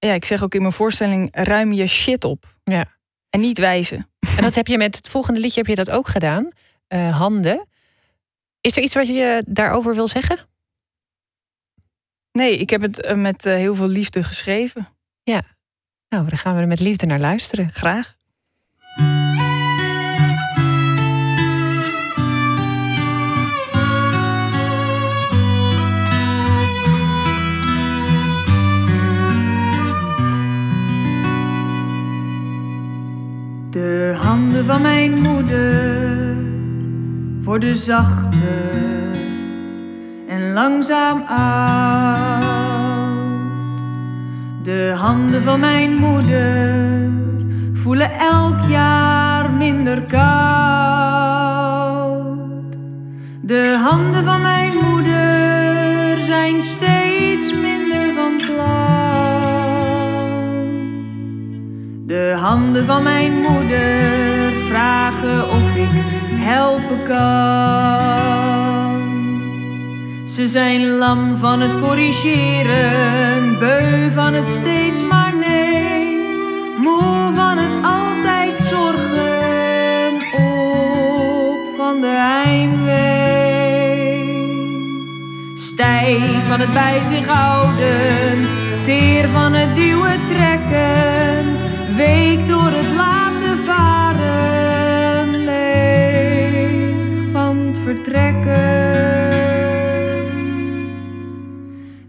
ja, 0.00 0.14
ik 0.14 0.24
zeg 0.24 0.42
ook 0.42 0.54
in 0.54 0.60
mijn 0.60 0.72
voorstelling, 0.72 1.28
ruim 1.32 1.72
je 1.72 1.86
shit 1.86 2.24
op. 2.24 2.56
Ja. 2.64 2.98
En 3.30 3.40
niet 3.40 3.58
wijzen. 3.58 4.08
En 4.36 4.42
dat 4.42 4.54
heb 4.54 4.66
je 4.66 4.78
met 4.78 4.96
het 4.96 5.08
volgende 5.08 5.40
liedje 5.40 5.60
heb 5.60 5.68
je 5.68 5.74
dat 5.74 5.90
ook 5.90 6.08
gedaan. 6.08 6.50
Eh, 6.86 7.18
handen. 7.18 7.66
Is 8.60 8.76
er 8.76 8.82
iets 8.82 8.94
wat 8.94 9.06
je 9.06 9.42
daarover 9.46 9.94
wil 9.94 10.08
zeggen? 10.08 10.38
Nee, 12.32 12.58
ik 12.58 12.70
heb 12.70 12.80
het 12.80 13.00
eh, 13.00 13.16
met 13.16 13.46
eh, 13.46 13.54
heel 13.54 13.74
veel 13.74 13.88
liefde 13.88 14.24
geschreven. 14.24 14.88
Nou, 16.08 16.28
dan 16.28 16.38
gaan 16.38 16.54
we 16.54 16.60
er 16.60 16.66
met 16.66 16.80
liefde 16.80 17.06
naar 17.06 17.18
luisteren. 17.18 17.70
Graag. 17.70 18.16
De 33.70 34.18
handen 34.22 34.64
van 34.64 34.82
mijn 34.82 35.20
moeder 35.20 36.36
worden 37.42 37.76
zachter 37.76 38.72
en 40.28 40.52
langzaam 40.52 41.22
oud. 41.28 42.48
De 44.62 44.94
handen 44.96 45.42
van 45.42 45.60
mijn 45.60 45.94
moeder 45.94 47.10
voelen 47.72 48.10
elk 48.10 48.60
jaar 48.68 49.50
minder 49.50 50.02
koud. 50.02 50.18
De 53.40 53.78
handen 53.84 54.24
van 54.24 54.40
mijn 54.42 54.72
moeder 54.90 56.20
zijn 56.20 56.62
steeds 56.62 57.54
minder 57.54 58.14
van 58.14 58.36
klauw. 58.36 58.79
Handen 62.50 62.84
van 62.84 63.02
mijn 63.02 63.32
moeder 63.32 64.52
vragen 64.52 65.50
of 65.50 65.74
ik 65.74 65.90
helpen 66.34 67.02
kan. 67.02 67.20
Ze 70.24 70.46
zijn 70.46 70.88
lam 70.88 71.36
van 71.36 71.60
het 71.60 71.78
corrigeren, 71.78 73.58
beu 73.58 74.10
van 74.10 74.34
het 74.34 74.48
steeds 74.48 75.02
maar 75.02 75.34
nee, 75.36 76.18
moe 76.78 77.32
van 77.34 77.58
het 77.58 77.74
altijd 77.82 78.60
zorgen, 78.60 80.14
op 80.32 81.74
van 81.76 82.00
de 82.00 82.16
heimwee. 82.44 83.10
Stijf 85.54 86.46
van 86.48 86.60
het 86.60 86.72
bij 86.72 87.02
zich 87.02 87.26
houden, 87.26 88.48
teer 88.82 89.28
van 89.28 89.52
het 89.52 89.76
duwen 89.76 90.26
trekken, 90.26 91.39
week 92.06 92.48
door 92.48 92.70
het 92.70 92.90
laten 92.90 93.58
varen, 93.58 95.44
leeg 95.44 97.30
van 97.32 97.56
het 97.56 97.78
vertrekken. 97.78 98.98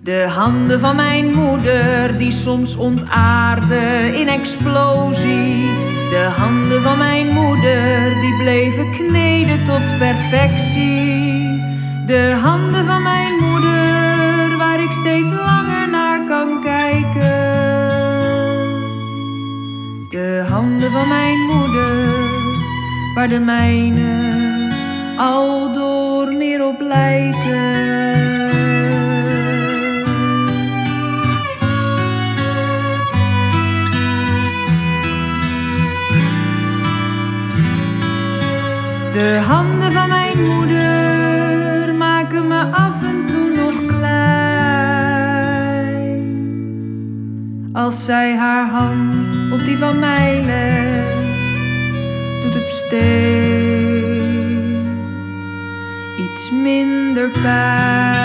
De 0.04 0.32
handen 0.36 0.80
van 0.80 0.96
mijn 0.96 1.34
moeder 1.34 2.18
die 2.18 2.32
soms 2.32 2.76
ontaarden 2.76 4.14
in 4.14 4.28
explosie. 4.28 5.70
De 6.10 6.32
handen 6.38 6.82
van 6.82 6.98
mijn 6.98 7.28
moeder 7.28 8.20
die 8.20 8.38
bleven 8.38 8.92
kneden 8.92 9.64
tot 9.64 9.98
perfectie. 9.98 11.62
De 12.06 12.40
handen 12.44 12.86
van 12.86 13.02
mijn 13.02 13.34
moeder 13.34 14.58
waar 14.58 14.84
ik 14.84 14.92
steeds 14.92 15.32
langer 15.32 15.90
naar 15.90 16.26
kan 16.26 16.62
kijken. 16.62 17.31
De 20.12 20.46
handen 20.50 20.92
van 20.92 21.08
mijn 21.08 21.40
moeder 21.40 22.10
waar 23.14 23.30
de 23.30 23.40
mijne 23.40 24.74
al 25.18 25.72
door 25.74 26.34
meer 26.34 26.66
op 26.66 26.80
lijken. 26.80 27.90
De 39.12 39.42
handen 39.48 39.92
van 39.92 40.10
mijn 40.10 40.42
moeder 40.42 41.21
Als 47.74 48.06
zij 48.06 48.36
haar 48.36 48.70
hand 48.70 49.36
op 49.52 49.66
die 49.66 49.78
van 49.78 50.00
mij 50.00 50.42
legt, 50.46 52.44
doet 52.44 52.54
het 52.54 52.68
steeds 52.68 54.12
iets 56.20 56.52
minder 56.52 57.30
pijn. 57.30 58.20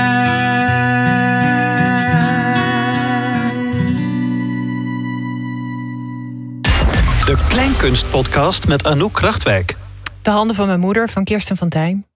De 7.24 7.44
Kleinkunst-podcast 7.48 8.68
met 8.68 8.84
Anouk 8.84 9.12
Krachtwijk. 9.12 9.76
De 10.22 10.30
handen 10.30 10.56
van 10.56 10.66
mijn 10.66 10.80
moeder 10.80 11.08
van 11.08 11.24
Kirsten 11.24 11.56
van 11.56 11.68
Tijn. 11.68 12.06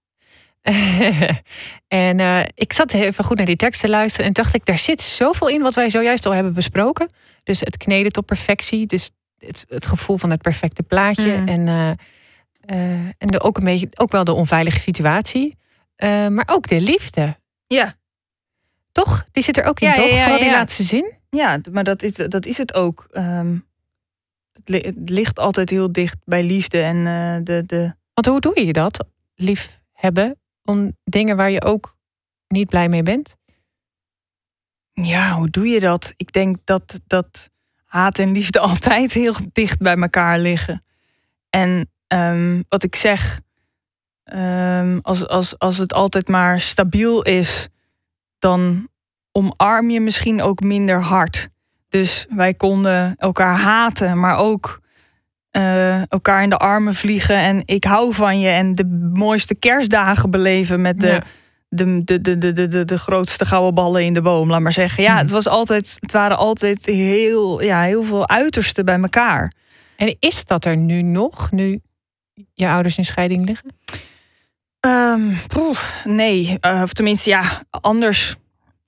en 1.88 2.20
eh, 2.20 2.40
ik 2.54 2.72
zat 2.72 2.92
even 2.92 3.24
goed 3.24 3.36
naar 3.36 3.46
die 3.46 3.56
tekst 3.56 3.80
te 3.80 3.88
luisteren 3.88 4.26
en 4.26 4.32
dacht 4.32 4.54
ik, 4.54 4.64
daar 4.64 4.78
zit 4.78 5.02
zoveel 5.02 5.48
in 5.48 5.62
wat 5.62 5.74
wij 5.74 5.90
zojuist 5.90 6.26
al 6.26 6.32
hebben 6.34 6.54
besproken. 6.54 7.12
Dus 7.42 7.60
het 7.60 7.76
kneden 7.76 8.12
tot 8.12 8.26
perfectie, 8.26 8.86
dus 8.86 9.10
het, 9.38 9.64
het 9.68 9.86
gevoel 9.86 10.16
van 10.16 10.30
het 10.30 10.42
perfecte 10.42 10.82
plaatje 10.82 11.36
Mm. 11.36 11.48
en, 11.48 11.68
eh, 11.68 11.90
eh, 12.60 13.06
en 13.18 13.26
de, 13.28 13.40
ook 13.40 13.56
een 13.58 13.64
beetje, 13.64 13.88
ook 13.94 14.10
wel 14.12 14.24
de 14.24 14.32
onveilige 14.32 14.80
situatie, 14.80 15.56
maar 16.28 16.48
ook 16.50 16.68
de 16.68 16.80
liefde, 16.80 17.36
Ja, 17.66 17.94
toch? 18.92 19.24
Die 19.32 19.42
zit 19.42 19.56
er 19.56 19.64
ook 19.64 19.80
in, 19.80 19.88
Ja, 19.88 19.94
toch? 19.94 20.08
ja, 20.08 20.14
ja, 20.14 20.22
Vooral 20.22 20.38
die 20.38 20.50
laatste 20.50 20.82
zin. 20.82 21.12
ja 21.30 21.60
maar 21.72 21.84
dat 21.84 22.02
is, 22.02 22.12
dat 22.12 22.46
is 22.46 22.58
het 22.58 22.74
ook. 22.74 23.06
Ehm, 23.10 23.56
het, 24.52 24.68
li- 24.68 24.80
het 24.96 25.08
ligt 25.10 25.38
altijd 25.38 25.70
heel 25.70 25.92
dicht 25.92 26.16
bij 26.24 26.42
liefde 26.44 26.80
en 26.82 27.04
de, 27.44 27.62
de, 27.66 27.94
Want 28.14 28.26
hoe 28.26 28.40
doe 28.40 28.66
je 28.66 28.72
dat? 28.72 29.04
Lief 29.34 29.80
hebben 29.92 30.38
dingen 31.04 31.36
waar 31.36 31.50
je 31.50 31.64
ook 31.64 31.96
niet 32.48 32.68
blij 32.68 32.88
mee 32.88 33.02
bent? 33.02 33.36
Ja, 34.92 35.32
hoe 35.32 35.50
doe 35.50 35.66
je 35.68 35.80
dat? 35.80 36.14
Ik 36.16 36.32
denk 36.32 36.56
dat, 36.64 37.00
dat 37.06 37.50
haat 37.84 38.18
en 38.18 38.32
liefde 38.32 38.58
altijd 38.70 39.12
heel 39.12 39.34
dicht 39.52 39.78
bij 39.78 39.96
elkaar 39.96 40.38
liggen. 40.38 40.84
En 41.50 41.90
ehm, 42.06 42.62
wat 42.68 42.82
ik 42.82 42.94
zeg, 42.94 43.40
ehm, 44.24 44.98
als, 45.02 45.28
als, 45.28 45.58
als 45.58 45.78
het 45.78 45.92
altijd 45.92 46.28
maar 46.28 46.60
stabiel 46.60 47.22
is, 47.22 47.68
dan 48.38 48.88
omarm 49.32 49.90
je 49.90 50.00
misschien 50.00 50.42
ook 50.42 50.60
minder 50.60 51.02
hard. 51.02 51.48
Dus 51.88 52.26
wij 52.28 52.54
konden 52.54 53.16
elkaar 53.16 53.56
haten, 53.56 54.20
maar 54.20 54.36
ook 54.36 54.79
eh, 55.50 56.10
elkaar 56.10 56.42
in 56.42 56.48
de 56.50 56.56
armen 56.56 56.94
vliegen. 56.94 57.36
En 57.36 57.62
ik 57.64 57.84
hou 57.84 58.14
van 58.14 58.40
je 58.40 58.48
en 58.48 58.74
de 58.74 59.10
mooiste 59.12 59.54
kerstdagen 59.54 60.30
beleven 60.30 60.80
met 60.80 61.00
de, 61.00 61.06
Ja. 61.06 61.22
de, 61.68 62.04
de, 62.04 62.20
de, 62.20 62.38
de, 62.38 62.52
de, 62.52 62.68
de, 62.68 62.84
de 62.84 62.98
grootste 62.98 63.44
gouden 63.44 63.74
ballen 63.74 64.04
in 64.04 64.12
de 64.12 64.22
boom, 64.22 64.50
laat 64.50 64.60
maar 64.60 64.72
zeggen. 64.72 65.02
Ja, 65.02 65.12
Mhm. 65.12 65.20
het, 65.20 65.30
was 65.30 65.48
altijd, 65.48 65.96
het 66.00 66.12
waren 66.12 66.36
altijd 66.36 66.86
heel, 66.86 67.62
ja, 67.62 67.82
heel 67.82 68.02
veel 68.04 68.28
uitersten 68.28 68.84
bij 68.84 68.98
elkaar. 69.00 69.52
En 69.96 70.16
is 70.18 70.44
dat 70.44 70.64
er 70.64 70.76
nu 70.76 71.02
nog, 71.02 71.50
nu 71.50 71.80
je 72.54 72.68
ouders 72.68 72.96
in 72.98 73.04
scheiding 73.04 73.46
liggen? 73.46 73.68
Ehm, 74.80 75.20
poeh, 75.48 75.78
nee, 76.04 76.56
eh, 76.60 76.80
of 76.82 76.92
tenminste, 76.92 77.30
ja, 77.30 77.42
anders. 77.70 78.36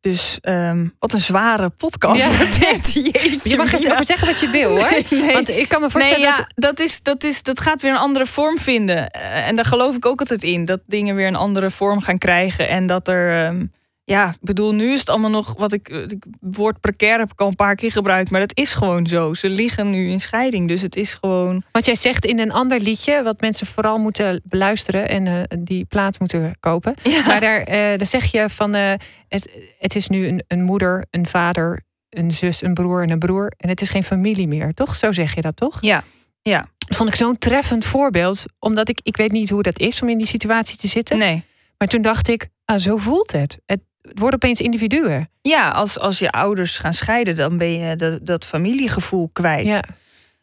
Dus 0.03 0.39
ehm, 0.41 0.87
wat 0.99 1.13
een 1.13 1.21
zware 1.21 1.71
podcast 1.71 2.25
Ja. 2.25 2.37
wordt 2.37 2.61
dit. 2.61 2.93
Jeetje, 2.93 3.49
Je 3.51 3.57
mag 3.57 3.73
er 3.73 3.91
over 3.93 4.05
zeggen 4.05 4.27
wat 4.27 4.41
je 4.41 4.49
wil 4.49 4.71
hoor. 4.71 4.91
Nee, 4.91 5.07
nee. 5.23 5.33
Want 5.33 5.49
ik 5.49 5.69
kan 5.69 5.81
me 5.81 5.87
Nee, 5.87 5.91
voorstellen 5.91 6.21
ja, 6.29 6.37
dat... 6.37 6.47
dat, 6.55 6.81
is, 6.81 7.03
dat, 7.03 7.25
is, 7.25 7.43
dat 7.43 7.61
gaat 7.61 7.83
weer 7.83 7.91
een 7.93 7.97
andere 7.99 8.27
vorm 8.27 8.59
vinden. 8.59 9.11
Eh, 9.11 9.47
en 9.49 9.57
daar 9.57 9.65
geloof 9.65 9.97
ik 9.97 10.07
ook 10.07 10.21
altijd 10.21 10.43
in. 10.43 10.65
Dat 10.65 10.81
dingen 10.87 11.15
weer 11.15 11.27
een 11.27 11.35
andere 11.37 11.71
vorm 11.71 12.01
gaan 12.01 12.19
krijgen. 12.19 12.69
En 12.69 12.87
dat 12.87 13.09
er... 13.09 13.45
ehm, 13.45 13.65
ja, 14.13 14.29
ik 14.29 14.39
bedoel, 14.41 14.75
nu 14.75 14.93
is 14.93 14.99
het 14.99 15.09
allemaal 15.09 15.31
nog 15.31 15.55
wat 15.59 15.73
ik... 15.73 15.87
Het 15.87 16.17
woord 16.41 16.81
precair 16.81 17.19
heb 17.19 17.33
ik 17.33 17.41
al 17.41 17.49
een 17.49 17.55
paar 17.55 17.75
keer 17.75 17.93
gebruikt. 17.93 18.31
Maar 18.31 18.41
dat 18.41 18.57
is 18.57 18.75
gewoon 18.75 19.07
zo. 19.07 19.35
Ze 19.35 19.49
liggen 19.49 19.91
nu 19.91 20.11
in 20.11 20.21
scheiding. 20.21 20.69
Dus 20.69 20.83
het 20.83 20.97
is 20.97 21.15
gewoon... 21.15 21.63
Want 21.73 21.85
jij 21.85 21.95
zegt 21.95 22.25
in 22.25 22.39
een 22.39 22.53
ander 22.53 22.81
liedje, 22.81 23.23
wat 23.23 23.41
mensen 23.41 23.67
vooral 23.67 23.99
moeten 23.99 24.41
beluisteren 24.45 25.09
en 25.09 25.27
eh, 25.27 25.59
die 25.59 25.85
plaat 25.85 26.19
moeten 26.21 26.57
kopen. 26.61 26.95
Ja. 27.03 27.27
Maar 27.27 27.41
daar, 27.41 27.61
eh, 27.61 27.77
daar 27.77 28.07
zeg 28.07 28.25
je 28.25 28.49
van, 28.49 28.75
eh, 28.75 28.95
het, 29.29 29.51
het 29.79 29.97
is 29.97 30.09
nu 30.09 30.27
een, 30.27 30.45
een 30.49 30.63
moeder, 30.63 31.07
een 31.11 31.27
vader, 31.27 31.83
een 32.09 32.31
zus, 32.31 32.63
een 32.63 32.75
broer 32.75 33.03
en 33.03 33.11
een 33.11 33.19
broer. 33.19 33.53
En 33.57 33.69
het 33.69 33.81
is 33.81 33.89
geen 33.89 34.05
familie 34.05 34.49
meer, 34.49 34.75
toch? 34.75 34.97
Zo 34.97 35.13
zeg 35.13 35.35
je 35.35 35.41
dat, 35.41 35.57
toch? 35.57 35.79
Ja, 35.81 36.05
ja. 36.43 36.69
Dat 36.79 36.97
vond 36.97 37.09
ik 37.09 37.15
zo'n 37.15 37.39
treffend 37.39 37.85
voorbeeld. 37.85 38.45
Omdat 38.59 38.89
ik, 38.89 39.01
ik 39.03 39.17
weet 39.17 39.33
niet 39.33 39.51
hoe 39.51 39.63
dat 39.63 39.79
is 39.79 40.03
om 40.03 40.09
in 40.09 40.19
die 40.19 40.27
situatie 40.27 40.79
te 40.79 40.89
zitten. 40.89 41.19
Nee. 41.19 41.45
Maar 41.79 41.89
toen 41.89 42.03
dacht 42.03 42.29
ik, 42.29 42.49
ah, 42.65 42.79
zo 42.79 42.97
voelt 42.97 43.33
het. 43.33 43.59
Het, 43.67 43.81
het 44.03 44.19
wordt 44.19 44.35
opeens 44.35 44.61
individuen. 44.61 45.29
Ja, 45.43 45.69
als, 45.71 45.99
als 45.99 46.19
je 46.19 46.31
ouders 46.31 46.79
gaan 46.79 46.93
scheiden, 46.93 47.35
dan 47.35 47.57
ben 47.57 47.71
je 47.71 47.97
dat, 47.97 48.27
dat 48.27 48.45
familiegevoel 48.45 49.31
kwijt. 49.33 49.67
Ja. 49.67 49.83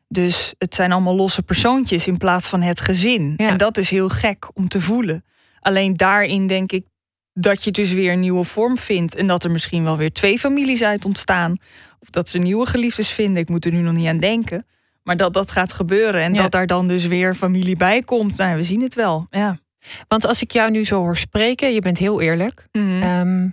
Dus 0.08 0.54
het 0.58 0.76
zijn 0.76 0.92
allemaal 0.92 1.16
losse 1.16 1.44
persoontjes 1.44 2.08
in 2.08 2.18
plaats 2.18 2.48
van 2.48 2.62
het 2.62 2.80
gezin. 2.80 3.34
Ja. 3.38 3.48
En 3.48 3.58
dat 3.58 3.78
is 3.78 3.90
heel 3.90 4.10
gek 4.10 4.48
om 4.54 4.68
te 4.68 4.82
voelen. 4.82 5.24
Alleen 5.60 5.98
daarin 5.98 6.48
denk 6.48 6.72
ik 6.72 6.86
dat 7.34 7.64
je 7.64 7.72
dus 7.72 7.92
weer 7.92 8.12
een 8.12 8.20
nieuwe 8.20 8.44
vorm 8.44 8.78
vindt. 8.78 9.16
En 9.16 9.28
dat 9.28 9.44
er 9.44 9.52
misschien 9.52 9.84
wel 9.84 9.98
weer 9.98 10.12
twee 10.12 10.40
families 10.40 10.84
uit 10.84 11.06
ontstaan. 11.06 11.58
Of 12.00 12.10
dat 12.10 12.30
ze 12.30 12.38
nieuwe 12.38 12.66
geliefdes 12.66 13.10
vinden. 13.10 13.42
Ik 13.42 13.50
moet 13.50 13.66
er 13.66 13.72
nu 13.72 13.82
nog 13.82 13.94
niet 13.94 14.08
aan 14.08 14.18
denken. 14.18 14.66
Maar 15.04 15.18
dat 15.18 15.34
dat 15.34 15.52
gaat 15.52 15.74
gebeuren. 15.74 16.22
En 16.22 16.34
Ja. 16.34 16.42
dat 16.42 16.52
daar 16.52 16.68
dan 16.68 16.88
dus 16.88 17.06
weer 17.06 17.36
familie 17.36 17.78
bij 17.78 18.02
komt. 18.02 18.38
Nou, 18.38 18.56
we 18.56 18.64
zien 18.64 18.82
het 18.82 18.96
wel. 18.96 19.28
Ja. 19.30 19.60
Want 20.08 20.26
als 20.26 20.42
ik 20.42 20.52
jou 20.52 20.72
nu 20.72 20.86
zo 20.86 21.00
hoor 21.00 21.18
spreken, 21.18 21.74
je 21.74 21.82
bent 21.82 21.98
heel 21.98 22.22
eerlijk. 22.22 22.68
Mhm. 22.72 23.02
Ehm, 23.02 23.50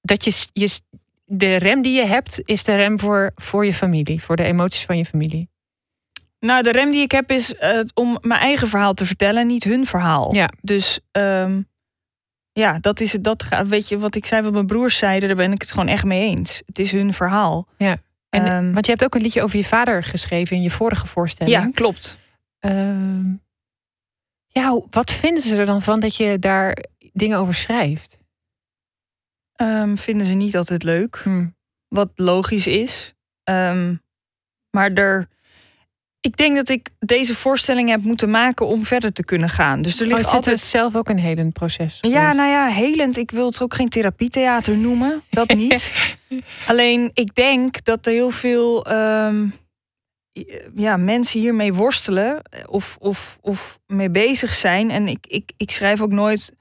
dat 0.00 0.24
je, 0.24 0.46
je, 0.52 0.80
de 1.24 1.56
rem 1.56 1.82
die 1.82 1.94
je 1.94 2.06
hebt, 2.06 2.40
is 2.44 2.64
de 2.64 2.74
rem 2.74 3.00
voor, 3.00 3.32
voor 3.34 3.66
je 3.66 3.74
familie, 3.74 4.22
voor 4.22 4.36
de 4.36 4.42
emoties 4.44 4.84
van 4.84 4.96
je 4.96 5.04
familie. 5.04 5.48
Nou, 6.40 6.62
de 6.62 6.72
rem 6.72 6.90
die 6.90 7.02
ik 7.02 7.10
heb 7.10 7.30
is 7.30 7.54
eh, 7.54 7.80
om 7.94 8.18
mijn 8.20 8.40
eigen 8.40 8.68
verhaal 8.68 8.94
te 8.94 9.06
vertellen, 9.06 9.46
niet 9.46 9.64
hun 9.64 9.86
verhaal. 9.86 10.34
Ja. 10.34 10.48
Dus 10.60 11.00
ehm, 11.12 11.62
ja, 12.52 12.78
dat 12.80 13.00
is 13.00 13.12
het. 13.12 13.24
Dat, 13.24 13.44
weet 13.66 13.88
je 13.88 13.98
wat 13.98 14.14
ik 14.14 14.26
zei, 14.26 14.42
wat 14.42 14.52
mijn 14.52 14.66
broers 14.66 14.96
zeiden, 14.96 15.28
daar 15.28 15.36
ben 15.36 15.52
ik 15.52 15.60
het 15.60 15.70
gewoon 15.70 15.88
echt 15.88 16.04
mee 16.04 16.28
eens. 16.28 16.62
Het 16.66 16.78
is 16.78 16.92
hun 16.92 17.12
verhaal. 17.12 17.68
Ja. 17.76 17.96
En, 18.30 18.44
Ehm, 18.44 18.72
want 18.72 18.86
je 18.86 18.92
hebt 18.92 19.04
ook 19.04 19.14
een 19.14 19.20
liedje 19.22 19.42
over 19.42 19.58
je 19.58 19.64
vader 19.64 20.04
geschreven 20.04 20.56
in 20.56 20.62
je 20.62 20.70
vorige 20.70 21.06
voorstelling. 21.06 21.56
ja, 21.56 21.70
klopt. 21.74 22.18
Ja, 24.60 24.80
wat 24.90 25.10
vinden 25.10 25.42
ze 25.42 25.56
er 25.56 25.66
dan 25.66 25.82
van 25.82 26.00
dat 26.00 26.16
je 26.16 26.38
daar 26.38 26.76
dingen 27.12 27.38
over 27.38 27.54
schrijft? 27.54 28.16
Ehm, 29.54 29.96
vinden 29.96 30.26
ze 30.26 30.34
niet 30.34 30.56
altijd 30.56 30.82
leuk. 30.82 31.20
Hm. 31.22 31.46
Wat 31.88 32.10
logisch 32.14 32.66
is. 32.66 33.14
Ehm, 33.44 33.94
maar 34.70 34.92
er, 34.92 35.28
ik 36.20 36.36
denk 36.36 36.56
dat 36.56 36.68
ik 36.68 36.88
deze 36.98 37.34
voorstelling 37.34 37.88
heb 37.88 38.02
moeten 38.02 38.30
maken 38.30 38.66
om 38.66 38.84
verder 38.84 39.12
te 39.12 39.24
kunnen 39.24 39.48
gaan. 39.48 39.82
Dus 39.82 40.00
er 40.00 40.06
Oh, 40.06 40.12
ligt 40.12 40.24
zit 40.24 40.34
altijd. 40.34 40.60
zelf 40.60 40.96
ook 40.96 41.08
een 41.08 41.18
helend 41.18 41.52
proces? 41.52 41.98
Ja, 42.00 42.32
nou 42.32 42.48
ja, 42.50 42.66
helend. 42.66 43.16
Ik 43.16 43.30
wil 43.30 43.46
het 43.46 43.62
ook 43.62 43.74
geen 43.74 43.88
therapietheater 43.88 44.76
noemen. 44.76 45.22
Dat 45.30 45.54
niet. 45.64 45.92
Alleen, 46.66 47.10
ik 47.12 47.34
denk 47.34 47.84
dat 47.84 48.06
er 48.06 48.12
heel 48.12 48.30
veel 48.30 48.86
ehm, 48.86 49.48
ja, 50.74 50.96
mensen 50.96 51.40
hiermee 51.40 51.74
worstelen 51.74 52.42
of, 52.66 52.96
of, 53.00 53.38
of 53.40 53.78
mee 53.86 54.10
bezig 54.10 54.54
zijn. 54.54 54.90
En 54.90 55.08
ik, 55.08 55.26
ik, 55.26 55.52
ik 55.56 55.70
schrijf 55.70 56.02
ook 56.02 56.12
nooit 56.12 56.52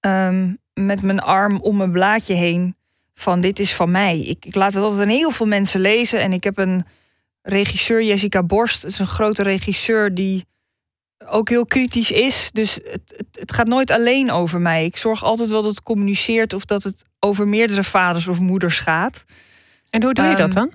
ehm, 0.00 0.52
met 0.74 1.02
mijn 1.02 1.20
arm 1.20 1.60
om 1.60 1.76
mijn 1.76 1.92
blaadje 1.92 2.34
heen 2.34 2.76
van 3.14 3.40
dit 3.40 3.58
is 3.58 3.74
van 3.74 3.90
mij. 3.90 4.18
Ik, 4.20 4.44
ik 4.44 4.54
laat 4.54 4.72
het 4.72 4.82
altijd 4.82 5.00
aan 5.00 5.08
heel 5.08 5.30
veel 5.30 5.46
mensen 5.46 5.80
lezen. 5.80 6.20
En 6.20 6.32
ik 6.32 6.44
heb 6.44 6.58
een 6.58 6.84
regisseur, 7.42 8.02
Jessica 8.02 8.42
Borst, 8.42 8.82
dat 8.82 8.90
is 8.90 8.98
een 8.98 9.06
grote 9.06 9.42
regisseur 9.42 10.14
die 10.14 10.44
ook 11.26 11.48
heel 11.48 11.66
kritisch 11.66 12.10
is. 12.10 12.50
Dus 12.52 12.74
het, 12.74 13.14
het, 13.16 13.26
het 13.32 13.52
gaat 13.52 13.66
nooit 13.66 13.90
alleen 13.90 14.30
over 14.30 14.60
mij. 14.60 14.84
Ik 14.84 14.96
zorg 14.96 15.24
altijd 15.24 15.48
wel 15.48 15.62
dat 15.62 15.70
het 15.70 15.82
communiceert 15.82 16.52
of 16.52 16.64
dat 16.64 16.82
het 16.82 17.04
over 17.18 17.48
meerdere 17.48 17.84
vaders 17.84 18.28
of 18.28 18.40
moeders 18.40 18.78
gaat. 18.78 19.24
En 19.90 20.02
hoe 20.02 20.14
doe 20.14 20.24
je 20.24 20.36
dat 20.36 20.54
Ehm, 20.54 20.54
dan? 20.54 20.72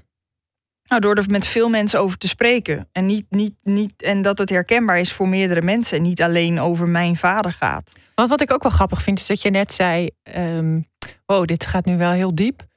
Nou, 0.90 1.02
door 1.02 1.16
er 1.16 1.24
met 1.28 1.48
veel 1.48 1.70
mensen 1.70 2.00
over 2.00 2.18
te 2.18 2.28
spreken. 2.28 2.90
En, 2.92 3.06
niet, 3.06 3.26
niet, 3.30 3.54
niet, 3.64 4.02
en 4.02 4.22
dat 4.22 4.38
het 4.38 4.50
herkenbaar 4.50 5.00
is 5.00 5.14
voor 5.14 5.28
meerdere 5.28 5.62
mensen. 5.62 5.98
En 5.98 6.04
niet 6.04 6.22
alleen 6.22 6.60
over 6.60 6.88
mijn 6.88 7.16
vader 7.16 7.54
gaat. 7.54 7.92
Want 8.16 8.30
wat 8.30 8.42
ik 8.42 8.52
ook 8.52 8.64
wel 8.64 8.72
grappig 8.72 9.02
vind, 9.02 9.20
is 9.20 9.28
dat 9.28 9.42
je 9.42 9.50
net 9.50 9.74
zei: 9.74 10.10
ehm 10.24 10.80
Oh, 11.26 11.44
dit 11.46 11.66
gaat 11.66 11.86
nu 11.86 11.98
wel 11.98 12.12
heel 12.12 12.36
diep. 12.36 12.68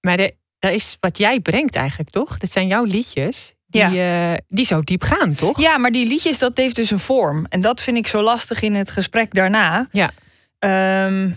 Maar 0.00 0.16
de, 0.16 0.34
dat 0.58 0.72
is 0.72 0.96
wat 1.00 1.18
jij 1.18 1.40
brengt 1.40 1.76
eigenlijk, 1.76 2.10
toch? 2.10 2.38
Dit 2.38 2.52
zijn 2.52 2.66
jouw 2.66 2.84
liedjes 2.84 3.54
die, 3.66 3.82
eh, 3.82 4.34
die 4.48 4.64
zo 4.64 4.82
diep 4.82 5.02
gaan, 5.02 5.34
toch? 5.34 5.60
Ja, 5.60 5.78
maar 5.78 5.90
die 5.90 6.06
liedjes, 6.06 6.38
dat 6.38 6.56
heeft 6.56 6.76
dus 6.76 6.90
een 6.90 6.98
vorm. 6.98 7.46
En 7.48 7.60
dat 7.60 7.82
vind 7.82 7.96
ik 7.96 8.06
zo 8.06 8.22
lastig 8.22 8.62
in 8.62 8.74
het 8.74 8.90
gesprek 8.90 9.34
daarna. 9.34 9.88
Ja. 9.90 10.10
Ehm, 10.58 11.30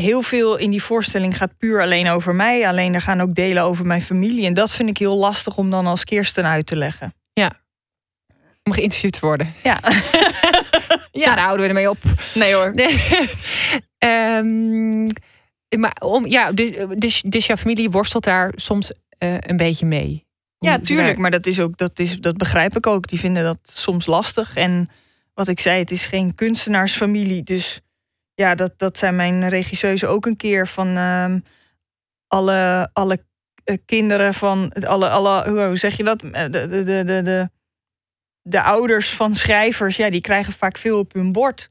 heel 0.00 0.22
veel 0.22 0.56
in 0.56 0.70
die 0.70 0.82
voorstelling 0.82 1.36
gaat 1.36 1.58
puur 1.58 1.82
alleen 1.82 2.08
over 2.08 2.34
mij. 2.34 2.68
Alleen 2.68 2.94
er 2.94 3.00
gaan 3.00 3.20
ook 3.20 3.34
delen 3.34 3.62
over 3.62 3.86
mijn 3.86 4.02
familie. 4.02 4.46
En 4.46 4.54
dat 4.54 4.74
vind 4.74 4.88
ik 4.88 4.98
heel 4.98 5.16
lastig 5.16 5.56
om 5.56 5.70
dan 5.70 5.86
als 5.86 6.04
Kirsten 6.04 6.44
uit 6.44 6.66
te 6.66 6.76
leggen. 6.76 7.14
Om 8.66 8.72
geïnterviewd 8.72 9.12
te 9.12 9.20
worden. 9.20 9.54
Ja. 9.62 9.80
Ja, 11.12 11.34
daar 11.34 11.44
houden 11.44 11.62
we 11.62 11.68
ermee 11.68 11.90
op. 11.90 11.98
Nee 12.34 12.54
hoor. 12.54 12.74
Nee. 12.74 13.00
Ehm, 13.98 15.04
maar 15.78 15.96
om, 15.98 16.26
ja, 16.26 16.52
dus, 16.52 16.70
dus, 16.96 17.22
dus 17.22 17.46
jouw 17.46 17.56
familie 17.56 17.90
worstelt 17.90 18.24
daar 18.24 18.52
soms 18.56 18.92
eh, 19.18 19.34
een 19.38 19.56
beetje 19.56 19.86
mee. 19.86 20.26
Ja, 20.58 20.78
tuurlijk. 20.78 21.18
Maar 21.18 21.30
dat, 21.30 21.46
is 21.46 21.60
ook, 21.60 21.76
dat, 21.76 21.98
is, 21.98 22.20
dat 22.20 22.36
begrijp 22.36 22.76
ik 22.76 22.86
ook. 22.86 23.06
Die 23.08 23.18
vinden 23.18 23.44
dat 23.44 23.58
soms 23.62 24.06
lastig. 24.06 24.56
En 24.56 24.88
wat 25.34 25.48
ik 25.48 25.60
zei, 25.60 25.78
het 25.78 25.90
is 25.90 26.06
geen 26.06 26.34
kunstenaarsfamilie. 26.34 27.42
Dus 27.42 27.80
ja, 28.36 28.54
dat, 28.54 28.72
dat 28.76 28.98
zijn 28.98 29.16
mijn 29.16 29.48
regisseuzen 29.48 30.08
ook 30.08 30.26
een 30.26 30.36
keer 30.36 30.66
van 30.68 30.96
ehm, 30.96 31.38
alle, 32.28 32.90
alle 32.92 33.18
eh, 33.64 33.76
kinderen 33.84 34.34
van 34.34 34.72
alle, 34.72 35.08
alle, 35.08 35.50
hoe 35.66 35.76
zeg 35.76 35.96
je 35.96 36.04
dat? 36.04 36.22
Eh, 36.22 36.42
De, 36.42 36.50
de, 36.50 36.84
de, 36.84 37.04
de, 37.04 37.22
de, 37.22 37.50
de 38.42 38.62
ouders 38.62 39.10
van 39.10 39.34
schrijvers, 39.34 39.96
ja, 39.96 40.10
die 40.10 40.20
krijgen 40.20 40.52
vaak 40.52 40.78
veel 40.78 40.98
op 40.98 41.12
hun 41.12 41.32
bord. 41.32 41.70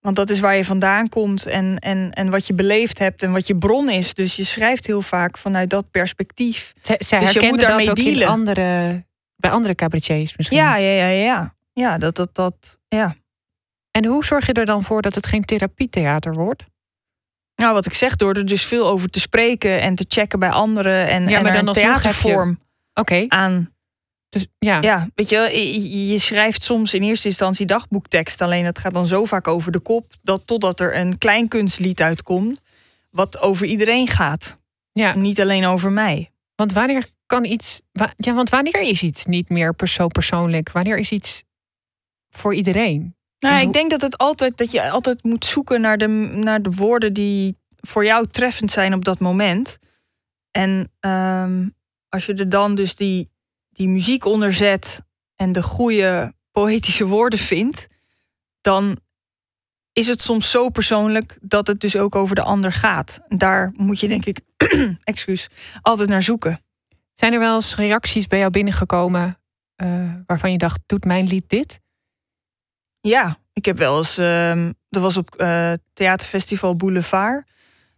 Want 0.00 0.16
dat 0.16 0.30
is 0.30 0.40
waar 0.40 0.56
je 0.56 0.64
vandaan 0.64 1.08
komt 1.08 1.46
en, 1.46 1.78
en, 1.78 2.12
en 2.12 2.30
wat 2.30 2.46
je 2.46 2.54
beleefd 2.54 2.98
hebt 2.98 3.22
en 3.22 3.32
wat 3.32 3.46
je 3.46 3.56
bron 3.56 3.90
is. 3.90 4.14
Dus 4.14 4.36
je 4.36 4.44
schrijft 4.44 4.86
heel 4.86 5.02
vaak 5.02 5.38
vanuit 5.38 5.70
dat 5.70 5.90
perspectief. 5.90 6.72
Zij, 6.82 7.18
Dus 7.18 7.32
je 7.32 7.40
moet 7.40 7.60
dat 7.60 7.68
daarmee 7.68 7.90
ook 7.90 7.98
in 7.98 8.04
dealen. 8.04 8.28
andere, 8.28 9.04
bij 9.36 9.50
andere 9.50 9.74
cabaretiers 9.74 10.36
misschien. 10.36 10.58
Ja, 10.58 10.76
ja, 10.76 10.92
ja, 10.92 11.06
ja. 11.06 11.54
Ja, 11.72 11.98
dat, 11.98 12.16
dat, 12.16 12.34
dat, 12.34 12.78
ja. 12.88 13.14
En 13.98 14.04
hoe 14.06 14.24
zorg 14.24 14.46
je 14.46 14.52
er 14.52 14.64
dan 14.64 14.82
voor 14.84 15.02
dat 15.02 15.14
het 15.14 15.26
geen 15.26 15.44
therapietheater 15.44 16.34
wordt? 16.34 16.64
Nou, 17.54 17.74
wat 17.74 17.86
ik 17.86 17.92
zeg, 17.94 18.16
door 18.16 18.34
er 18.34 18.46
dus 18.46 18.64
veel 18.64 18.86
over 18.88 19.08
te 19.08 19.20
spreken 19.20 19.80
en 19.80 19.94
te 19.94 20.04
checken 20.08 20.38
bij 20.38 20.50
anderen 20.50 21.08
en, 21.08 21.28
Ja, 21.28 21.36
en 21.36 21.42
maar 21.42 21.54
er 21.54 21.64
dan 21.64 21.66
heb 21.66 21.74
je- 21.74 21.80
theatervorm 21.80 22.60
Oké, 22.94 23.24
aan. 23.28 23.74
dus 24.28 24.46
ja. 24.58 24.80
Ja, 24.82 25.08
weet 25.14 25.28
je, 25.28 25.36
wel, 25.36 25.48
je, 25.50 26.06
je 26.06 26.18
schrijft 26.18 26.62
soms 26.62 26.94
in 26.94 27.02
eerste 27.02 27.28
instantie 27.28 27.66
dagboektekst, 27.66 28.40
alleen 28.40 28.64
het 28.64 28.78
gaat 28.78 28.92
dan 28.92 29.06
zo 29.06 29.24
vaak 29.24 29.48
over 29.48 29.72
de 29.72 29.80
kop 29.80 30.12
dat 30.22 30.46
totdat 30.46 30.80
er 30.80 30.96
een 30.96 31.18
kleinkunstlied 31.18 32.00
uitkomt, 32.02 32.60
wat 33.10 33.38
over 33.40 33.66
iedereen 33.66 34.08
gaat, 34.08 34.58
ja. 34.92 35.14
niet 35.14 35.40
alleen 35.40 35.64
over 35.64 35.92
mij. 35.92 36.30
Want 36.54 36.72
wanneer 36.72 37.06
kan 37.26 37.44
iets. 37.44 37.80
wa- 37.92 38.12
Ja, 38.16 38.34
want 38.34 38.48
wanneer 38.50 38.80
is 38.80 39.02
iets 39.02 39.26
niet 39.26 39.48
meer 39.48 39.74
perso 39.74 40.06
persoonlijk? 40.08 40.72
Wanneer 40.72 40.98
is 40.98 41.10
iets 41.12 41.42
voor 42.30 42.54
iedereen? 42.54 43.16
Nou, 43.38 43.60
ik 43.60 43.72
denk 43.72 43.90
dat 43.90 44.00
het 44.00 44.18
altijd 44.18 44.56
dat 44.56 44.70
je 44.70 44.90
altijd 44.90 45.22
moet 45.22 45.44
zoeken 45.44 45.80
naar 45.80 45.98
de, 45.98 46.06
naar 46.06 46.62
de 46.62 46.70
woorden 46.70 47.12
die 47.12 47.56
voor 47.76 48.04
jou 48.04 48.26
treffend 48.26 48.70
zijn 48.70 48.94
op 48.94 49.04
dat 49.04 49.20
moment. 49.20 49.78
En 50.50 50.92
ehm, 51.00 51.68
als 52.08 52.26
je 52.26 52.34
er 52.34 52.48
dan 52.48 52.74
dus 52.74 52.96
die, 52.96 53.30
die 53.70 53.88
muziek 53.88 54.24
onder 54.24 54.52
zet 54.52 55.02
en 55.36 55.52
de 55.52 55.62
goede 55.62 56.34
poëtische 56.50 57.06
woorden 57.06 57.38
vindt, 57.38 57.86
dan 58.60 58.98
is 59.92 60.06
het 60.06 60.20
soms 60.20 60.50
zo 60.50 60.68
persoonlijk 60.68 61.38
dat 61.40 61.66
het 61.66 61.80
dus 61.80 61.96
ook 61.96 62.14
over 62.14 62.34
de 62.34 62.42
ander 62.42 62.72
gaat. 62.72 63.20
Daar 63.28 63.72
moet 63.76 64.00
je 64.00 64.08
denk 64.08 64.24
ik, 64.24 64.40
excuus, 65.04 65.48
altijd 65.82 66.08
naar 66.08 66.22
zoeken. 66.22 66.60
Zijn 67.14 67.32
er 67.32 67.38
wel 67.38 67.54
eens 67.54 67.76
reacties 67.76 68.26
bij 68.26 68.38
jou 68.38 68.50
binnengekomen 68.50 69.40
eh, 69.74 70.14
waarvan 70.26 70.52
je 70.52 70.58
dacht: 70.58 70.80
doet 70.86 71.04
mijn 71.04 71.26
lied 71.26 71.48
dit? 71.48 71.80
Ja, 73.00 73.36
ik 73.52 73.64
heb 73.64 73.78
wel 73.78 73.96
eens. 73.96 74.18
ehm 74.18 74.70
dat 74.90 75.02
was 75.02 75.16
op 75.16 75.34
eh, 75.34 75.72
Theaterfestival 75.92 76.76
Boulevard. 76.76 77.46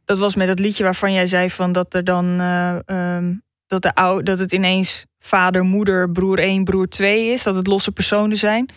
Dat 0.05 0.19
was 0.19 0.35
met 0.35 0.47
dat 0.47 0.59
liedje 0.59 0.83
waarvan 0.85 1.13
jij 1.13 1.27
zei 1.27 1.51
van 1.51 1.73
dat 1.73 1.95
er 1.95 2.05
dan. 2.05 2.41
eh, 2.41 2.79
ehm, 2.89 3.35
dat, 3.67 3.83
de 3.83 3.95
ou, 3.95 4.23
dat 4.23 4.39
het 4.39 4.53
ineens 4.53 5.07
vader, 5.19 5.65
moeder, 5.65 6.11
broer 6.11 6.39
1, 6.39 6.65
broer 6.65 6.89
2 6.89 7.33
is. 7.33 7.43
Dat 7.43 7.55
het 7.55 7.67
losse 7.67 7.93
personen 7.93 8.37
zijn. 8.37 8.69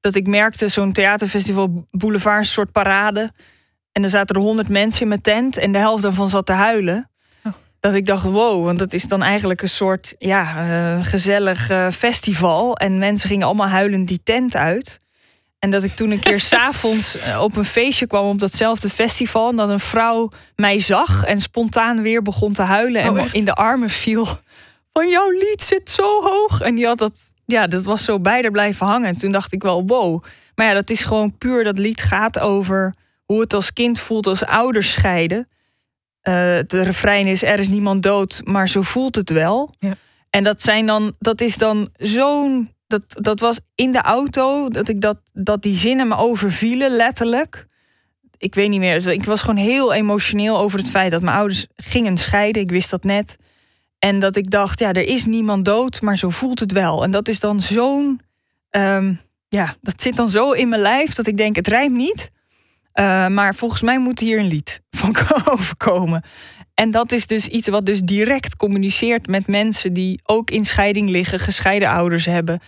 Dat 0.00 0.14
ik 0.14 0.26
merkte, 0.26 0.68
zo'n 0.68 0.92
Theaterfestival 0.92 1.86
Boulevard 1.90 2.38
een 2.38 2.44
soort 2.44 2.72
parade. 2.72 3.32
En 3.92 4.02
er 4.02 4.08
zaten 4.08 4.36
er 4.36 4.42
honderd 4.42 4.68
mensen 4.68 5.02
in 5.02 5.08
mijn 5.08 5.20
tent. 5.20 5.56
En 5.56 5.72
de 5.72 5.78
helft 5.78 6.02
daarvan 6.02 6.28
zat 6.28 6.46
te 6.46 6.52
huilen. 6.52 7.10
Oh. 7.44 7.52
Dat 7.80 7.94
ik 7.94 8.06
dacht, 8.06 8.24
wow, 8.24 8.64
want 8.64 8.78
dat 8.78 8.92
is 8.92 9.08
dan 9.08 9.22
eigenlijk 9.22 9.62
een 9.62 9.68
soort 9.68 10.14
ja, 10.18 10.42
eh, 10.68 11.04
gezellig 11.04 11.92
festival. 11.94 12.76
En 12.76 12.98
mensen 12.98 13.28
gingen 13.28 13.46
allemaal 13.46 13.68
huilend 13.68 14.08
die 14.08 14.22
tent 14.22 14.56
uit. 14.56 15.00
En 15.64 15.70
dat 15.70 15.82
ik 15.82 15.94
toen 15.94 16.10
een 16.10 16.20
keer 16.20 16.40
s'avonds 16.50 17.16
eh, 17.16 17.42
op 17.42 17.56
een 17.56 17.64
feestje 17.64 18.06
kwam 18.06 18.28
op 18.28 18.38
datzelfde 18.38 18.88
festival. 18.88 19.50
En 19.50 19.56
dat 19.56 19.68
een 19.68 19.78
vrouw 19.80 20.30
mij 20.56 20.78
zag 20.78 21.24
en 21.24 21.40
spontaan 21.40 22.02
weer 22.02 22.22
begon 22.22 22.52
te 22.52 22.62
huilen. 22.62 23.02
En 23.02 23.08
Oh, 23.08 23.14
me 23.14 23.20
echt? 23.20 23.34
in 23.34 23.44
de 23.44 23.54
armen 23.54 23.90
viel. 23.90 24.26
Van 24.92 25.08
jouw 25.08 25.30
lied 25.30 25.62
zit 25.62 25.90
zo 25.90 26.22
hoog. 26.22 26.60
En 26.60 26.74
die 26.74 26.86
had 26.86 26.98
dat, 26.98 27.18
ja, 27.46 27.66
dat 27.66 27.84
was 27.84 28.04
zo 28.04 28.20
bij 28.20 28.50
blijven 28.50 28.86
hangen. 28.86 29.08
En 29.08 29.16
toen 29.16 29.32
dacht 29.32 29.52
ik 29.52 29.62
wel, 29.62 29.86
wow. 29.86 30.22
Maar 30.54 30.66
ja, 30.66 30.74
dat 30.74 30.90
is 30.90 31.04
gewoon 31.04 31.36
puur, 31.38 31.64
dat 31.64 31.78
lied 31.78 32.02
gaat 32.02 32.38
over 32.38 32.94
hoe 33.24 33.40
het 33.40 33.54
als 33.54 33.72
kind 33.72 33.98
voelt 33.98 34.26
als 34.26 34.44
ouders 34.44 34.92
scheiden. 34.92 35.48
Eh 36.20 36.34
het 36.54 36.72
refrein 36.72 37.26
is, 37.26 37.42
er 37.42 37.58
is 37.58 37.68
niemand 37.68 38.02
dood, 38.02 38.40
maar 38.44 38.68
zo 38.68 38.82
voelt 38.82 39.14
het 39.14 39.30
wel. 39.30 39.74
Ja. 39.78 39.94
En 40.30 40.44
dat 40.44 40.62
zijn 40.62 40.86
dan, 40.86 41.14
dat 41.18 41.40
is 41.40 41.56
dan 41.58 41.88
zo'n, 41.96 42.73
dat, 43.00 43.24
dat 43.24 43.40
was 43.40 43.60
in 43.74 43.92
de 43.92 44.02
auto, 44.02 44.68
dat 44.68 44.88
ik 44.88 45.00
dat, 45.00 45.18
dat 45.32 45.62
die 45.62 45.74
zinnen 45.74 46.08
me 46.08 46.16
overvielen, 46.16 46.96
letterlijk. 46.96 47.66
Ik 48.38 48.54
weet 48.54 48.68
niet 48.68 48.80
meer, 48.80 48.94
dus 48.94 49.06
ik 49.06 49.24
was 49.24 49.40
gewoon 49.40 49.56
heel 49.56 49.92
emotioneel 49.92 50.58
over 50.58 50.78
het 50.78 50.90
feit 50.90 51.10
dat 51.10 51.22
mijn 51.22 51.36
ouders 51.36 51.66
gingen 51.76 52.18
scheiden. 52.18 52.62
Ik 52.62 52.70
wist 52.70 52.90
dat 52.90 53.04
net. 53.04 53.36
En 53.98 54.18
dat 54.18 54.36
ik 54.36 54.50
dacht, 54.50 54.78
ja, 54.78 54.92
er 54.92 55.08
is 55.08 55.24
niemand 55.24 55.64
dood, 55.64 56.00
maar 56.00 56.16
zo 56.16 56.30
voelt 56.30 56.60
het 56.60 56.72
wel. 56.72 57.02
En 57.02 57.10
dat 57.10 57.28
is 57.28 57.40
dan 57.40 57.60
zo'n, 57.60 58.20
ehm, 58.70 59.14
ja, 59.48 59.74
dat 59.80 60.02
zit 60.02 60.16
dan 60.16 60.28
zo 60.28 60.50
in 60.50 60.68
mijn 60.68 60.80
lijf 60.80 61.14
dat 61.14 61.26
ik 61.26 61.36
denk, 61.36 61.56
het 61.56 61.68
rijmt 61.68 61.96
niet. 61.96 62.30
Uh, 62.94 63.28
maar 63.28 63.54
volgens 63.54 63.82
mij 63.82 63.98
moet 63.98 64.20
hier 64.20 64.38
een 64.38 64.46
lied 64.46 64.80
van 65.00 65.16
overkomen. 65.52 66.22
En 66.74 66.90
dat 66.90 67.12
is 67.12 67.26
dus 67.26 67.48
iets 67.48 67.68
wat 67.68 67.86
dus 67.86 68.00
direct 68.00 68.56
communiceert 68.56 69.26
met 69.26 69.46
mensen 69.46 69.92
die 69.92 70.20
ook 70.22 70.50
in 70.50 70.64
scheiding 70.64 71.10
liggen, 71.10 71.38
gescheiden 71.38 71.88
ouders 71.88 72.26
hebben. 72.26 72.60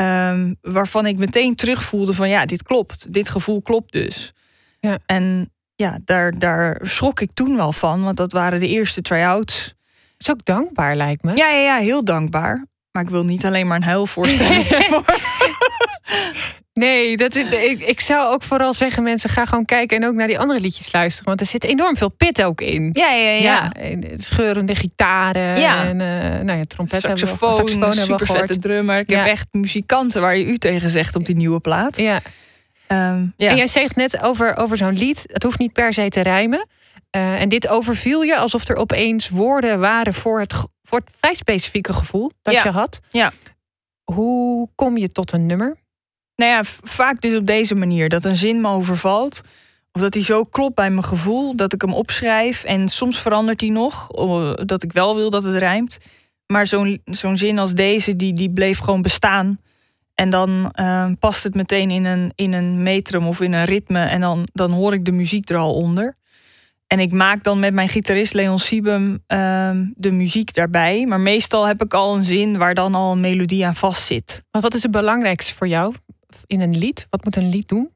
Um, 0.00 0.56
waarvan 0.60 1.06
ik 1.06 1.18
meteen 1.18 1.54
terugvoelde 1.54 2.14
van 2.14 2.28
ja, 2.28 2.46
dit 2.46 2.62
klopt. 2.62 3.12
Dit 3.12 3.28
gevoel 3.28 3.62
klopt 3.62 3.92
dus. 3.92 4.32
Ja. 4.80 4.98
En 5.06 5.52
ja, 5.74 5.98
daar, 6.04 6.38
daar 6.38 6.80
schrok 6.82 7.20
ik 7.20 7.32
toen 7.32 7.56
wel 7.56 7.72
van. 7.72 8.02
Want 8.02 8.16
dat 8.16 8.32
waren 8.32 8.60
de 8.60 8.68
eerste 8.68 9.02
try-outs. 9.02 9.74
is 10.18 10.30
ook 10.30 10.44
dankbaar, 10.44 10.96
lijkt 10.96 11.22
me. 11.22 11.36
Ja, 11.36 11.48
ja, 11.48 11.60
ja, 11.60 11.76
heel 11.76 12.04
dankbaar. 12.04 12.66
Maar 12.92 13.02
ik 13.02 13.10
wil 13.10 13.24
niet 13.24 13.46
alleen 13.46 13.66
maar 13.66 13.76
een 13.76 13.82
huilvoorstelling 13.82 14.68
hebben. 14.78 15.04
Nee, 16.80 17.16
dat 17.16 17.34
is, 17.34 17.50
ik, 17.50 17.80
ik 17.80 18.00
zou 18.00 18.32
ook 18.32 18.42
vooral 18.42 18.74
zeggen, 18.74 19.02
mensen, 19.02 19.30
ga 19.30 19.44
gewoon 19.44 19.64
kijken 19.64 19.96
en 19.96 20.08
ook 20.08 20.14
naar 20.14 20.26
die 20.26 20.38
andere 20.38 20.60
liedjes 20.60 20.92
luisteren. 20.92 21.26
Want 21.28 21.40
er 21.40 21.46
zit 21.46 21.64
enorm 21.64 21.96
veel 21.96 22.08
pit 22.08 22.42
ook 22.42 22.60
in. 22.60 22.90
Ja, 22.92 23.12
ja, 23.12 23.30
ja. 23.30 23.72
en 23.72 24.02
scheurende 24.16 24.74
gitaren 24.74 25.60
Ja. 25.60 25.84
en 25.84 26.00
eh 26.00 26.44
nou 26.44 26.58
ja, 26.58 26.64
trompet 26.64 27.02
hebben 27.02 27.20
we, 27.20 27.26
Saxofoon, 27.26 27.54
saxofoon 27.54 27.80
hebben 27.80 28.04
super 28.04 28.26
vette 28.26 28.58
drummer. 28.58 28.98
Ik 28.98 29.10
Ja. 29.10 29.18
heb 29.18 29.26
echt 29.26 29.46
muzikanten 29.50 30.20
waar 30.20 30.36
je 30.36 30.44
u 30.44 30.56
tegen 30.58 30.88
zegt 30.90 31.14
op 31.16 31.24
die 31.24 31.36
nieuwe 31.36 31.60
plaat. 31.60 31.96
Ja. 31.96 32.20
Ehm, 32.86 33.26
ja. 33.36 33.50
En 33.50 33.56
jij 33.56 33.66
zegt 33.66 33.96
net 33.96 34.22
over, 34.22 34.56
over 34.56 34.76
zo'n 34.76 34.96
lied, 34.98 35.24
het 35.32 35.42
hoeft 35.42 35.58
niet 35.58 35.72
per 35.72 35.92
se 35.92 36.08
te 36.08 36.20
rijmen. 36.20 36.66
Eh, 37.10 37.40
en 37.40 37.48
dit 37.48 37.68
overviel 37.68 38.22
je 38.22 38.36
alsof 38.36 38.68
er 38.68 38.76
opeens 38.76 39.28
woorden 39.28 39.80
waren 39.80 40.14
voor 40.14 40.40
het, 40.40 40.54
voor 40.82 40.98
het 40.98 41.10
vrij 41.18 41.34
specifieke 41.34 41.92
gevoel 41.92 42.30
dat 42.42 42.62
je 42.62 42.68
had. 42.70 43.00
Ja. 43.10 43.32
Hoe 44.04 44.68
kom 44.74 44.96
je 44.96 45.08
tot 45.08 45.32
een 45.32 45.46
nummer? 45.46 45.76
Nou 46.36 46.50
ja, 46.50 46.60
vaak 46.82 47.20
dus 47.20 47.36
op 47.36 47.46
deze 47.46 47.74
manier. 47.74 48.08
Dat 48.08 48.24
een 48.24 48.36
zin 48.36 48.60
me 48.60 48.68
overvalt. 48.68 49.42
Of 49.92 50.00
dat 50.00 50.14
hij 50.14 50.22
zo 50.22 50.44
klopt 50.44 50.74
bij 50.74 50.90
mijn 50.90 51.04
gevoel. 51.04 51.56
Dat 51.56 51.72
ik 51.72 51.80
hem 51.80 51.94
opschrijf. 51.94 52.64
En 52.64 52.88
soms 52.88 53.18
verandert 53.18 53.60
hij 53.60 53.70
nog. 53.70 54.06
Dat 54.64 54.82
ik 54.82 54.92
wel 54.92 55.14
wil 55.16 55.30
dat 55.30 55.42
het 55.42 55.54
rijmt. 55.54 55.98
Maar 56.46 56.66
zo'n 56.66 57.00
zo'n 57.04 57.36
zin 57.36 57.58
als 57.58 57.74
deze, 57.74 58.16
die, 58.16 58.32
die 58.32 58.50
bleef 58.50 58.78
gewoon 58.78 59.02
bestaan. 59.02 59.60
En 60.14 60.30
dan 60.30 60.70
ehm, 60.72 61.14
past 61.14 61.44
het 61.44 61.54
meteen 61.54 61.90
in 61.90 62.04
een, 62.04 62.32
in 62.34 62.52
een 62.52 62.82
metrum 62.82 63.26
of 63.26 63.40
in 63.40 63.52
een 63.52 63.64
ritme. 63.64 64.04
En 64.04 64.20
dan, 64.20 64.48
dan 64.52 64.70
hoor 64.70 64.92
ik 64.92 65.04
de 65.04 65.12
muziek 65.12 65.50
er 65.50 65.56
al 65.56 65.74
onder. 65.74 66.16
En 66.86 67.00
ik 67.00 67.12
maak 67.12 67.42
dan 67.42 67.58
met 67.58 67.74
mijn 67.74 67.88
gitarist 67.88 68.34
Leon 68.34 68.58
Siebem 68.58 69.22
ehm, 69.26 69.86
de 69.94 70.12
muziek 70.12 70.54
daarbij. 70.54 71.06
Maar 71.06 71.20
meestal 71.20 71.66
heb 71.66 71.82
ik 71.82 71.94
al 71.94 72.16
een 72.16 72.24
zin 72.24 72.58
waar 72.58 72.74
dan 72.74 72.94
al 72.94 73.12
een 73.12 73.20
melodie 73.20 73.66
aan 73.66 73.74
vastzit. 73.74 74.42
Want 74.50 74.64
wat 74.64 74.74
is 74.74 74.82
het 74.82 74.90
belangrijkste 74.90 75.54
voor 75.54 75.68
jou 75.68 75.94
in 76.46 76.60
een 76.60 76.78
lied? 76.78 77.06
Wat 77.10 77.24
moet 77.24 77.36
een 77.36 77.48
lied 77.48 77.68
doen? 77.68 77.94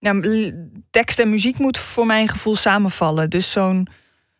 l- 0.00 0.52
tekst 0.90 1.18
en 1.18 1.30
muziek 1.30 1.58
moet 1.58 1.78
voor 1.78 2.06
mijn 2.06 2.28
gevoel 2.28 2.56
samenvallen. 2.56 3.30
Dus 3.30 3.52
zo'n 3.52 3.88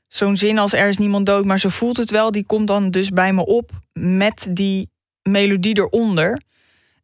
zo'n 0.09 0.37
zin 0.37 0.59
als 0.59 0.73
er 0.73 0.89
is 0.89 0.99
niemand 0.99 1.27
dood, 1.27 1.45
maar 1.45 1.59
zo 1.59 1.69
voelt 1.69 1.97
het 1.97 2.11
wel, 2.11 2.31
die 2.31 2.47
komt 2.47 2.67
dan 2.67 2.91
dus 2.91 3.11
bij 3.11 3.33
me 3.33 3.47
op 3.47 3.71
met 3.93 4.49
die 4.53 4.91
melodie 5.23 5.79
eronder. 5.79 6.41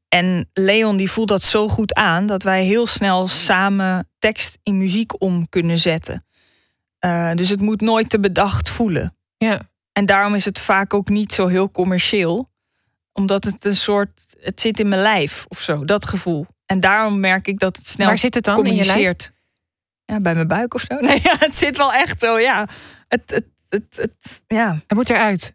En 0.08 0.48
Leon 0.52 0.96
die 0.96 1.10
voelt 1.10 1.28
dat 1.28 1.42
zo 1.42 1.68
goed 1.68 1.94
aan 1.94 2.26
dat 2.26 2.42
wij 2.42 2.64
heel 2.64 2.86
snel 2.86 3.28
samen 3.28 4.08
tekst 4.18 4.58
in 4.62 4.78
muziek 4.78 5.22
om 5.22 5.48
kunnen 5.48 5.78
zetten. 5.78 6.24
Eh, 6.98 7.34
dus 7.34 7.48
het 7.48 7.60
moet 7.60 7.80
nooit 7.80 8.10
te 8.10 8.20
bedacht 8.20 8.70
voelen. 8.70 9.16
Ja. 9.36 9.60
En 9.92 10.06
daarom 10.06 10.34
is 10.34 10.44
het 10.44 10.58
vaak 10.60 10.94
ook 10.94 11.08
niet 11.08 11.32
zo 11.32 11.46
heel 11.46 11.70
commercieel. 11.70 12.49
Omdat 13.20 13.44
het 13.44 13.64
een 13.64 13.76
soort, 13.76 14.36
het 14.40 14.60
zit 14.60 14.80
in 14.80 14.88
mijn 14.88 15.02
lijf 15.02 15.44
of 15.48 15.60
zo, 15.60 15.84
dat 15.84 16.06
gevoel. 16.06 16.46
En 16.66 16.80
daarom 16.80 17.20
merk 17.20 17.46
ik 17.46 17.58
dat 17.58 17.76
het 17.76 17.86
snel 17.86 18.06
Waar 18.06 18.18
zit 18.18 18.34
het 18.34 18.44
dan 18.44 18.56
in 18.56 18.62
je 18.62 18.68
communiceert. 18.68 19.32
Ja, 20.04 20.20
bij 20.20 20.34
mijn 20.34 20.46
buik 20.46 20.74
of 20.74 20.80
zo. 20.80 20.94
Nee, 21.06 21.20
ja, 21.22 21.34
het 21.38 21.56
zit 21.56 21.76
wel 21.76 21.92
echt 21.92 22.20
zo, 22.20 22.38
ja. 22.38 22.66
Het, 23.08 23.30
het, 23.30 23.44
het, 23.68 23.96
het, 23.96 24.42
ja. 24.46 24.78
Het 24.86 24.96
moet 24.96 25.10
eruit. 25.10 25.54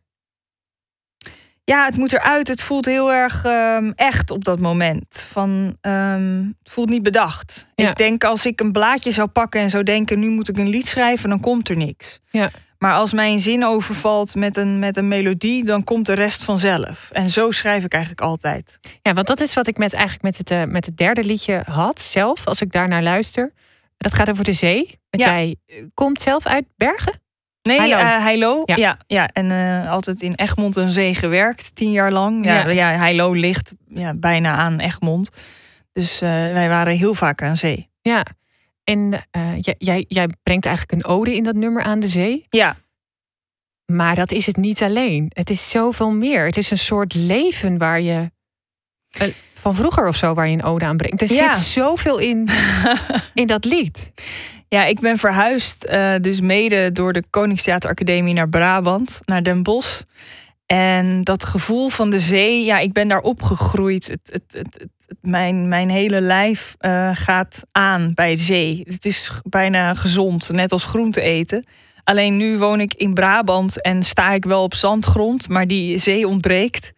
ja, 1.64 1.86
het 1.86 1.96
moet 1.96 2.14
eruit. 2.14 2.48
Het 2.48 2.62
voelt 2.62 2.86
heel 2.86 3.12
erg 3.12 3.46
ehm, 3.46 3.92
echt 3.96 4.32
op 4.32 4.44
dat 4.44 4.60
moment. 4.60 5.26
Van, 5.30 5.78
ehm, 5.82 6.44
het 6.64 6.72
voelt 6.72 6.90
niet 6.90 7.04
bedacht. 7.04 7.68
Ja. 7.76 7.90
Ik 7.90 7.96
denk 7.96 8.24
als 8.24 8.46
ik 8.46 8.60
een 8.60 8.72
blaadje 8.72 9.12
zou 9.12 9.28
pakken 9.28 9.62
en 9.62 9.70
zou 9.70 9.84
denken... 9.84 10.20
nu 10.20 10.30
moet 10.30 10.50
ik 10.50 10.58
een 10.58 10.70
lied 10.70 10.88
schrijven, 10.88 11.30
dan 11.30 11.40
komt 11.40 11.70
er 11.70 11.78
niks. 11.78 12.20
Ja. 12.30 12.50
Maar 12.78 12.94
als 12.94 13.14
mij 13.14 13.32
een 13.32 13.40
zin 13.40 13.66
overvalt 13.66 14.36
met 14.36 14.58
een, 14.58 14.80
met 14.80 14.98
een 14.98 15.08
melodie... 15.08 15.64
dan 15.64 15.84
komt 15.84 16.06
de 16.06 16.14
rest 16.14 16.44
vanzelf. 16.44 17.10
En 17.12 17.30
zo 17.30 17.52
schrijf 17.52 17.84
ik 17.84 17.92
eigenlijk 17.94 18.22
altijd. 18.22 18.80
Ja, 19.02 19.14
want 19.14 19.28
dat 19.28 19.42
is 19.42 19.54
wat 19.54 19.68
ik 19.68 19.78
met, 19.78 19.94
eigenlijk 19.94 20.24
met 20.24 20.38
het, 20.38 20.52
eh, 20.52 20.64
met 20.64 20.86
het 20.86 20.98
derde 20.98 21.24
liedje 21.24 21.64
had 21.68 22.02
zelf, 22.02 22.46
als 22.48 22.62
ik 22.62 22.72
daar 22.72 22.88
naar 22.88 23.04
luister. 23.04 23.52
Dat 23.98 24.14
gaat 24.14 24.30
over 24.30 24.44
de 24.44 24.54
zee. 24.54 25.00
Want 25.10 25.24
Ja. 25.24 25.30
jij 25.32 25.56
eh, 25.66 25.76
komt 25.94 26.22
zelf 26.22 26.46
uit 26.46 26.66
Bergen? 26.78 27.20
Nee, 27.62 27.78
Heilo. 27.80 27.98
Heilo. 27.98 28.62
Ja. 28.66 28.76
Ja. 28.76 28.98
Ja, 29.08 29.28
en 29.28 29.88
altijd 29.88 30.22
in 30.22 30.34
Egmond 30.36 30.78
en 30.78 30.90
Zee 30.90 31.16
gewerkt, 31.16 31.76
tien 31.76 31.92
jaar 31.92 32.12
lang. 32.12 32.46
Ja, 32.46 32.68
Ja. 32.68 32.70
ja. 32.70 32.98
Heilo 32.98 33.32
ligt 33.34 33.74
ja, 33.88 34.14
bijna 34.14 34.56
aan 34.56 34.80
Egmond. 34.80 35.30
Dus 35.94 36.20
wij 36.20 36.70
waren 36.70 36.98
heel 36.98 37.14
vaak 37.14 37.42
aan 37.42 37.58
zee. 37.58 37.90
Ja. 38.02 38.26
En 38.86 39.26
eh, 39.32 39.52
jij, 39.78 40.06
jij, 40.08 40.30
brengt 40.44 40.66
eigenlijk 40.66 41.04
een 41.04 41.12
ode 41.12 41.36
in 41.36 41.44
dat 41.44 41.56
nummer 41.56 41.82
aan 41.84 42.00
de 42.00 42.08
zee. 42.08 42.46
Ja, 42.50 42.78
Maar 43.92 44.16
dat 44.16 44.32
is 44.32 44.46
het 44.46 44.58
niet 44.58 44.84
alleen. 44.84 45.26
Het 45.34 45.50
is 45.50 45.70
zoveel 45.70 46.12
meer. 46.12 46.46
Het 46.46 46.58
is 46.58 46.72
een 46.72 46.78
soort 46.78 47.14
leven 47.14 47.78
waar 47.78 48.02
je. 48.02 48.32
eh, 49.10 49.28
van 49.54 49.76
vroeger 49.76 50.08
of 50.08 50.16
zo, 50.16 50.34
waar 50.34 50.48
je 50.48 50.54
een 50.54 50.64
ode 50.64 50.86
aan 50.86 50.98
brengt. 50.98 51.22
Er 51.22 51.34
Ja. 51.34 51.54
zit 51.54 51.64
zoveel 51.64 52.18
in, 52.18 52.50
in 53.34 53.48
dat 53.48 53.66
lied. 53.66 54.12
ja 54.68 54.84
ik 54.86 55.00
ben 55.00 55.18
verhuisd, 55.18 55.84
eh, 55.84 56.14
dus 56.22 56.42
mede 56.42 56.92
door 56.92 57.14
de 57.14 57.24
Koningstheateracademie 57.30 58.34
naar 58.34 58.50
Brabant, 58.50 59.20
naar 59.26 59.44
Den 59.44 59.64
Bosch. 59.64 60.02
En 60.66 61.22
dat 61.22 61.46
gevoel 61.46 61.90
van 61.90 62.10
de 62.10 62.20
zee, 62.20 62.64
ja, 62.66 62.80
ik 62.80 62.94
ben 62.94 63.08
daar 63.08 63.22
opgegroeid. 63.22 64.08
Het, 64.08 64.30
het, 64.32 64.54
het, 64.58 64.88
het, 65.08 65.18
mijn, 65.22 65.68
mijn 65.68 65.90
hele 65.90 66.22
lijf 66.22 66.76
eh, 66.78 67.10
gaat 67.14 67.62
aan 67.72 68.12
bij 68.14 68.36
de 68.36 68.42
zee. 68.42 68.82
Het 68.88 69.06
is 69.06 69.32
bijna 69.44 69.94
gezond, 69.94 70.50
net 70.52 70.72
als 70.72 70.86
groente 70.86 71.22
eten. 71.22 71.66
Alleen 72.04 72.38
nu 72.38 72.58
woon 72.58 72.80
ik 72.80 72.94
in 72.94 73.14
Brabant 73.14 73.82
en 73.82 74.04
sta 74.04 74.32
ik 74.32 74.46
wel 74.46 74.64
op 74.64 74.74
zandgrond, 74.74 75.50
maar 75.50 75.66
die 75.68 75.98
zee 75.98 76.28
ontbreekt. 76.28 76.92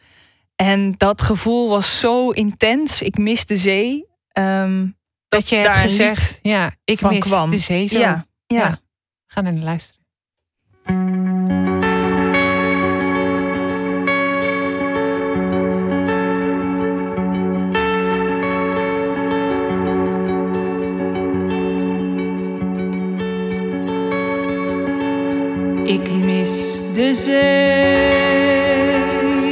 En 0.56 0.94
dat 0.98 1.22
gevoel 1.22 1.70
was 1.70 2.00
zo 2.00 2.30
intens. 2.30 3.02
Ik 3.02 3.18
mis 3.18 3.46
de 3.46 3.58
zee. 3.58 4.06
ehm, 4.32 4.88
Dat, 5.28 5.50
je 5.50 5.64
daar 5.64 5.88
lied 5.88 6.40
ja, 6.42 6.76
ik 6.84 7.00
van 7.00 7.14
mis 7.14 7.20
kwam. 7.24 7.50
de 7.50 7.58
zee 7.58 7.88
zo. 7.88 8.00
Ja, 8.00 8.28
ja. 8.48 8.58
Ja. 8.58 8.80
Ga 9.28 9.42
naar 9.42 9.54
luisteren. 9.54 10.02
Mis 26.48 26.86
de 26.94 27.14
zee 27.14 27.36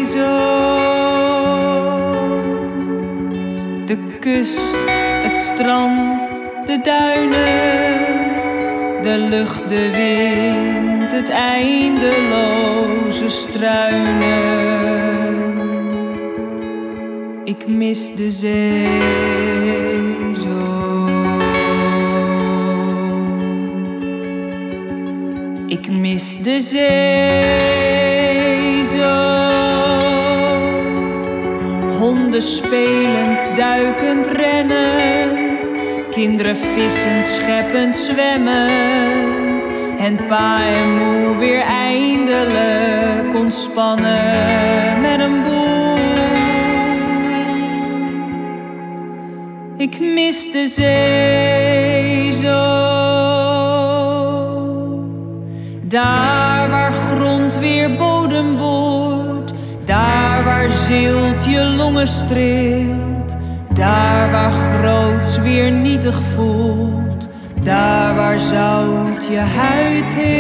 zo. 0.06 0.36
De 3.86 3.98
kust, 4.20 4.80
het 5.24 5.38
strand, 5.38 6.32
de 6.66 6.80
duinen. 6.84 8.34
De 9.02 9.28
lucht, 9.30 9.70
de 9.70 9.91
wind, 9.91 11.12
het 11.12 11.30
eindeloze 11.30 13.28
struinen. 13.28 14.34
Ik 17.43 17.68
mis 17.68 18.16
de 18.16 18.32
zee 18.32 20.34
zo. 20.34 20.85
Ik 25.86 25.92
mis 25.92 26.38
de 26.38 26.62
zee 26.62 26.86
zo. 28.86 29.24
Honden 31.98 32.42
spelend, 32.42 33.50
duikend, 33.56 34.28
rennend. 34.28 35.72
Kinderen 36.10 36.58
vissend, 36.58 37.26
scheppend, 37.26 37.96
zwemmend. 37.96 39.68
En 39.98 40.26
pa 40.26 40.64
en 40.66 40.94
moe 40.94 41.38
weer 41.38 41.62
eindelijk 41.62 43.36
ontspannen 43.36 45.02
met 45.02 45.20
een 45.20 45.42
boek. 45.44 45.54
Ik 49.78 50.00
mis 50.00 50.52
de 50.52 50.68
zee 50.68 52.32
zo. 52.32 53.55
Daar 55.96 56.70
waar 56.70 56.91
grond 56.91 57.60
weer 57.60 57.96
bodem 57.96 58.56
wordt, 58.56 59.54
daar 59.86 60.43
waar 60.43 60.70
zilt 60.70 61.46
je 61.46 61.74
longen 61.78 62.08
streelt, 62.08 63.36
daar 63.74 64.32
waar 64.32 64.52
groots 64.52 65.38
weer 65.38 65.72
nietig 65.72 66.22
voelt, 66.34 67.28
daar 67.62 68.16
waar 68.16 68.39
zout 68.39 69.28
je 69.28 69.39
huid 69.39 70.14
heelt. 70.14 70.36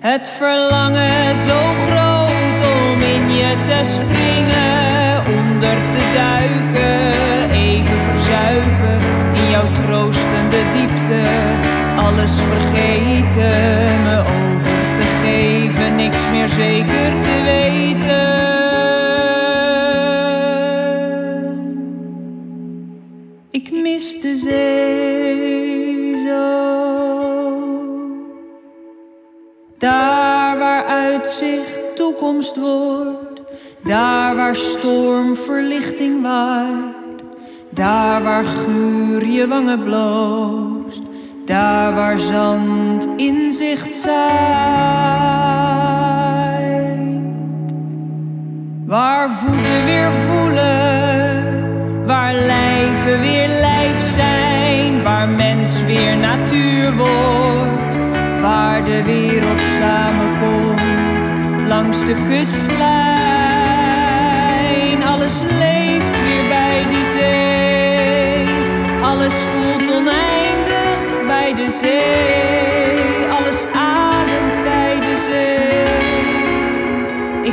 Het 0.00 0.28
verlangen 0.28 1.36
zo 1.36 1.74
groot 1.74 2.60
om 2.60 3.02
in 3.02 3.34
je 3.34 3.62
te 3.64 3.80
springen, 3.82 5.26
onder 5.26 5.90
te 5.90 6.10
duiken, 6.14 7.50
even 7.50 8.00
verzuipen 8.00 8.71
alles 11.96 12.40
vergeten, 12.40 14.02
me 14.02 14.18
over 14.20 14.94
te 14.94 15.02
geven, 15.22 15.96
niks 15.96 16.30
meer 16.30 16.48
zeker 16.48 17.20
te 17.20 17.40
weten. 17.44 18.50
Ik 23.50 23.70
mis 23.72 24.20
de 24.20 24.36
zee 24.36 26.16
zo. 26.16 26.70
Daar 29.78 30.58
waar 30.58 30.84
uitzicht 30.84 31.80
toekomst 31.94 32.56
wordt, 32.56 33.42
daar 33.84 34.36
waar 34.36 34.56
storm 34.56 35.36
verlichting 35.36 36.22
waait, 36.22 36.91
daar 37.72 38.22
waar 38.22 38.44
guur 38.44 39.26
je 39.26 39.48
wangen 39.48 39.82
bloost, 39.82 41.02
daar 41.44 41.94
waar 41.94 42.18
zand 42.18 43.08
inzicht 43.16 43.94
zaait. 43.94 44.12
Waar 48.86 49.30
voeten 49.30 49.84
weer 49.84 50.12
voelen, 50.12 51.44
waar 52.06 52.34
lijven 52.34 53.20
weer 53.20 53.48
lijf 53.48 54.00
zijn, 54.00 55.02
waar 55.02 55.28
mens 55.28 55.84
weer 55.84 56.16
natuur 56.16 56.92
wordt, 56.96 57.96
waar 58.40 58.84
de 58.84 59.02
wereld 59.02 59.60
samenkomt 59.60 61.32
langs 61.68 62.00
de 62.00 62.16
kustlijn. 62.28 63.02
Alles 65.04 65.40
leeft 65.40 65.91
alles 69.12 69.34
voelt 69.34 69.90
oneindig 69.90 71.26
bij 71.26 71.54
de 71.54 71.70
zee, 71.70 73.30
alles 73.30 73.66
ademt 73.74 74.62
bij 74.62 75.00
de 75.00 75.16
zee. 75.16 75.90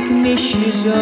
Ik 0.02 0.10
mis 0.10 0.50
je 0.52 0.72
zo. 0.72 0.98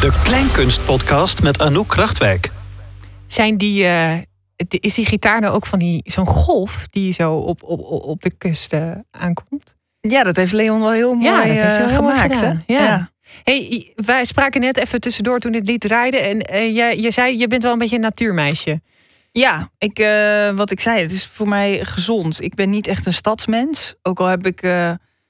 De 0.00 0.12
Kleinkunst-podcast 0.24 1.42
met 1.42 1.60
Anouk 1.60 1.88
Krachtwijk. 1.88 2.50
Zijn 3.26 3.56
die, 3.56 3.84
eh, 3.86 4.12
die- 4.14 4.26
is 4.68 4.94
die 4.94 5.06
gitaar 5.06 5.40
nou 5.40 5.54
ook 5.54 5.66
van 5.66 5.78
die, 5.78 6.02
zo'n 6.04 6.26
golf 6.26 6.86
die 6.90 7.12
zo 7.12 7.32
op, 7.34 7.62
op, 7.62 7.80
op 8.04 8.22
de 8.22 8.30
kust 8.30 8.72
eh, 8.72 8.90
aankomt? 9.10 9.76
Ja, 10.00 10.22
dat 10.22 10.36
heeft 10.36 10.52
Leon 10.52 10.80
wel 10.80 10.90
heel 10.92 11.14
mooi 11.14 11.24
Ja, 11.30 11.36
dat 11.46 11.56
heeft 11.56 11.74
eh, 11.76 11.78
mooi 11.80 11.94
gemaakt. 11.94 12.40
hè? 12.40 12.52
Ja. 12.66 13.10
Hey, 13.44 13.92
wij 13.96 14.24
spraken 14.24 14.60
net 14.60 14.76
even 14.76 15.00
tussendoor 15.00 15.38
toen 15.38 15.52
dit 15.52 15.66
lied 15.68 15.80
draaide. 15.80 16.16
En 16.18 16.40
eh, 16.42 16.64
je, 16.74 17.02
je 17.02 17.10
zei, 17.10 17.38
je 17.38 17.46
bent 17.48 17.62
wel 17.62 17.72
een 17.72 17.78
beetje 17.78 17.96
een 17.96 18.02
natuurmeisje. 18.02 18.80
Ja, 19.32 19.70
ik, 19.78 19.98
wat 20.56 20.70
ik 20.70 20.80
zei, 20.80 21.00
het 21.00 21.12
is 21.12 21.26
voor 21.26 21.48
mij 21.48 21.84
gezond. 21.84 22.40
Ik 22.42 22.54
ben 22.54 22.70
niet 22.70 22.86
echt 22.86 23.06
een 23.06 23.12
stadsmens. 23.12 23.94
Ook 24.02 24.20
al 24.20 24.26
heb 24.26 24.46
ik 24.46 24.62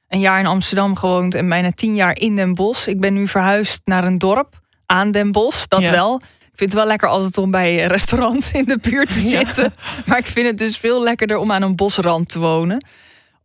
een 0.08 0.20
jaar 0.20 0.38
in 0.38 0.46
Amsterdam 0.46 0.96
gewoond 0.96 1.34
en 1.34 1.48
bijna 1.48 1.70
tien 1.70 1.94
jaar 1.94 2.16
in 2.18 2.36
Den 2.36 2.54
Bosch. 2.54 2.86
Ik 2.86 3.00
ben 3.00 3.14
nu 3.14 3.26
verhuisd 3.28 3.80
naar 3.84 4.04
een 4.04 4.18
dorp 4.18 4.60
aan 4.86 5.10
Den 5.10 5.32
Bosch, 5.32 5.66
dat 5.66 5.80
Ja. 5.82 5.90
wel. 5.90 6.20
Ik 6.54 6.60
vind 6.60 6.72
het 6.72 6.80
wel 6.80 6.88
lekker 6.88 7.08
altijd 7.08 7.38
om 7.38 7.50
bij 7.50 7.84
restaurants 7.86 8.52
in 8.52 8.64
de 8.64 8.78
buurt 8.78 9.10
te 9.12 9.20
Ja. 9.20 9.28
zitten. 9.28 9.72
Maar 10.06 10.18
ik 10.18 10.26
vind 10.26 10.46
het 10.46 10.58
dus 10.58 10.76
veel 10.78 11.02
lekkerder 11.02 11.36
om 11.36 11.52
aan 11.52 11.62
een 11.62 11.76
bosrand 11.76 12.28
te 12.28 12.38
wonen. 12.38 12.84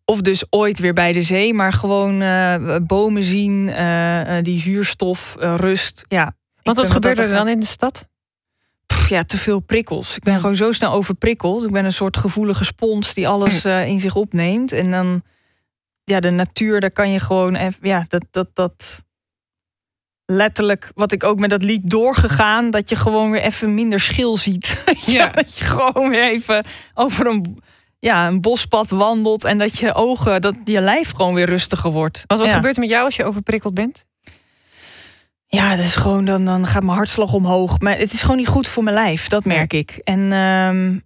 Of 0.05 0.21
dus 0.21 0.43
ooit 0.49 0.79
weer 0.79 0.93
bij 0.93 1.11
de 1.11 1.21
zee, 1.21 1.53
maar 1.53 1.73
gewoon 1.73 2.21
eh, 2.21 2.75
bomen 2.81 3.23
zien, 3.23 3.69
eh, 3.69 4.37
eh, 4.37 4.43
die 4.43 4.59
zuurstof, 4.59 5.35
rust. 5.39 6.05
Ja, 6.07 6.35
Want 6.63 6.77
wat 6.77 6.91
gebeurt 6.91 7.17
er 7.17 7.29
dan 7.29 7.47
in 7.47 7.59
de 7.59 7.65
stad? 7.65 8.07
pff, 8.85 9.09
ja, 9.09 9.23
te 9.23 9.37
veel 9.37 9.59
prikkels. 9.59 10.15
Ik 10.15 10.23
ben 10.23 10.33
Ja. 10.33 10.39
gewoon 10.39 10.55
zo 10.55 10.71
snel 10.71 10.91
overprikkeld. 10.91 11.63
Ik 11.63 11.71
ben 11.71 11.85
een 11.85 11.93
soort 11.93 12.17
gevoelige 12.17 12.63
spons 12.63 13.13
die 13.13 13.27
alles 13.27 13.65
eh, 13.65 13.87
in 13.87 13.99
zich 13.99 14.15
opneemt. 14.15 14.71
En 14.71 14.91
dan, 14.91 15.21
ja, 16.03 16.19
de 16.19 16.31
natuur, 16.31 16.79
daar 16.79 16.91
kan 16.91 17.11
je 17.11 17.19
gewoon 17.19 17.55
even, 17.55 17.79
ja, 17.81 18.05
dat, 18.07 18.25
dat, 18.31 18.47
dat 18.53 19.03
letterlijk, 20.31 20.91
wat 20.95 21.11
ik 21.11 21.23
ook 21.23 21.39
met 21.39 21.49
dat 21.49 21.63
lied 21.63 21.89
doorgegaan, 21.89 22.69
dat 22.69 22.89
je 22.89 22.95
gewoon 22.95 23.31
weer 23.31 23.41
even 23.41 23.73
minder 23.73 23.99
schil 23.99 24.37
ziet. 24.37 24.83
Ja. 25.05 25.27
Dat 25.27 25.57
je 25.57 25.65
gewoon 25.65 26.09
weer 26.09 26.23
even 26.23 26.65
over 26.93 27.27
een, 27.27 27.59
ja, 27.99 28.27
een 28.27 28.41
bospad 28.41 28.89
wandelt 28.89 29.43
en 29.43 29.57
dat 29.57 29.77
je 29.77 29.93
ogen, 29.93 30.41
dat 30.41 30.55
je 30.63 30.81
lijf 30.81 31.11
gewoon 31.11 31.33
weer 31.33 31.45
rustiger 31.45 31.91
wordt. 31.91 32.23
Wat 32.27 32.39
ja. 32.39 32.55
gebeurt 32.55 32.75
er 32.75 32.81
met 32.81 32.89
jou 32.89 33.05
als 33.05 33.15
je 33.15 33.25
overprikkeld 33.25 33.73
bent? 33.73 34.05
Ja, 35.45 35.75
dat 35.75 35.85
is 35.85 35.95
gewoon, 35.95 36.25
dan, 36.25 36.45
dan 36.45 36.65
gaat 36.65 36.83
mijn 36.83 36.97
hartslag 36.97 37.33
omhoog. 37.33 37.79
Maar 37.79 37.97
het 37.97 38.13
is 38.13 38.21
gewoon 38.21 38.37
niet 38.37 38.47
goed 38.47 38.67
voor 38.67 38.83
mijn 38.83 38.95
lijf, 38.95 39.27
dat 39.27 39.45
merk 39.45 39.73
ik. 39.73 39.91
En 40.03 40.31
ehm, 40.31 40.97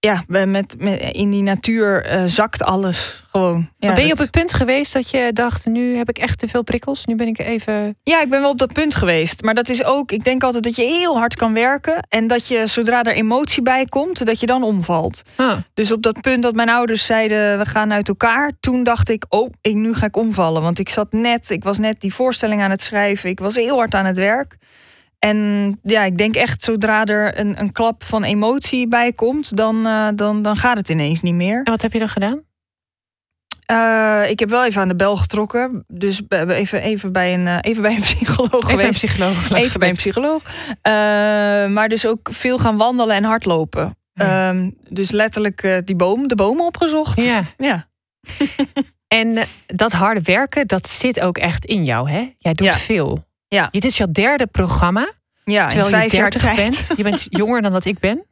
ja, 0.00 0.24
met, 0.26 0.74
met, 0.78 1.02
in 1.12 1.30
die 1.30 1.42
natuur 1.42 2.04
eh, 2.04 2.22
zakt 2.26 2.62
alles 2.62 3.22
gewoon. 3.30 3.68
Ja, 3.78 3.86
Maar 3.86 3.96
ben 3.96 4.06
je 4.06 4.12
op 4.12 4.18
het 4.18 4.30
punt 4.30 4.52
geweest 4.52 4.92
dat 4.92 5.10
je 5.10 5.30
dacht, 5.32 5.66
nu 5.66 5.96
heb 5.96 6.08
ik 6.08 6.18
echt 6.18 6.38
te 6.38 6.48
veel 6.48 6.62
prikkels. 6.62 7.04
Nu 7.04 7.14
ben 7.14 7.26
ik 7.26 7.38
even... 7.38 7.96
ja, 8.02 8.20
ik 8.20 8.28
ben 8.28 8.40
wel 8.40 8.50
op 8.50 8.58
dat 8.58 8.72
punt 8.72 8.94
geweest. 8.94 9.42
Maar 9.42 9.54
dat 9.54 9.68
is 9.68 9.84
ook, 9.84 10.12
ik 10.12 10.24
denk 10.24 10.42
altijd 10.42 10.64
dat 10.64 10.76
je 10.76 10.82
heel 10.82 11.18
hard 11.18 11.34
kan 11.36 11.54
werken. 11.54 12.06
En 12.08 12.26
dat 12.26 12.48
je, 12.48 12.66
zodra 12.66 13.02
er 13.02 13.14
emotie 13.14 13.62
bij 13.62 13.84
komt, 13.84 14.26
dat 14.26 14.40
je 14.40 14.46
dan 14.46 14.62
omvalt. 14.62 15.22
Ah, 15.36 15.56
Dus 15.74 15.92
op 15.92 16.02
dat 16.02 16.20
punt 16.20 16.42
dat 16.42 16.54
mijn 16.54 16.68
ouders 16.68 17.06
zeiden, 17.06 17.58
we 17.58 17.64
gaan 17.64 17.92
uit 17.92 18.08
elkaar. 18.08 18.52
Toen 18.60 18.82
dacht 18.82 19.08
ik, 19.10 19.24
oh, 19.28 19.50
ik, 19.60 19.74
nu 19.74 19.94
ga 19.94 20.06
ik 20.06 20.16
omvallen. 20.16 20.62
Want 20.62 20.78
ik 20.78 20.88
zat 20.88 21.12
net, 21.12 21.50
ik 21.50 21.64
was 21.64 21.78
net 21.78 22.00
die 22.00 22.14
voorstelling 22.14 22.62
aan 22.62 22.70
het 22.70 22.82
schrijven. 22.82 23.30
Ik 23.30 23.40
was 23.40 23.54
heel 23.54 23.76
hard 23.76 23.94
aan 23.94 24.06
het 24.06 24.16
werk. 24.16 24.56
En 25.20 25.78
ja, 25.82 26.02
ik 26.04 26.18
denk 26.18 26.34
echt, 26.34 26.62
zodra 26.62 27.04
er 27.04 27.38
een, 27.38 27.60
een 27.60 27.72
klap 27.72 28.04
van 28.04 28.24
emotie 28.24 28.88
bij 28.88 29.12
komt, 29.12 29.56
dan, 29.56 29.86
eh, 29.86 30.08
dan, 30.14 30.42
dan 30.42 30.56
gaat 30.56 30.76
het 30.76 30.88
ineens 30.88 31.20
niet 31.20 31.34
meer. 31.34 31.56
en 31.56 31.70
wat 31.72 31.82
heb 31.82 31.92
je 31.92 31.98
dan 31.98 32.08
gedaan? 32.08 32.42
Eh, 33.66 34.30
ik 34.30 34.38
heb 34.38 34.48
wel 34.48 34.64
even 34.64 34.80
aan 34.82 34.88
de 34.88 34.96
bel 34.96 35.16
getrokken. 35.16 35.84
Dus 35.88 36.22
even, 36.28 36.82
even, 36.82 37.12
bij, 37.12 37.34
een, 37.34 37.46
eh, 37.46 37.58
even 37.60 37.82
bij 37.82 37.94
een 37.94 38.00
psycholoog 38.00 38.52
Even 38.54 38.70
een 38.70 38.78
geweest. 38.78 39.04
psycholoog. 39.04 39.50
Even 39.52 39.80
bij 39.80 39.88
een 39.88 39.94
psycholoog. 39.94 40.42
Maar 41.72 41.88
dus 41.88 42.06
ook 42.06 42.28
veel 42.32 42.58
gaan 42.58 42.76
wandelen 42.76 43.16
en 43.16 43.24
hardlopen. 43.24 43.96
Ja. 44.12 44.48
Ehm, 44.50 44.70
dus 44.88 45.10
letterlijk 45.10 45.80
die 45.84 45.96
boom, 45.96 46.28
de 46.28 46.34
bomen 46.34 46.64
opgezocht. 46.66 47.22
Ja. 47.22 47.44
ja. 47.68 47.88
En 49.08 49.38
dat 49.66 49.92
harde 49.92 50.20
werken, 50.22 50.66
dat 50.66 50.88
zit 50.88 51.20
ook 51.20 51.38
echt 51.38 51.64
in 51.64 51.84
jou, 51.84 52.10
hè? 52.10 52.32
Jij 52.38 52.52
doet 52.52 52.66
Ja. 52.66 52.72
veel. 52.72 53.28
Ja. 53.54 53.68
Dit 53.70 53.84
is 53.84 53.96
jouw 53.96 54.06
derde 54.12 54.46
programma, 54.46 55.12
Ja, 55.44 55.62
in 55.62 55.68
terwijl 55.68 55.88
je 55.90 55.96
vijf 55.96 56.12
jaar 56.12 56.30
30 56.30 56.42
tijd. 56.42 56.56
bent. 56.56 56.92
Je 56.96 57.02
bent 57.02 57.26
jonger 57.40 57.62
dan 57.62 57.72
dat 57.72 57.84
ik 57.84 57.98
ben. 57.98 58.24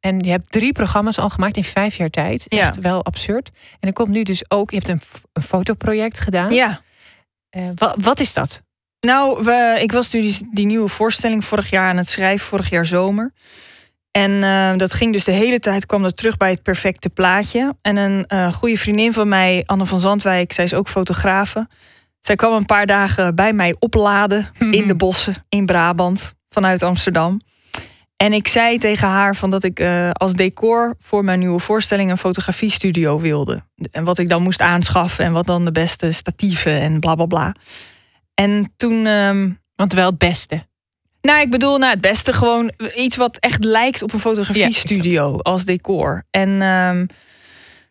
En 0.00 0.18
je 0.20 0.30
hebt 0.30 0.52
drie 0.52 0.72
programma's 0.72 1.18
al 1.18 1.28
gemaakt 1.30 1.56
in 1.56 1.64
vijf 1.64 1.96
jaar 1.96 2.10
tijd. 2.10 2.44
Ja. 2.48 2.58
Echt 2.66 2.80
wel 2.80 3.04
absurd. 3.04 3.50
En 3.80 3.88
er 3.88 3.94
komt 3.94 4.08
nu 4.08 4.22
dus 4.22 4.50
ook, 4.50 4.70
je 4.70 4.76
hebt 4.76 4.88
een, 4.88 5.00
een 5.32 5.42
fotoproject 5.42 6.20
gedaan. 6.20 6.50
Ja. 6.54 6.80
Eh, 7.50 7.62
wa- 7.74 7.94
wat 8.00 8.20
is 8.20 8.32
dat? 8.32 8.62
Nou, 9.00 9.44
we, 9.44 9.78
ik 9.80 9.92
was 9.92 10.10
dus 10.10 10.38
die, 10.38 10.48
die 10.52 10.66
nieuwe 10.66 10.88
voorstelling 10.88 11.44
vorig 11.44 11.70
jaar 11.70 11.88
aan 11.88 11.96
het 11.96 12.08
schrijven, 12.08 12.46
vorig 12.46 12.70
jaar 12.70 12.86
zomer. 12.86 13.32
En 14.10 14.42
eh, 14.42 14.76
dat 14.76 14.92
ging 14.94 15.12
dus 15.12 15.24
de 15.24 15.32
hele 15.32 15.58
tijd, 15.58 15.86
kwam 15.86 16.02
dat 16.02 16.16
terug 16.16 16.36
bij 16.36 16.50
het 16.50 16.62
perfecte 16.62 17.08
plaatje. 17.10 17.76
En 17.82 17.96
een 17.96 18.26
eh, 18.26 18.52
goede 18.52 18.76
vriendin 18.78 19.12
van 19.12 19.28
mij, 19.28 19.62
Anne 19.66 19.86
van 19.86 20.00
Zandwijk, 20.00 20.52
zij 20.52 20.64
is 20.64 20.74
ook 20.74 20.88
fotografe. 20.88 21.68
Zij 22.26 22.36
kwam 22.36 22.52
een 22.52 22.66
paar 22.66 22.86
dagen 22.86 23.34
bij 23.34 23.52
mij 23.52 23.76
opladen 23.78 24.48
in 24.70 24.86
de 24.86 24.94
bossen 24.94 25.34
in 25.48 25.66
Brabant 25.66 26.34
vanuit 26.48 26.82
Amsterdam. 26.82 27.40
En 28.16 28.32
ik 28.32 28.48
zei 28.48 28.78
tegen 28.78 29.08
haar 29.08 29.36
van 29.36 29.50
dat 29.50 29.64
ik 29.64 29.78
eh, 29.78 30.10
als 30.12 30.32
decor 30.32 30.94
voor 30.98 31.24
mijn 31.24 31.38
nieuwe 31.38 31.58
voorstelling 31.60 32.10
een 32.10 32.18
fotografiestudio 32.18 33.20
wilde. 33.20 33.62
En 33.90 34.04
wat 34.04 34.18
ik 34.18 34.28
dan 34.28 34.42
moest 34.42 34.60
aanschaffen 34.60 35.24
en 35.24 35.32
wat 35.32 35.46
dan 35.46 35.64
de 35.64 35.72
beste 35.72 36.12
statieven 36.12 36.80
en 36.80 37.00
bla 37.00 37.14
bla 37.14 37.26
bla. 37.26 37.54
En 38.34 38.72
toen, 38.76 39.06
ehm, 39.06 39.50
Want 39.74 39.92
wel 39.92 40.06
het 40.06 40.18
beste. 40.18 40.66
nou, 41.20 41.40
ik 41.40 41.50
bedoel, 41.50 41.78
nou, 41.78 41.92
het 41.92 42.00
beste 42.00 42.32
gewoon 42.32 42.72
iets 42.96 43.16
wat 43.16 43.36
echt 43.36 43.64
lijkt 43.64 44.02
op 44.02 44.12
een 44.12 44.20
fotografiestudio 44.20 45.38
als 45.38 45.64
decor. 45.64 46.24
En 46.30 46.62
ehm, 46.62 47.06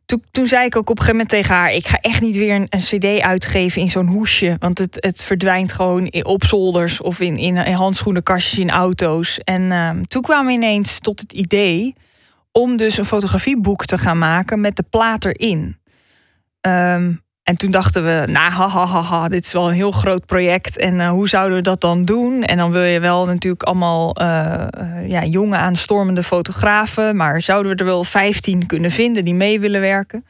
toen, 0.06 0.24
toen 0.32 0.48
zei 0.48 0.66
ik 0.66 0.76
ook 0.76 0.90
op 0.90 1.00
een 1.00 1.06
gegeven 1.06 1.28
moment 1.28 1.30
tegen 1.30 1.56
haar: 1.56 1.74
Ik 1.74 1.88
ga 1.88 1.98
echt 1.98 2.22
niet 2.22 2.36
weer 2.36 2.56
een, 2.56 2.68
een 2.70 2.80
CD 2.80 3.22
uitgeven 3.22 3.82
in 3.82 3.88
zo'n 3.88 4.08
hoesje. 4.08 4.56
Want 4.60 4.78
het, 4.78 4.98
het 5.00 5.22
verdwijnt 5.22 5.72
gewoon 5.72 6.14
op 6.24 6.44
zolders 6.44 7.02
of 7.02 7.20
in, 7.20 7.38
in, 7.38 7.56
in 7.58 7.74
handschoenenkastjes 7.74 8.60
in 8.60 8.70
auto's. 8.70 9.40
En 9.40 9.72
ehm, 9.72 10.04
toen 10.04 10.22
kwamen 10.22 10.46
we 10.46 10.52
ineens 10.52 11.00
tot 11.00 11.20
het 11.20 11.34
idee 11.34 11.94
om 12.52 12.78
dus 12.78 12.98
een 12.98 13.06
fotografieboek 13.06 13.86
te 13.86 13.98
gaan 13.98 14.18
maken 14.18 14.62
met 14.62 14.76
de 14.76 14.86
plaat 14.90 15.26
erin. 15.26 15.78
Ehm, 16.62 17.14
En 17.46 17.56
toen 17.56 17.72
dachten 17.72 18.04
we, 18.04 18.32
nou, 18.32 18.52
ha, 18.52 18.68
ha, 18.68 19.02
ha, 19.02 19.28
dit 19.28 19.46
is 19.46 19.52
wel 19.52 19.68
een 19.68 19.74
heel 19.74 19.92
groot 19.92 20.26
project. 20.26 20.78
En 20.78 21.00
eh, 21.00 21.10
hoe 21.10 21.30
zouden 21.30 21.58
we 21.58 21.64
dat 21.64 21.82
dan 21.82 22.06
doen? 22.06 22.44
En 22.44 22.58
dan 22.58 22.72
wil 22.72 22.84
je 22.84 23.00
wel 23.00 23.26
natuurlijk 23.26 23.64
allemaal 23.64 24.16
eh, 24.16 24.68
eh, 24.70 25.10
ja, 25.10 25.24
jonge 25.24 25.56
aanstormende 25.56 26.24
fotografen. 26.24 27.16
Maar 27.16 27.42
zouden 27.42 27.72
we 27.72 27.78
er 27.78 27.86
wel 27.86 28.04
15 28.04 28.66
kunnen 28.66 28.92
vinden 28.92 29.26
die 29.26 29.34
mee 29.34 29.60
willen 29.60 29.82
werken? 29.82 30.26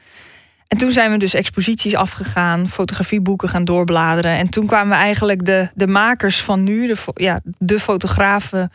En 0.68 0.78
toen 0.78 0.92
zijn 0.92 1.10
we 1.10 1.16
dus 1.18 1.34
exposities 1.34 1.94
afgegaan, 1.94 2.68
fotografieboeken 2.68 3.48
gaan 3.48 3.64
doorbladeren. 3.64 4.36
En 4.36 4.50
toen 4.50 4.66
kwamen 4.66 4.88
we 4.96 5.02
eigenlijk 5.02 5.44
de, 5.44 5.68
de 5.74 5.86
makers 5.86 6.42
van 6.42 6.62
nu, 6.62 6.86
de, 6.86 6.96
ja, 7.14 7.40
de 7.58 7.80
fotografen, 7.80 8.70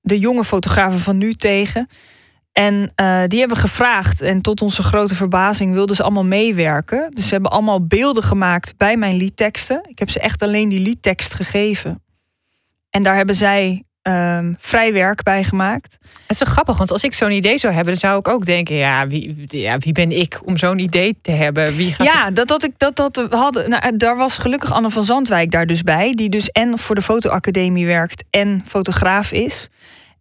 de 0.00 0.18
jonge 0.18 0.44
fotografen 0.44 1.00
van 1.00 1.18
nu 1.18 1.34
tegen. 1.34 1.88
En 2.58 2.92
eh, 2.94 3.22
die 3.26 3.38
hebben 3.38 3.56
we 3.56 3.62
gevraagd. 3.62 4.20
En 4.20 4.40
tot 4.40 4.62
onze 4.62 4.82
grote 4.82 5.14
verbazing 5.14 5.72
wilden 5.72 5.96
ze 5.96 6.02
allemaal 6.02 6.24
meewerken. 6.24 7.10
Dus 7.10 7.28
ze 7.28 7.32
hebben 7.32 7.50
allemaal 7.50 7.86
beelden 7.86 8.22
gemaakt 8.22 8.74
bij 8.76 8.96
mijn 8.96 9.16
liedteksten. 9.16 9.80
Ik 9.88 9.98
heb 9.98 10.10
ze 10.10 10.20
echt 10.20 10.42
alleen 10.42 10.68
die 10.68 10.80
liedtekst 10.80 11.34
gegeven. 11.34 12.02
En 12.90 13.02
daar 13.02 13.16
hebben 13.16 13.34
zij 13.34 13.82
ehm, 14.02 14.54
vrij 14.58 14.92
werk 14.92 15.22
bij 15.22 15.44
gemaakt. 15.44 15.96
Het 16.00 16.10
is 16.28 16.38
zo 16.38 16.44
grappig, 16.44 16.78
want 16.78 16.90
als 16.90 17.04
ik 17.04 17.14
zo'n 17.14 17.30
idee 17.30 17.58
zou 17.58 17.72
hebben, 17.72 17.92
dan 17.92 18.10
zou 18.10 18.18
ik 18.18 18.28
ook 18.28 18.44
denken: 18.44 18.76
ja, 18.76 19.06
wie, 19.06 19.44
ja, 19.46 19.78
wie 19.78 19.92
ben 19.92 20.12
ik 20.12 20.40
om 20.44 20.56
zo'n 20.56 20.78
idee 20.78 21.16
te 21.22 21.30
hebben? 21.30 21.76
Wie 21.76 21.94
gaat 21.94 22.06
Ja, 22.06 22.30
dat, 22.30 22.48
dat 22.48 22.64
ik 22.64 22.78
dat, 22.78 22.96
dat 22.96 23.26
hadden. 23.30 23.70
Nou, 23.70 23.96
daar 23.96 24.16
was 24.16 24.38
gelukkig 24.38 24.72
Anne 24.72 24.90
van 24.90 25.04
Zandwijk 25.04 25.50
daar 25.50 25.66
dus 25.66 25.82
bij. 25.82 26.12
Die 26.12 26.28
dus 26.28 26.50
en 26.50 26.78
voor 26.78 26.94
de 26.94 27.02
fotoacademie 27.02 27.86
werkt 27.86 28.24
en 28.30 28.62
fotograaf 28.64 29.32
is. 29.32 29.68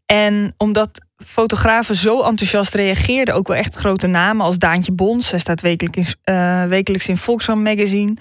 En 0.05 0.53
omdat 0.57 1.04
fotografen 1.17 1.95
zo 1.95 2.21
enthousiast 2.21 2.73
reageerden, 2.75 3.35
ook 3.35 3.47
wel 3.47 3.57
echt 3.57 3.75
grote 3.75 4.07
namen 4.07 4.45
als 4.45 4.57
Daantje 4.57 4.91
Bons. 4.91 5.27
Zij 5.27 5.39
staat 5.39 5.61
wekelijks 5.61 7.07
in, 7.07 7.13
eh, 7.13 7.19
Volkswagen 7.19 7.61
Magazine. 7.63 8.13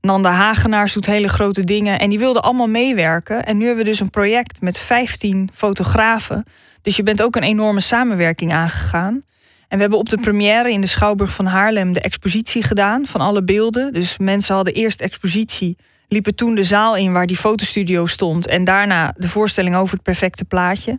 Nanda 0.00 0.30
Hagenaars 0.30 0.92
doet 0.92 1.06
hele 1.06 1.28
grote 1.28 1.64
dingen. 1.64 1.98
En 1.98 2.10
die 2.10 2.18
wilden 2.18 2.42
allemaal 2.42 2.68
meewerken. 2.68 3.44
En 3.44 3.56
nu 3.56 3.66
hebben 3.66 3.84
we 3.84 3.90
dus 3.90 4.00
een 4.00 4.10
project 4.10 4.60
met 4.60 4.78
15 4.78 5.50
fotografen. 5.54 6.44
Dus 6.82 6.96
je 6.96 7.02
bent 7.02 7.22
ook 7.22 7.36
een 7.36 7.42
enorme 7.42 7.80
samenwerking 7.80 8.52
aangegaan. 8.52 9.20
En 9.68 9.78
we 9.78 9.80
hebben 9.80 9.98
op 9.98 10.08
de 10.08 10.18
première 10.18 10.72
in 10.72 10.80
de 10.80 10.86
Schouwburg 10.86 11.34
van 11.34 11.46
Haarlem 11.46 11.92
de 11.92 12.00
expositie 12.00 12.62
gedaan 12.62 13.06
van 13.06 13.20
alle 13.20 13.44
beelden. 13.44 13.92
Dus 13.92 14.18
mensen 14.18 14.54
hadden 14.54 14.74
eerst 14.74 15.00
expositie, 15.00 15.76
liepen 16.08 16.34
toen 16.34 16.54
de 16.54 16.64
zaal 16.64 16.96
in 16.96 17.12
waar 17.12 17.26
die 17.26 17.36
fotostudio 17.36 18.06
stond. 18.06 18.46
En 18.46 18.64
daarna 18.64 19.14
de 19.16 19.28
voorstelling 19.28 19.76
over 19.76 19.94
het 19.94 20.02
perfecte 20.02 20.44
plaatje. 20.44 20.98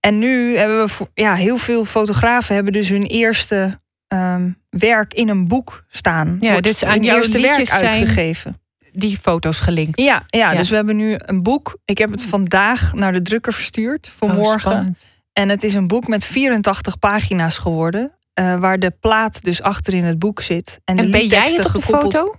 En 0.00 0.18
nu 0.18 0.56
hebben 0.56 0.86
we 0.86 0.92
ja, 1.14 1.34
heel 1.34 1.56
veel 1.56 1.84
fotografen 1.84 2.54
hebben 2.54 2.72
dus 2.72 2.88
hun 2.88 3.02
eerste 3.02 3.80
ehm, 4.08 4.50
werk 4.70 5.14
in 5.14 5.28
een 5.28 5.48
boek 5.48 5.84
staan. 5.88 6.36
Ja, 6.40 6.50
Wordt 6.50 6.66
dus 6.66 6.84
aan 6.84 6.92
hun 6.92 7.02
eerste 7.04 7.40
werk 7.40 7.70
uitgegeven. 7.70 8.60
die 8.92 9.18
foto's 9.18 9.60
gelinkt? 9.60 10.00
Ja, 10.00 10.22
ja, 10.26 10.50
Ja. 10.52 10.56
dus 10.58 10.70
we 10.70 10.76
hebben 10.76 10.96
nu 10.96 11.14
een 11.18 11.42
boek. 11.42 11.78
Ik 11.84 11.98
heb 11.98 12.10
het 12.10 12.22
vandaag 12.22 12.92
naar 12.94 13.12
de 13.12 13.22
drukker 13.22 13.52
verstuurd 13.52 14.10
Oh, 14.18 14.34
morgen. 14.34 14.60
spannend. 14.60 15.06
En 15.32 15.48
het 15.48 15.62
is 15.62 15.74
een 15.74 15.86
boek 15.86 16.08
met 16.08 16.24
84 16.24 16.98
pagina's 16.98 17.58
geworden. 17.58 18.12
Eh, 18.38 18.58
waar 18.58 18.78
de 18.78 18.92
plaat 19.00 19.42
dus 19.42 19.62
achter 19.62 19.94
in 19.94 20.04
het 20.04 20.18
boek 20.18 20.40
zit. 20.40 20.80
En, 20.84 20.96
de 20.96 21.02
En 21.02 21.10
ben 21.10 21.26
jij 21.26 21.52
het 21.56 21.66
op 21.66 21.72
de 21.72 21.82
foto? 21.82 22.34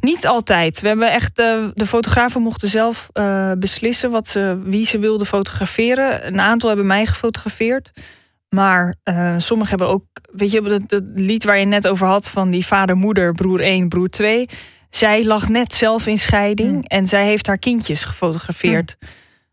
Niet 0.00 0.26
altijd. 0.26 0.80
We 0.80 0.88
hebben 0.88 1.12
echt 1.12 1.38
eh, 1.38 1.64
de 1.74 1.86
fotografen 1.86 2.42
mochten 2.42 2.68
zelf 2.68 3.08
eh, 3.12 3.52
beslissen 3.58 4.10
wat 4.10 4.28
ze, 4.28 4.60
wie 4.64 4.86
ze 4.86 4.98
wilden 4.98 5.26
fotograferen. 5.26 6.26
Een 6.26 6.40
aantal 6.40 6.68
hebben 6.68 6.86
mij 6.86 7.06
gefotografeerd. 7.06 7.90
Maar 8.48 8.94
eh 9.02 9.34
sommigen 9.36 9.76
hebben 9.76 9.94
ook, 9.94 10.04
weet 10.32 10.50
je, 10.50 10.62
dat, 10.62 10.88
dat 10.88 11.02
lied 11.14 11.44
waar 11.44 11.58
je 11.58 11.66
net 11.66 11.88
over 11.88 12.06
had 12.06 12.30
van 12.30 12.50
die 12.50 12.66
vader, 12.66 12.96
moeder, 12.96 13.32
broer 13.32 13.60
1, 13.60 13.88
broer 13.88 14.08
2. 14.08 14.44
Zij 14.90 15.24
lag 15.24 15.48
net 15.48 15.74
zelf 15.74 16.06
in 16.06 16.18
scheiding 16.18 16.88
en 16.88 17.06
zij 17.06 17.24
heeft 17.24 17.46
haar 17.46 17.58
kindjes 17.58 18.04
gefotografeerd. 18.04 18.96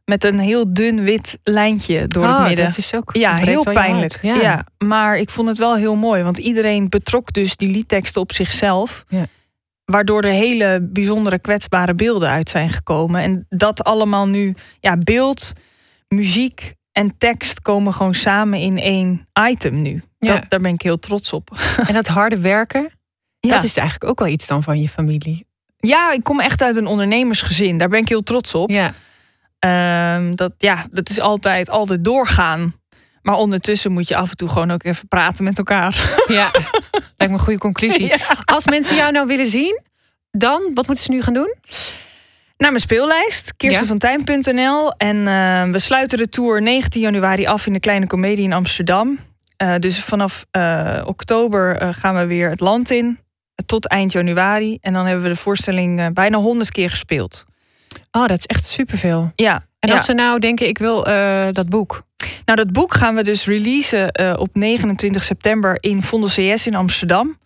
Met 0.05 0.23
een 0.23 0.39
heel 0.39 0.73
dun 0.73 1.03
wit 1.03 1.39
lijntje 1.43 2.07
door 2.07 2.23
Oh, 2.25 2.37
het 2.37 2.47
midden. 2.47 2.65
Dat 2.65 2.77
is 2.77 2.93
ook 2.95 3.15
Ja, 3.15 3.35
heel 3.35 3.63
pijnlijk. 3.63 4.19
Ja. 4.21 4.65
maar 4.77 5.17
ik 5.17 5.29
vond 5.29 5.47
het 5.47 5.57
wel 5.57 5.75
heel 5.75 5.95
mooi. 5.95 6.23
Want 6.23 6.37
iedereen 6.37 6.89
betrok 6.89 7.33
dus 7.33 7.55
die 7.57 7.69
liedteksten 7.69 8.21
op 8.21 8.31
zichzelf. 8.31 9.03
Ja. 9.07 9.25
Waardoor 9.85 10.21
er 10.21 10.31
hele 10.31 10.79
bijzondere 10.81 11.39
kwetsbare 11.39 11.93
beelden 11.95 12.29
uit 12.29 12.49
zijn 12.49 12.69
gekomen. 12.69 13.21
En 13.21 13.45
dat 13.49 13.83
allemaal 13.83 14.27
nu, 14.27 14.55
ja, 14.79 14.97
beeld, 14.97 15.53
muziek 16.07 16.73
en 16.91 17.17
tekst 17.17 17.61
komen 17.61 17.93
gewoon 17.93 18.13
samen 18.15 18.59
in 18.59 18.77
één 18.79 19.27
item 19.49 19.81
nu. 19.81 20.03
Ja. 20.17 20.33
Dat, 20.33 20.49
daar 20.49 20.59
ben 20.59 20.73
ik 20.73 20.81
heel 20.81 20.99
trots 20.99 21.33
op. 21.33 21.49
En 21.87 21.93
dat 21.93 22.07
harde 22.07 22.39
werken, 22.39 22.89
Ja. 23.39 23.49
dat 23.55 23.63
is 23.63 23.77
eigenlijk 23.77 24.09
ook 24.11 24.19
wel 24.19 24.27
iets 24.27 24.47
dan 24.47 24.63
van 24.63 24.81
je 24.81 24.89
familie. 24.89 25.45
ja, 25.77 26.11
ik 26.11 26.23
kom 26.23 26.39
echt 26.39 26.61
uit 26.61 26.75
een 26.75 26.87
ondernemersgezin. 26.87 27.77
Daar 27.77 27.89
ben 27.89 27.99
ik 27.99 28.09
heel 28.09 28.23
trots 28.23 28.55
op. 28.55 28.69
Ja. 28.69 28.93
Ehm, 29.63 30.35
dat, 30.35 30.53
ja, 30.57 30.85
dat 30.91 31.09
is 31.09 31.19
altijd, 31.19 31.69
altijd 31.69 32.03
doorgaan. 32.03 32.75
Maar 33.21 33.35
ondertussen 33.35 33.91
moet 33.91 34.07
je 34.07 34.15
af 34.15 34.29
en 34.29 34.35
toe 34.35 34.49
gewoon 34.49 34.71
ook 34.71 34.83
even 34.83 35.07
praten 35.07 35.43
met 35.43 35.57
elkaar. 35.57 36.23
Ja, 36.27 36.51
lijkt 37.17 37.33
me 37.33 37.33
een 37.33 37.39
goede 37.39 37.59
conclusie. 37.59 38.07
Ja. 38.07 38.17
Als 38.45 38.67
mensen 38.67 38.95
jou 38.95 39.11
nou 39.11 39.27
willen 39.27 39.45
zien, 39.45 39.81
dan, 40.31 40.71
wat 40.73 40.87
moeten 40.87 41.05
ze 41.05 41.11
nu 41.11 41.21
gaan 41.21 41.33
doen? 41.33 41.55
Naar 42.57 42.71
mijn 42.71 42.83
speellijst, 42.83 43.53
kirstenvantijn.nl. 43.57 44.91
En 44.91 45.27
eh, 45.27 45.71
we 45.71 45.79
sluiten 45.79 46.17
de 46.17 46.29
tour 46.29 46.61
19 46.61 47.01
januari 47.01 47.45
af 47.45 47.67
in 47.67 47.73
de 47.73 47.79
Kleine 47.79 48.07
Comedie 48.07 48.43
in 48.43 48.53
Amsterdam. 48.53 49.19
Eh, 49.57 49.75
dus 49.79 49.99
vanaf 49.99 50.45
eh, 50.51 51.01
oktober 51.05 51.77
eh, 51.77 51.89
gaan 51.91 52.15
we 52.15 52.25
weer 52.25 52.49
het 52.49 52.59
land 52.59 52.91
in. 52.91 53.19
Tot 53.65 53.87
eind 53.87 54.11
januari. 54.11 54.77
En 54.81 54.93
dan 54.93 55.05
hebben 55.05 55.23
we 55.23 55.29
de 55.29 55.35
voorstelling 55.35 56.13
bijna 56.13 56.37
100 56.37 56.71
keer 56.71 56.89
gespeeld. 56.89 57.45
Oh, 58.11 58.25
dat 58.25 58.37
is 58.37 58.45
echt 58.45 58.65
superveel. 58.65 59.31
Ja. 59.35 59.65
En 59.79 59.89
ja. 59.89 59.95
als 59.95 60.05
ze 60.05 60.13
nou 60.13 60.39
denken, 60.39 60.67
ik 60.67 60.77
wil 60.77 61.05
eh, 61.05 61.47
dat 61.51 61.69
boek. 61.69 62.03
Nou, 62.45 62.57
dat 62.57 62.71
boek 62.71 62.93
gaan 62.93 63.15
we 63.15 63.23
dus 63.23 63.45
releasen 63.45 64.11
eh, 64.11 64.33
op 64.39 64.49
29 64.53 65.23
september 65.23 65.77
in 65.79 66.01
Vondel 66.03 66.29
CS 66.29 66.67
in 66.67 66.75
Amsterdam. 66.75 67.37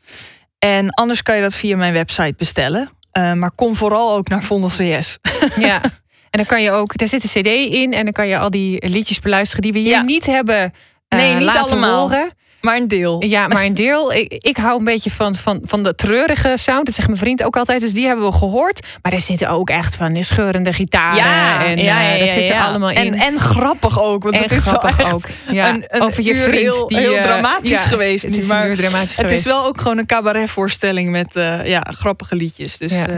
En 0.59 0.89
anders 0.89 1.23
kan 1.23 1.35
je 1.35 1.41
dat 1.41 1.55
via 1.55 1.75
mijn 1.77 1.93
website 1.93 2.33
bestellen. 2.37 2.89
Eh, 3.11 3.33
maar 3.33 3.51
kom 3.51 3.75
vooral 3.75 4.13
ook 4.15 4.27
naar 4.29 4.43
Vondel 4.43 4.69
CS. 4.69 5.17
Ja. 5.59 5.81
En 6.29 6.43
dan 6.43 6.45
kan 6.45 6.61
je 6.61 6.71
ook, 6.71 6.97
daar 6.97 7.07
zit 7.07 7.23
een 7.23 7.41
cd 7.41 7.73
in 7.73 7.93
en 7.93 8.03
dan 8.03 8.13
kan 8.13 8.27
je 8.27 8.37
al 8.39 8.49
die 8.49 8.87
liedjes 8.87 9.19
beluisteren 9.19 9.61
die 9.63 9.73
we 9.73 9.79
hier 9.79 9.89
Ja. 9.89 10.01
niet 10.01 10.25
hebben 10.25 10.73
Nee, 11.09 11.33
niet 11.35 11.45
laten 11.45 11.61
allemaal. 11.61 11.99
horen. 12.09 12.29
Maar 12.61 12.75
een 12.75 12.87
deel. 12.87 13.23
Ja, 13.23 13.47
maar 13.47 13.63
een 13.65 13.73
deel. 13.73 14.13
Ik, 14.13 14.31
ik 14.33 14.57
hou 14.57 14.79
een 14.79 14.85
beetje 14.85 15.11
van, 15.11 15.35
van, 15.35 15.59
van 15.63 15.83
de 15.83 15.95
treurige 15.95 16.53
sound. 16.55 16.85
Dat 16.85 16.95
zegt 16.95 17.07
mijn 17.07 17.19
vriend 17.19 17.43
ook 17.43 17.57
altijd. 17.57 17.81
Dus 17.81 17.93
die 17.93 18.05
hebben 18.07 18.25
we 18.25 18.31
gehoord. 18.31 18.85
Maar 19.01 19.13
er 19.13 19.21
zitten 19.21 19.49
ook 19.49 19.69
echt 19.69 19.95
van 19.95 20.23
scheurende 20.23 20.73
gitaren. 20.73 21.65
en 21.65 21.77
eh, 21.77 22.19
dat 22.25 22.33
zit 22.33 22.49
er 22.49 22.61
allemaal 22.61 22.89
in. 22.89 22.95
En, 22.95 23.13
en 23.13 23.39
grappig 23.39 24.01
ook, 24.01 24.23
want 24.23 24.35
En 24.35 24.41
het 24.41 24.51
is 24.51 24.65
wel 24.65 24.73
grappig 24.79 25.13
ook. 25.13 25.21
Ja, 25.51 25.69
een, 25.69 25.83
een 25.87 26.01
over 26.01 26.23
je 26.23 26.35
vriend. 26.35 26.53
Heel, 26.75 26.87
die, 26.87 26.97
heel 26.97 27.15
eh, 27.15 27.21
dramatisch 27.21 27.69
ja, 27.69 27.77
geweest. 27.77 28.23
Het 28.23 28.35
is 28.37 28.47
maar 28.47 28.75
dramatisch 28.75 29.15
het 29.15 29.31
is 29.31 29.43
wel 29.43 29.65
ook 29.65 29.81
gewoon 29.81 29.97
een 29.97 30.05
cabaretvoorstelling 30.05 31.09
met 31.09 31.35
eh, 31.35 31.65
ja, 31.65 31.85
grappige 31.89 32.35
liedjes. 32.35 32.77
Dus 32.77 32.91
Ja. 32.91 33.07
eh, 33.07 33.15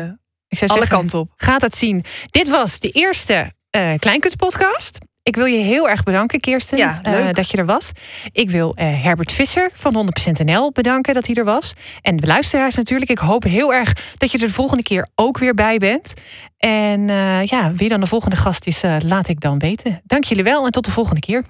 Ik 0.47 0.57
zou 0.57 0.71
alle 0.71 0.79
zeggen, 0.79 0.97
kanten 0.97 1.19
op. 1.19 1.29
Gaat 1.35 1.61
het 1.61 1.75
zien. 1.77 2.03
Dit 2.25 2.49
was 2.49 2.79
de 2.79 2.89
eerste 2.89 3.51
eh 3.69 3.89
Kleinkunstpodcast. 3.99 4.97
Ik 5.29 5.35
wil 5.35 5.45
je 5.45 5.57
heel 5.57 5.89
erg 5.89 6.03
bedanken, 6.03 6.39
Kirsten, 6.39 6.77
Ja, 6.77 6.99
eh, 7.03 7.33
dat 7.33 7.51
je 7.51 7.57
er 7.57 7.65
was. 7.65 7.91
Ik 8.31 8.49
wil 8.49 8.75
eh, 8.75 9.03
Herbert 9.03 9.31
Visser 9.31 9.69
van 9.73 9.93
100% 9.93 10.45
NL 10.45 10.71
bedanken 10.71 11.13
dat 11.13 11.25
hij 11.25 11.35
er 11.35 11.43
was. 11.43 11.73
En 12.01 12.17
de 12.17 12.27
luisteraars 12.27 12.75
natuurlijk. 12.75 13.11
Ik 13.11 13.17
hoop 13.17 13.43
heel 13.43 13.73
erg 13.73 13.93
dat 14.17 14.31
je 14.31 14.37
er 14.37 14.47
de 14.47 14.53
volgende 14.53 14.83
keer 14.83 15.07
ook 15.15 15.37
weer 15.37 15.53
bij 15.53 15.77
bent. 15.77 16.13
En 16.57 17.09
eh, 17.09 17.45
ja, 17.45 17.71
wie 17.73 17.89
dan 17.89 17.99
de 17.99 18.07
volgende 18.07 18.35
gast 18.35 18.67
is, 18.67 18.83
laat 19.03 19.27
ik 19.27 19.41
dan 19.41 19.59
weten. 19.59 20.01
Dank 20.03 20.23
jullie 20.23 20.43
wel 20.43 20.65
en 20.65 20.71
tot 20.71 20.85
de 20.85 20.91
volgende 20.91 21.21
keer. 21.21 21.43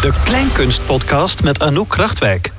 De 0.00 0.20
Kleinkunst 0.24 0.86
Podcast 0.86 1.42
met 1.42 1.60
Anouk 1.60 1.88
Krachtwijk. 1.88 2.52